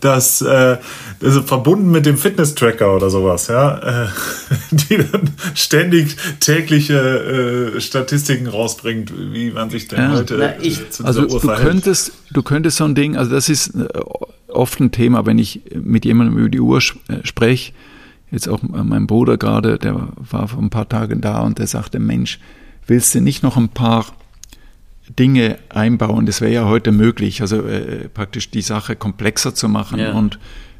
[0.00, 0.78] das, äh,
[1.22, 4.06] also verbunden mit dem Fitness-Tracker oder sowas, ja, äh,
[4.70, 10.12] die dann ständig tägliche äh, Statistiken rausbringt, wie man sich denn ja.
[10.12, 11.68] heute Na, ich, zu also Uhr du verhält.
[11.68, 13.88] könntest, du könntest so ein Ding, also das ist äh,
[14.48, 17.72] oft ein Thema, wenn ich mit jemandem über die Uhr äh, spreche,
[18.30, 21.98] jetzt auch mein Bruder gerade, der war vor ein paar Tagen da und der sagte,
[21.98, 22.40] Mensch,
[22.86, 24.06] willst du nicht noch ein paar
[25.08, 26.26] Dinge einbauen.
[26.26, 30.12] Das wäre ja heute möglich, also äh, praktisch die Sache komplexer zu machen ja.
[30.12, 30.38] und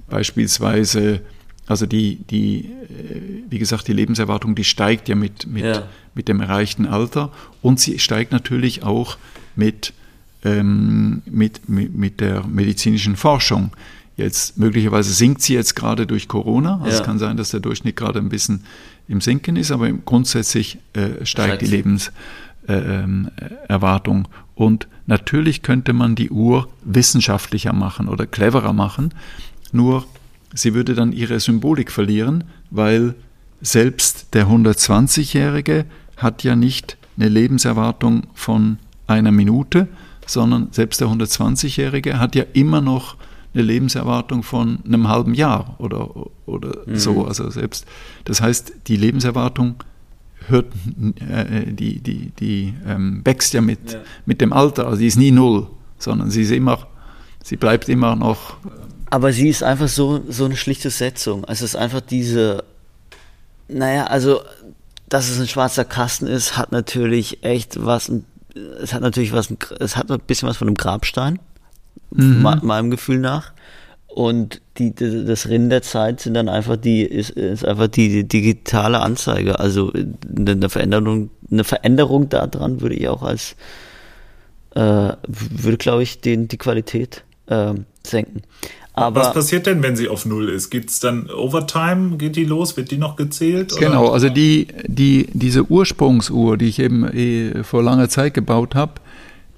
[0.08, 1.20] beispielsweise,
[1.66, 5.84] also die, die, äh, wie gesagt, die Lebenserwartung, die steigt ja mit, mit, ja.
[6.14, 7.32] mit dem erreichten Alter
[7.62, 9.16] und sie steigt natürlich auch
[9.54, 9.92] mit,
[10.44, 13.70] ähm, mit, mit, mit der medizinischen Forschung.
[14.16, 16.76] Jetzt möglicherweise sinkt sie jetzt gerade durch Corona.
[16.76, 16.94] Also ja.
[16.94, 18.64] es kann sein, dass der Durchschnitt gerade ein bisschen
[19.08, 22.16] im Sinken ist, aber grundsätzlich äh, steigt die Lebenserwartung.
[22.68, 23.30] Ähm,
[23.68, 24.28] Erwartung.
[24.54, 29.12] Und natürlich könnte man die Uhr wissenschaftlicher machen oder cleverer machen,
[29.72, 30.04] nur
[30.54, 33.14] sie würde dann ihre Symbolik verlieren, weil
[33.60, 35.84] selbst der 120-Jährige
[36.16, 39.88] hat ja nicht eine Lebenserwartung von einer Minute,
[40.26, 43.16] sondern selbst der 120-Jährige hat ja immer noch
[43.54, 46.10] eine Lebenserwartung von einem halben Jahr oder,
[46.46, 46.96] oder mhm.
[46.96, 47.24] so.
[47.26, 47.86] Also selbst,
[48.24, 49.76] das heißt, die Lebenserwartung
[50.48, 50.66] hört,
[51.28, 54.00] äh, die, die, die ähm, wächst ja mit, ja.
[54.24, 54.86] mit dem Alter.
[54.86, 55.68] Also sie ist nie null,
[55.98, 56.86] sondern sie ist immer,
[57.42, 58.56] sie bleibt immer noch.
[59.10, 61.44] Aber sie ist einfach so, so eine schlichte Setzung.
[61.44, 62.64] Also es ist einfach diese,
[63.68, 64.40] naja, also,
[65.08, 68.10] dass es ein schwarzer Kasten ist, hat natürlich echt was,
[68.80, 71.38] es hat natürlich was, es hat ein bisschen was von einem Grabstein,
[72.10, 72.42] mhm.
[72.62, 73.52] meinem Gefühl nach.
[74.06, 79.00] Und die, das Rennen der Zeit sind dann einfach die, ist, ist einfach die digitale
[79.00, 79.58] Anzeige.
[79.58, 79.92] Also
[80.36, 83.56] eine Veränderung, eine Veränderung daran würde ich auch als,
[84.74, 84.80] äh,
[85.26, 88.42] würde glaube ich den, die Qualität äh, senken.
[88.92, 90.70] Aber Was passiert denn, wenn sie auf Null ist?
[90.70, 92.16] Gibt es dann Overtime?
[92.16, 92.78] Geht die los?
[92.78, 93.74] Wird die noch gezählt?
[93.74, 93.88] Oder?
[93.88, 98.94] Genau, also die, die, diese Ursprungsuhr, die ich eben eh vor langer Zeit gebaut habe,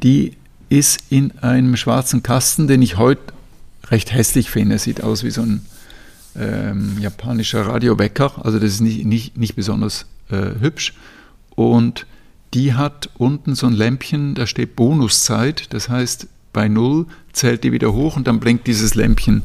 [0.02, 0.32] die
[0.70, 3.32] ist in einem schwarzen Kasten, den ich heute
[3.90, 4.78] recht hässlich finde.
[4.78, 5.64] Sieht aus wie so ein
[6.36, 8.44] ähm, japanischer Radiowecker.
[8.44, 10.94] Also das ist nicht, nicht, nicht besonders äh, hübsch.
[11.54, 12.06] Und
[12.54, 15.72] die hat unten so ein Lämpchen, da steht Bonuszeit.
[15.72, 19.42] Das heißt, bei Null zählt die wieder hoch und dann blinkt dieses Lämpchen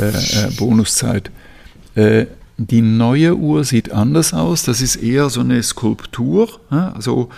[0.00, 1.30] äh, äh, Bonuszeit.
[1.94, 2.26] Äh,
[2.56, 4.64] die neue Uhr sieht anders aus.
[4.64, 6.60] Das ist eher so eine Skulptur.
[6.68, 7.30] Also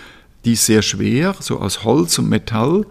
[0.45, 2.85] die ist sehr schwer, so aus Holz und Metall.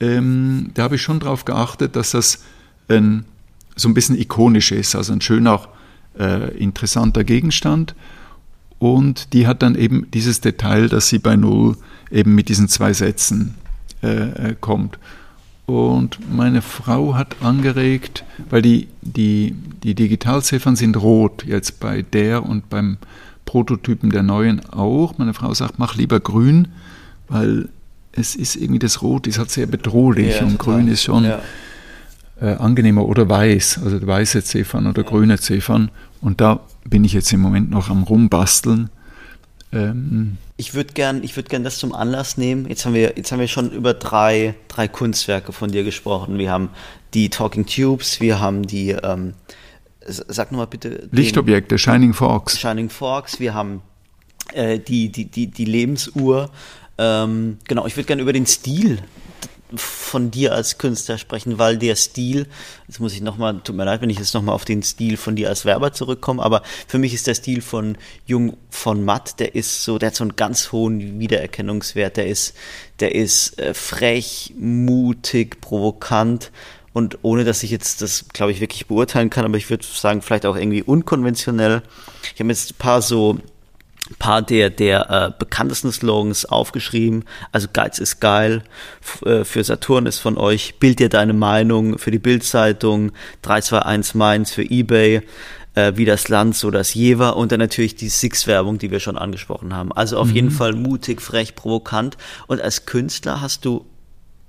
[0.00, 2.40] Ähm, da habe ich schon darauf geachtet, dass das
[2.90, 3.24] ein,
[3.76, 5.60] so ein bisschen ikonisch ist, also ein schöner,
[6.18, 7.94] äh, interessanter Gegenstand.
[8.78, 11.76] Und die hat dann eben dieses Detail, dass sie bei Null
[12.10, 13.54] eben mit diesen zwei Sätzen
[14.02, 14.98] äh, äh kommt.
[15.66, 19.54] Und meine Frau hat angeregt, weil die, die,
[19.84, 22.96] die Digitalziffern sind rot, jetzt bei der und beim
[23.44, 25.16] Prototypen der neuen auch.
[25.18, 26.68] Meine Frau sagt, mach lieber grün,
[27.28, 27.68] weil
[28.12, 30.74] es ist irgendwie das Rot, ist halt sehr bedrohlich ja, und total.
[30.76, 31.24] grün ist schon.
[31.24, 31.40] Ja
[32.40, 35.90] äh, angenehmer oder weiß, also weiße Ziffern oder grüne Ziffern.
[36.20, 38.90] Und da bin ich jetzt im Moment noch am Rumbasteln.
[39.72, 42.68] Ähm, ich würde gern, ich würde gern das zum Anlass nehmen.
[42.68, 46.38] Jetzt haben wir, jetzt haben wir schon über drei, drei Kunstwerke von dir gesprochen.
[46.38, 46.70] Wir haben
[47.14, 49.34] die Talking Tubes, wir haben die, ähm,
[50.06, 51.08] sag nochmal bitte.
[51.12, 52.58] Lichtobjekte, Shining Forks.
[52.58, 53.82] Shining Forks, wir haben
[54.52, 56.50] äh, die, die, die, die Lebensuhr.
[56.98, 58.98] Ähm, genau, ich würde gerne über den Stil
[59.76, 62.46] von dir als Künstler sprechen, weil der Stil,
[62.88, 65.36] jetzt muss ich nochmal, tut mir leid, wenn ich jetzt nochmal auf den Stil von
[65.36, 69.54] dir als Werber zurückkomme, aber für mich ist der Stil von Jung von Matt, der
[69.54, 72.54] ist so, der hat so einen ganz hohen Wiedererkennungswert, der ist,
[73.00, 76.50] der ist äh, frech, mutig, provokant
[76.92, 80.22] und ohne dass ich jetzt das, glaube ich, wirklich beurteilen kann, aber ich würde sagen,
[80.22, 81.82] vielleicht auch irgendwie unkonventionell.
[82.34, 83.38] Ich habe jetzt ein paar so
[84.18, 87.24] paar der, der äh, bekanntesten Slogans aufgeschrieben.
[87.52, 88.62] Also Geiz ist geil,
[89.00, 93.12] F äh, für Saturn ist von euch, Bild dir deine Meinung, für die Bildzeitung,
[93.42, 95.22] 321 Mainz für Ebay,
[95.74, 99.16] äh, wie das Land, so das Jever und dann natürlich die Six-Werbung, die wir schon
[99.16, 99.92] angesprochen haben.
[99.92, 100.34] Also auf mhm.
[100.34, 102.16] jeden Fall mutig, frech, provokant.
[102.46, 103.86] Und als Künstler hast du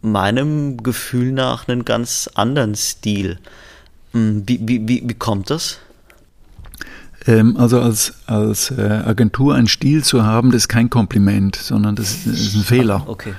[0.01, 3.39] meinem Gefühl nach einen ganz anderen Stil.
[4.13, 5.79] Hm, wie, wie, wie, wie kommt das?
[7.27, 11.95] Ähm, also als, als äh, Agentur einen Stil zu haben, das ist kein Kompliment, sondern
[11.95, 13.05] das ist, ein Fehler.
[13.11, 13.33] Okay,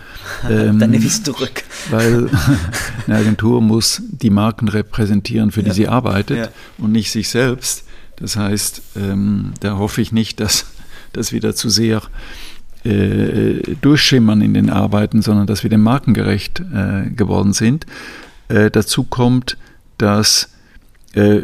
[0.49, 1.65] ähm, dann nehme ich es zurück.
[1.91, 2.29] Weil
[3.07, 5.75] eine Agentur muss die Marken repräsentieren, für die ja.
[5.75, 6.49] sie arbeitet ja.
[6.79, 7.85] und nicht sich selbst.
[8.17, 10.67] Das heißt, ähm, da hoffe ich nicht, dass
[11.13, 12.03] das wieder zu sehr
[12.85, 17.87] äh, durchschimmern in den Arbeiten, sondern dass wir dem markengerecht äh, geworden sind.
[18.49, 19.57] Dazu kommt,
[19.97, 20.51] dass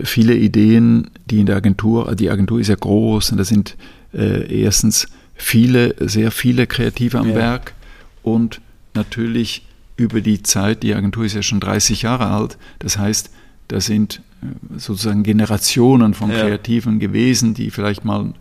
[0.02, 3.76] viele Ideen, die in der Agentur, die Agentur ist ja groß und da sind
[4.12, 7.34] äh, erstens viele, sehr viele Kreative am ja.
[7.36, 7.74] Werk
[8.22, 8.60] und
[8.94, 13.30] natürlich über die Zeit, die Agentur ist ja schon 30 Jahre alt, das heißt,
[13.68, 17.06] da sind äh, sozusagen Generationen von Kreativen ja.
[17.06, 18.32] gewesen, die vielleicht mal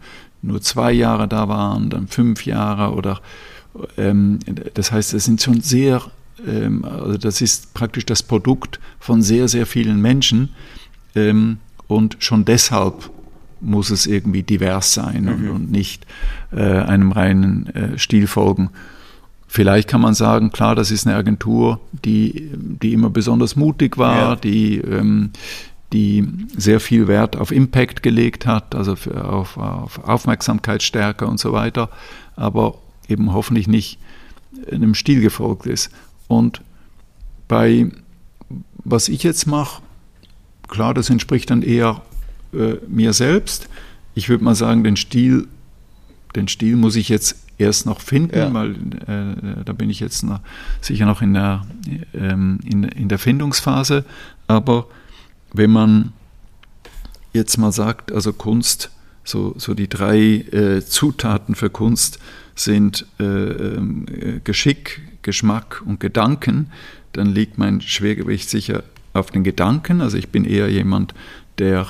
[0.41, 3.21] nur zwei Jahre da waren, dann fünf Jahre oder
[3.97, 4.39] ähm,
[4.73, 6.01] das heißt, es sind schon sehr,
[6.45, 10.49] ähm, also das ist praktisch das Produkt von sehr, sehr vielen Menschen,
[11.15, 11.57] ähm,
[11.87, 13.09] und schon deshalb
[13.59, 15.29] muss es irgendwie divers sein mhm.
[15.29, 16.05] und, und, nicht
[16.51, 18.69] äh, einem reinen äh, Stil folgen.
[19.47, 24.17] Vielleicht kann man sagen, klar, das ist eine Agentur, die, die immer besonders mutig war,
[24.17, 24.35] ja.
[24.35, 25.31] die, ähm,
[25.93, 31.89] die sehr viel Wert auf Impact gelegt hat, also auf, auf Aufmerksamkeitsstärke und so weiter,
[32.35, 32.75] aber
[33.07, 33.99] eben hoffentlich nicht
[34.69, 35.91] einem Stil gefolgt ist.
[36.27, 36.61] Und
[37.47, 37.89] bei
[38.83, 39.81] was ich jetzt mache,
[40.67, 42.01] klar, das entspricht dann eher
[42.53, 43.69] äh, mir selbst.
[44.15, 45.47] Ich würde mal sagen, den Stil,
[46.35, 48.53] den Stil muss ich jetzt erst noch finden, ja.
[48.53, 50.39] weil äh, da bin ich jetzt noch,
[50.81, 51.65] sicher noch in der,
[52.13, 54.05] ähm, in, in der Findungsphase.
[54.47, 54.87] Aber
[55.53, 56.13] wenn man
[57.33, 58.91] jetzt mal sagt, also Kunst,
[59.23, 62.19] so, so die drei äh, Zutaten für Kunst
[62.55, 64.05] sind äh, ähm,
[64.43, 66.71] Geschick, Geschmack und Gedanken,
[67.13, 68.83] dann liegt mein Schwergewicht sicher
[69.17, 70.01] auf den Gedanken.
[70.01, 71.13] Also ich bin eher jemand,
[71.57, 71.87] der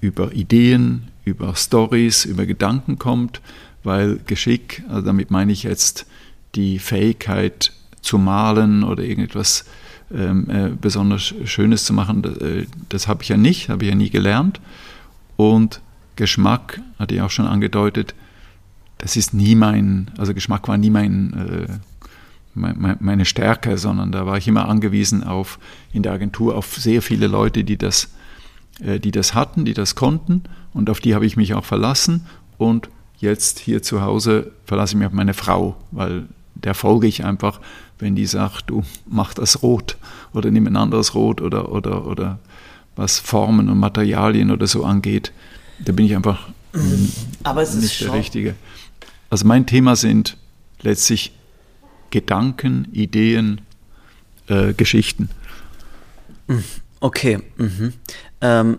[0.00, 3.40] über Ideen, über Stories, über Gedanken kommt,
[3.84, 6.06] weil Geschick, also damit meine ich jetzt
[6.54, 9.64] die Fähigkeit zu malen oder irgendetwas
[10.12, 13.90] ähm, äh, besonders Schönes zu machen, das, äh, das habe ich ja nicht, habe ich
[13.90, 14.60] ja nie gelernt.
[15.36, 15.80] Und
[16.16, 18.14] Geschmack, hatte ich auch schon angedeutet,
[18.98, 21.91] das ist nie mein, also Geschmack war nie mein äh,
[22.54, 25.58] meine Stärke, sondern da war ich immer angewiesen auf
[25.92, 28.08] in der Agentur auf sehr viele Leute, die das,
[28.80, 30.42] äh, die das hatten, die das konnten.
[30.74, 32.26] Und auf die habe ich mich auch verlassen.
[32.58, 37.24] Und jetzt hier zu Hause verlasse ich mich auf meine Frau, weil der folge ich
[37.24, 37.60] einfach,
[37.98, 39.96] wenn die sagt, du mach das rot
[40.34, 42.38] oder nimm ein anderes Rot oder, oder, oder
[42.96, 45.32] was Formen und Materialien oder so angeht,
[45.78, 46.48] da bin ich einfach
[47.42, 48.54] Aber es nicht ist der Richtige.
[49.30, 50.36] Also mein Thema sind
[50.82, 51.32] letztlich
[52.12, 53.62] Gedanken, Ideen,
[54.46, 55.28] äh, Geschichten.
[57.00, 57.40] Okay.
[57.56, 57.92] Mhm.
[58.40, 58.78] Ähm,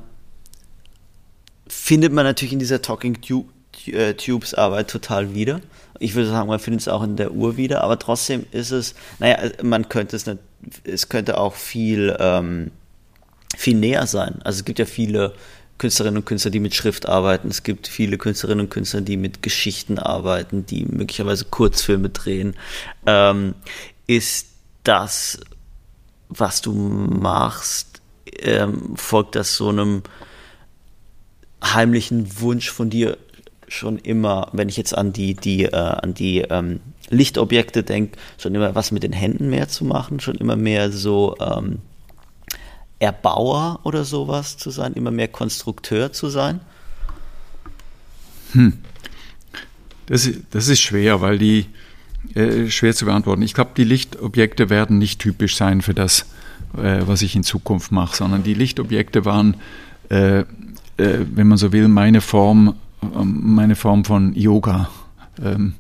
[1.68, 3.18] findet man natürlich in dieser Talking
[3.88, 5.60] äh, Tubes Arbeit total wieder.
[6.00, 8.96] Ich würde sagen, man findet es auch in der Uhr wieder, aber trotzdem ist es,
[9.20, 10.40] naja, man könnte es nicht,
[10.84, 12.72] es könnte auch viel, ähm,
[13.58, 14.42] viel näher sein.
[14.44, 15.34] Also es gibt ja viele
[15.84, 17.50] Künstlerinnen und Künstler, die mit Schrift arbeiten.
[17.50, 22.56] Es gibt viele Künstlerinnen und Künstler, die mit Geschichten arbeiten, die möglicherweise Kurzfilme drehen.
[23.06, 23.54] Ähm,
[24.08, 24.48] ist
[24.86, 25.42] das,
[26.30, 28.02] was du machst,
[28.40, 30.04] ähm, folgt das so einem
[31.62, 33.18] heimlichen Wunsch von dir
[33.68, 36.80] schon immer, wenn ich jetzt an die, die, äh, an die ähm,
[37.10, 41.36] Lichtobjekte denke, schon immer was mit den Händen mehr zu machen, schon immer mehr so
[41.42, 41.80] ähm,
[43.00, 46.62] Erbauer oder sowas zu sein, immer mehr Konstrukteur zu sein?
[48.54, 48.74] Hm.
[50.06, 51.66] das, das ist schwer, weil die
[52.36, 53.42] äh, schwer zu beantworten.
[53.42, 56.26] Ich glaube, die Lichtobjekte werden nicht typisch sein für das,
[56.78, 59.58] äh, was ich in Zukunft mache, sondern die Lichtobjekte waren,
[60.10, 60.46] äh, äh
[60.98, 64.90] wenn man so will, meine Form, ähm, meine Form von Yoga.
[65.44, 65.74] Ähm,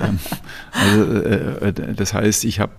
[0.00, 0.18] ähm
[0.72, 2.72] also, äh, äh, das heißt, ich habe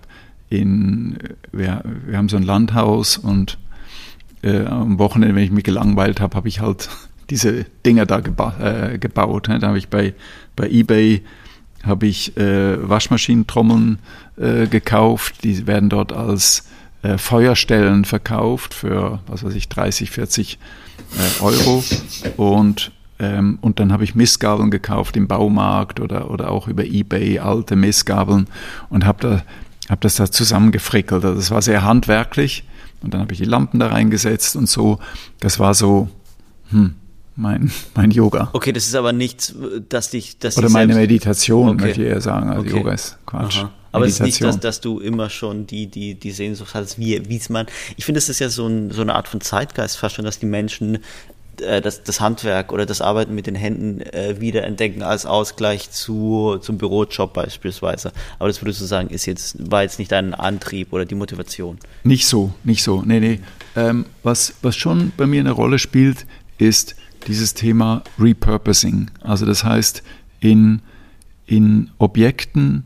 [0.50, 1.18] in,
[1.52, 3.58] wir, wir haben so ein Landhaus und
[4.42, 6.88] am Wochenende, wenn ich mich gelangweilt habe, habe ich halt
[7.30, 9.48] diese Dinger da geba äh, gebaut.
[9.48, 9.58] Ne?
[9.58, 10.14] Da habe ich bei,
[10.56, 11.22] bei eBay
[11.84, 13.98] habe ich äh, Waschmaschinentrommeln
[14.36, 15.44] äh, gekauft.
[15.44, 16.64] Die werden dort als
[17.02, 20.58] äh, Feuerstellen verkauft für, was weiß ich, 30, 40
[21.16, 21.82] äh, Euro.
[22.36, 27.38] Und, ähm, und dann habe ich Missgabeln gekauft im Baumarkt oder, oder auch über Ebay,
[27.38, 28.48] alte Missgabeln
[28.90, 29.42] und habe da,
[29.90, 31.24] hab das da zusammengefrickelt.
[31.24, 32.64] Also das war sehr handwerklich.
[33.02, 34.98] Und dann habe ich die Lampen da reingesetzt und so.
[35.40, 36.08] Das war so,
[36.70, 36.94] hm,
[37.34, 38.50] mein, mein Yoga.
[38.52, 39.54] Okay, das ist aber nichts,
[39.88, 40.38] dass dich.
[40.38, 41.84] Dass Oder meine Meditation, okay.
[41.84, 42.50] möchte ich eher sagen.
[42.50, 42.76] Also okay.
[42.76, 43.58] Yoga ist Quatsch.
[43.58, 43.72] Aha.
[43.92, 47.28] Aber es ist nicht, dass, dass du immer schon die, die, die Sehnsucht hattest, wie,
[47.28, 47.66] wie es man.
[47.96, 50.38] Ich finde, es ist ja so, ein, so eine Art von Zeitgeist fast schon, dass
[50.38, 50.98] die Menschen
[51.60, 55.90] äh, das, das Handwerk oder das Arbeiten mit den Händen äh, wieder entdecken als Ausgleich
[55.90, 58.12] zu, zum Bürojob beispielsweise.
[58.38, 61.78] Aber das würdest du sagen, ist jetzt, war jetzt nicht dein Antrieb oder die Motivation?
[62.04, 63.02] Nicht so, nicht so.
[63.02, 63.40] Nee, nee.
[63.76, 66.26] Ähm, was, was schon bei mir eine Rolle spielt,
[66.58, 66.96] ist,
[67.26, 69.10] dieses Thema Repurposing.
[69.20, 70.02] Also das heißt,
[70.40, 70.80] in,
[71.46, 72.84] in Objekten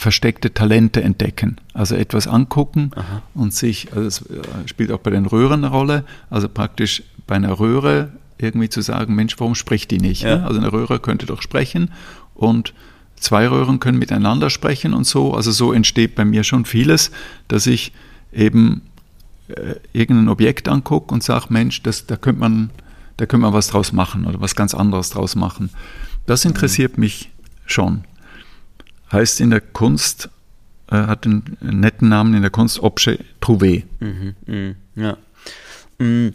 [0.00, 1.58] versteckte Talente entdecken.
[1.74, 3.22] Also etwas angucken Aha.
[3.34, 7.34] und sich, also es äh, spielt auch bei den Röhren eine Rolle, also praktisch bei
[7.34, 10.22] einer Röhre irgendwie zu sagen, Mensch, warum spricht die nicht?
[10.22, 10.42] Ja.
[10.44, 11.90] Also eine Röhre könnte doch sprechen
[12.34, 12.72] und
[13.16, 15.34] zwei Röhren können miteinander sprechen und so.
[15.34, 17.10] Also so entsteht bei mir schon vieles,
[17.48, 17.92] dass ich
[18.32, 18.80] eben
[19.48, 22.70] äh, irgendein Objekt angucke und sage, Mensch, das, da könnte man
[23.18, 25.68] da können wir was draus machen oder was ganz anderes draus machen.
[26.24, 27.00] Das interessiert mhm.
[27.00, 27.30] mich
[27.66, 28.04] schon.
[29.12, 30.28] Heißt in der Kunst,
[30.90, 33.84] äh, hat einen netten Namen in der Kunst, Objet trouvé.
[34.00, 35.16] Mhm, mh, ja.
[35.98, 36.34] Mhm.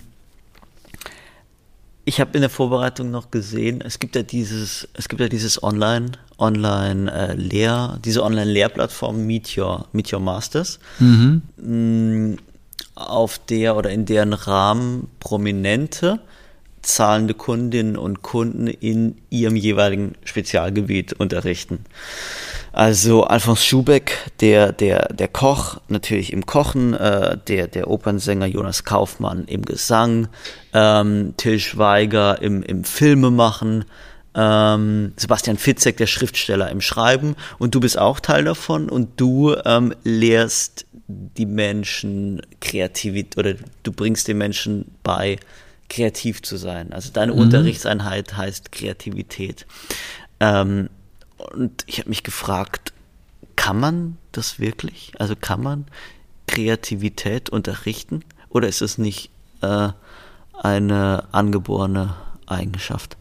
[2.07, 5.64] Ich habe in der Vorbereitung noch gesehen, es gibt ja dieses, es gibt ja dieses
[5.64, 11.41] Online, Online äh, Lehr, diese Online Lehrplattform Meet Your, Meet Your Masters, mhm.
[11.57, 12.38] Mm,
[12.93, 16.19] auf der oder in deren Rahmen Prominente
[16.86, 21.86] zahlende Kundinnen und Kunden in ihrem jeweiligen Spezialgebiet unterrichten.
[22.72, 28.84] Also Alfons Schubeck, der, der, der Koch, natürlich im Kochen, äh, der, der Opernsänger Jonas
[28.84, 30.28] Kaufmann im Gesang,
[30.74, 33.86] ähm, Till Schweiger im, im Filmemachen,
[34.36, 39.56] ähm, Sebastian Fitzek, der Schriftsteller im Schreiben und du bist auch Teil davon und du
[39.66, 43.53] ähm, lehrst die Menschen Kreativität oder
[43.84, 45.38] du bringst den Menschen bei,
[45.90, 46.94] kreativ zu sein.
[46.94, 47.40] Also deine mhm.
[47.40, 49.66] Unterrichtseinheit heißt Kreativität.
[50.40, 50.90] Ähm,
[51.38, 52.94] und ich habe mich gefragt,
[53.56, 55.14] kann man das wirklich?
[55.20, 55.86] Also kann man
[56.48, 58.24] Kreativität unterrichten?
[58.49, 59.30] Oder ist es nicht
[59.62, 59.90] äh,
[60.62, 63.18] eine angeborene Eigenschaft?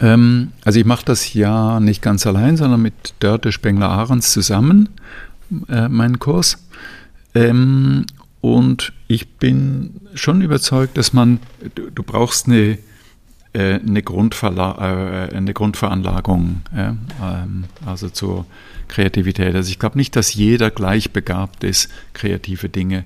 [0.00, 4.88] Ähm, also ich mache das ja nicht ganz allein, sondern mit Dörte Spengler-Ahrens zusammen,
[5.68, 6.58] äh, meinen Kurs.
[7.34, 8.06] Ähm,
[8.40, 11.40] und ich bin schon überzeugt, dass man,
[11.74, 12.78] du, du brauchst eine,
[13.52, 18.46] äh, eine, Grundverla äh, eine Grundveranlagung, ähm, also zur
[18.86, 19.54] Kreativität.
[19.54, 23.04] Also ich glaube nicht, dass jeder gleich begabt ist, kreative Dinge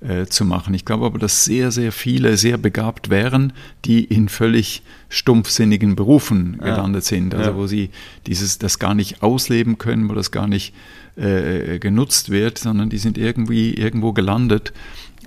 [0.00, 0.74] äh, zu machen.
[0.74, 3.52] Ich glaube aber, dass sehr, sehr viele sehr begabt wären,
[3.84, 6.70] die in völlig stumpfsinnigen Berufen ja.
[6.70, 7.56] gelandet sind, also ja.
[7.56, 7.90] wo sie
[8.26, 10.74] dieses das gar nicht ausleben können, wo das gar nicht
[11.16, 14.72] äh, genutzt wird, sondern die sind irgendwie irgendwo gelandet,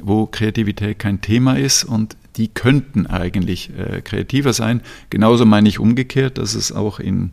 [0.01, 4.81] wo Kreativität kein Thema ist und die könnten eigentlich äh, kreativer sein.
[5.09, 7.31] Genauso meine ich umgekehrt, dass es auch in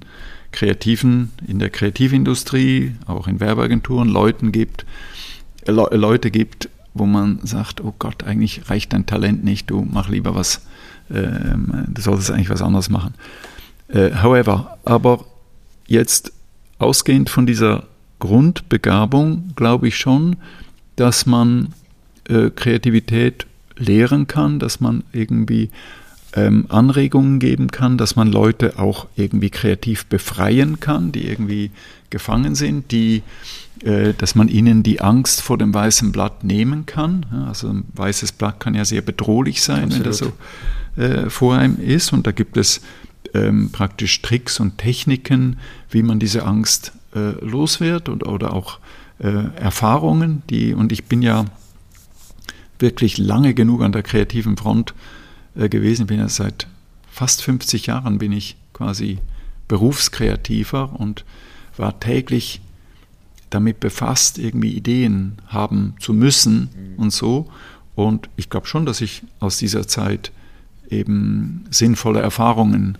[0.53, 4.85] kreativen, in der Kreativindustrie, auch in Werbeagenturen Leuten gibt,
[5.67, 6.69] äh, Leute gibt,
[7.01, 10.61] wo man sagt, oh Gott, eigentlich reicht dein Talent nicht, du mach lieber was,
[11.11, 13.15] ähm, du solltest eigentlich was anderes machen.
[13.89, 15.25] Äh, however, aber
[15.87, 16.33] jetzt
[16.79, 17.85] ausgehend von dieser
[18.21, 20.37] Grundbegabung glaube ich schon,
[20.97, 21.73] dass man
[22.29, 23.47] äh, Kreativität
[23.77, 25.71] lehren kann, dass man irgendwie
[26.35, 31.71] ähm, Anregungen geben kann, dass man Leute auch irgendwie kreativ befreien kann, die irgendwie
[32.11, 33.23] gefangen sind, die,
[33.83, 37.27] äh, dass man ihnen die Angst vor dem weißen Blatt nehmen kann.
[37.49, 39.99] Also ein weißes Blatt kann ja sehr bedrohlich sein, Absolut.
[39.99, 40.33] wenn das so
[41.03, 42.13] äh, vor einem ist.
[42.13, 42.81] Und da gibt es
[43.35, 45.59] ähm, praktisch Tricks und Techniken,
[45.91, 48.79] wie man diese Angst äh, los wird und, oder auch
[49.19, 51.45] äh, Erfahrungen, die, und ich bin ja
[52.79, 54.95] wirklich lange genug an der kreativen Front
[55.69, 56.67] gewesen, bin ja seit
[57.11, 59.19] fast 50 Jahren bin ich quasi
[59.69, 61.25] Berufskreativer und
[61.77, 62.61] war täglich
[63.51, 67.03] damit befasst, irgendwie Ideen haben zu müssen mhm.
[67.03, 67.51] und so.
[67.95, 70.33] Und ich glaube schon, dass ich aus dieser Zeit
[70.89, 72.97] eben sinnvolle Erfahrungen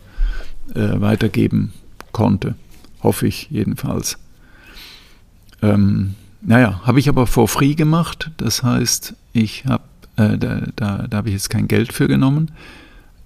[0.75, 1.73] äh, weitergeben
[2.13, 2.57] konnte.
[3.03, 4.19] Hoffe ich jedenfalls.
[5.63, 8.31] Ähm, naja, habe ich aber for free gemacht.
[8.37, 9.85] Das heißt, ich habe,
[10.21, 12.51] äh, da, da, da habe ich jetzt kein Geld für genommen.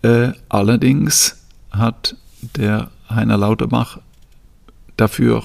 [0.03, 1.37] Äh, allerdings
[1.71, 2.16] hat
[2.57, 3.99] der Heiner Lauterbach
[4.97, 5.45] dafür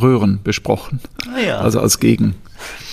[0.00, 1.00] Röhren besprochen.
[1.32, 1.58] Ah ja.
[1.58, 2.34] Also als Gegen.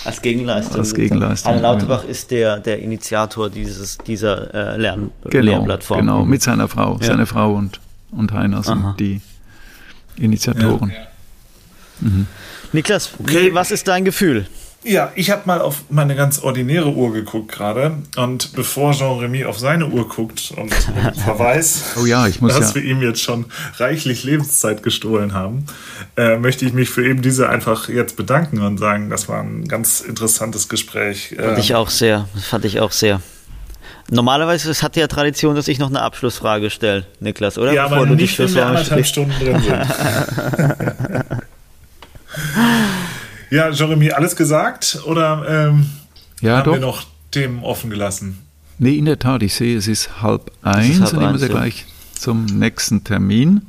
[0.04, 0.78] Als Gegenleistung.
[0.78, 1.52] Als Gegenleistung.
[1.52, 2.10] Heiner Lauterbach ja.
[2.10, 6.00] ist der, der Initiator dieses, dieser äh, Lern genau, Lernplattform.
[6.00, 6.98] Genau, mit seiner Frau.
[7.00, 7.06] Ja.
[7.06, 8.96] Seine Frau und, und Heiner sind Aha.
[8.98, 9.20] die
[10.16, 10.90] Initiatoren.
[10.90, 12.08] Ja.
[12.08, 12.26] Mhm.
[12.72, 13.52] Niklas, okay.
[13.52, 14.46] was ist dein Gefühl?
[14.84, 19.58] Ja, ich habe mal auf meine ganz ordinäre Uhr geguckt gerade und bevor Jean-Remy auf
[19.58, 20.74] seine Uhr guckt und
[21.24, 22.76] verweist, oh ja, ich muss dass ja.
[22.76, 23.46] wir ihm jetzt schon
[23.76, 25.66] reichlich Lebenszeit gestohlen haben,
[26.16, 29.68] äh, möchte ich mich für eben diese einfach jetzt bedanken und sagen, das war ein
[29.68, 31.36] ganz interessantes Gespräch.
[31.38, 33.20] Fand ich ähm, auch sehr, fand ich auch sehr.
[34.10, 37.72] Normalerweise es hat ja Tradition, dass ich noch eine Abschlussfrage stelle, Niklas, oder?
[37.72, 39.78] Ja, Bevor aber nicht, wenn wir anderthalb Stunden drin sind.
[43.52, 45.84] Ja, Jeremy, alles gesagt oder ähm,
[46.40, 46.72] ja, haben doch.
[46.72, 48.38] wir noch Themen offen gelassen?
[48.78, 51.48] Nee, in der Tat, ich sehe, es ist halb eins ist halb und nehmen wir
[51.50, 51.84] gleich
[52.14, 53.66] zum nächsten Termin.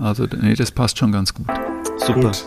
[0.00, 1.48] Also, nee, das passt schon ganz gut.
[1.98, 2.20] Super.
[2.20, 2.46] Gut.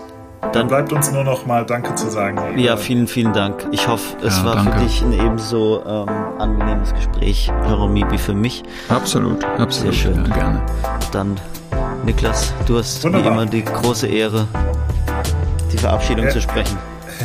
[0.53, 2.57] Dann bleibt uns nur noch mal Danke zu sagen.
[2.57, 3.67] Ja, vielen, vielen Dank.
[3.71, 4.71] Ich hoffe, es ja, war danke.
[4.71, 6.09] für dich ein ebenso ähm,
[6.39, 8.63] angenehmes Gespräch, Jeremy, wie für mich.
[8.89, 9.93] Absolut, absolut.
[9.93, 10.25] Sehr schön.
[10.25, 10.65] Ja, gerne.
[11.11, 11.39] Dann,
[12.03, 13.29] Niklas, du hast Wunderbar.
[13.29, 14.47] wie immer die große Ehre,
[15.73, 16.31] die Verabschiedung ja.
[16.31, 16.77] zu sprechen.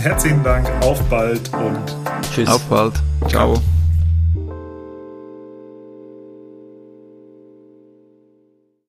[0.02, 1.96] Herzlichen Dank, auf bald und
[2.34, 2.48] tschüss.
[2.48, 2.94] Auf bald.
[3.28, 3.60] Ciao.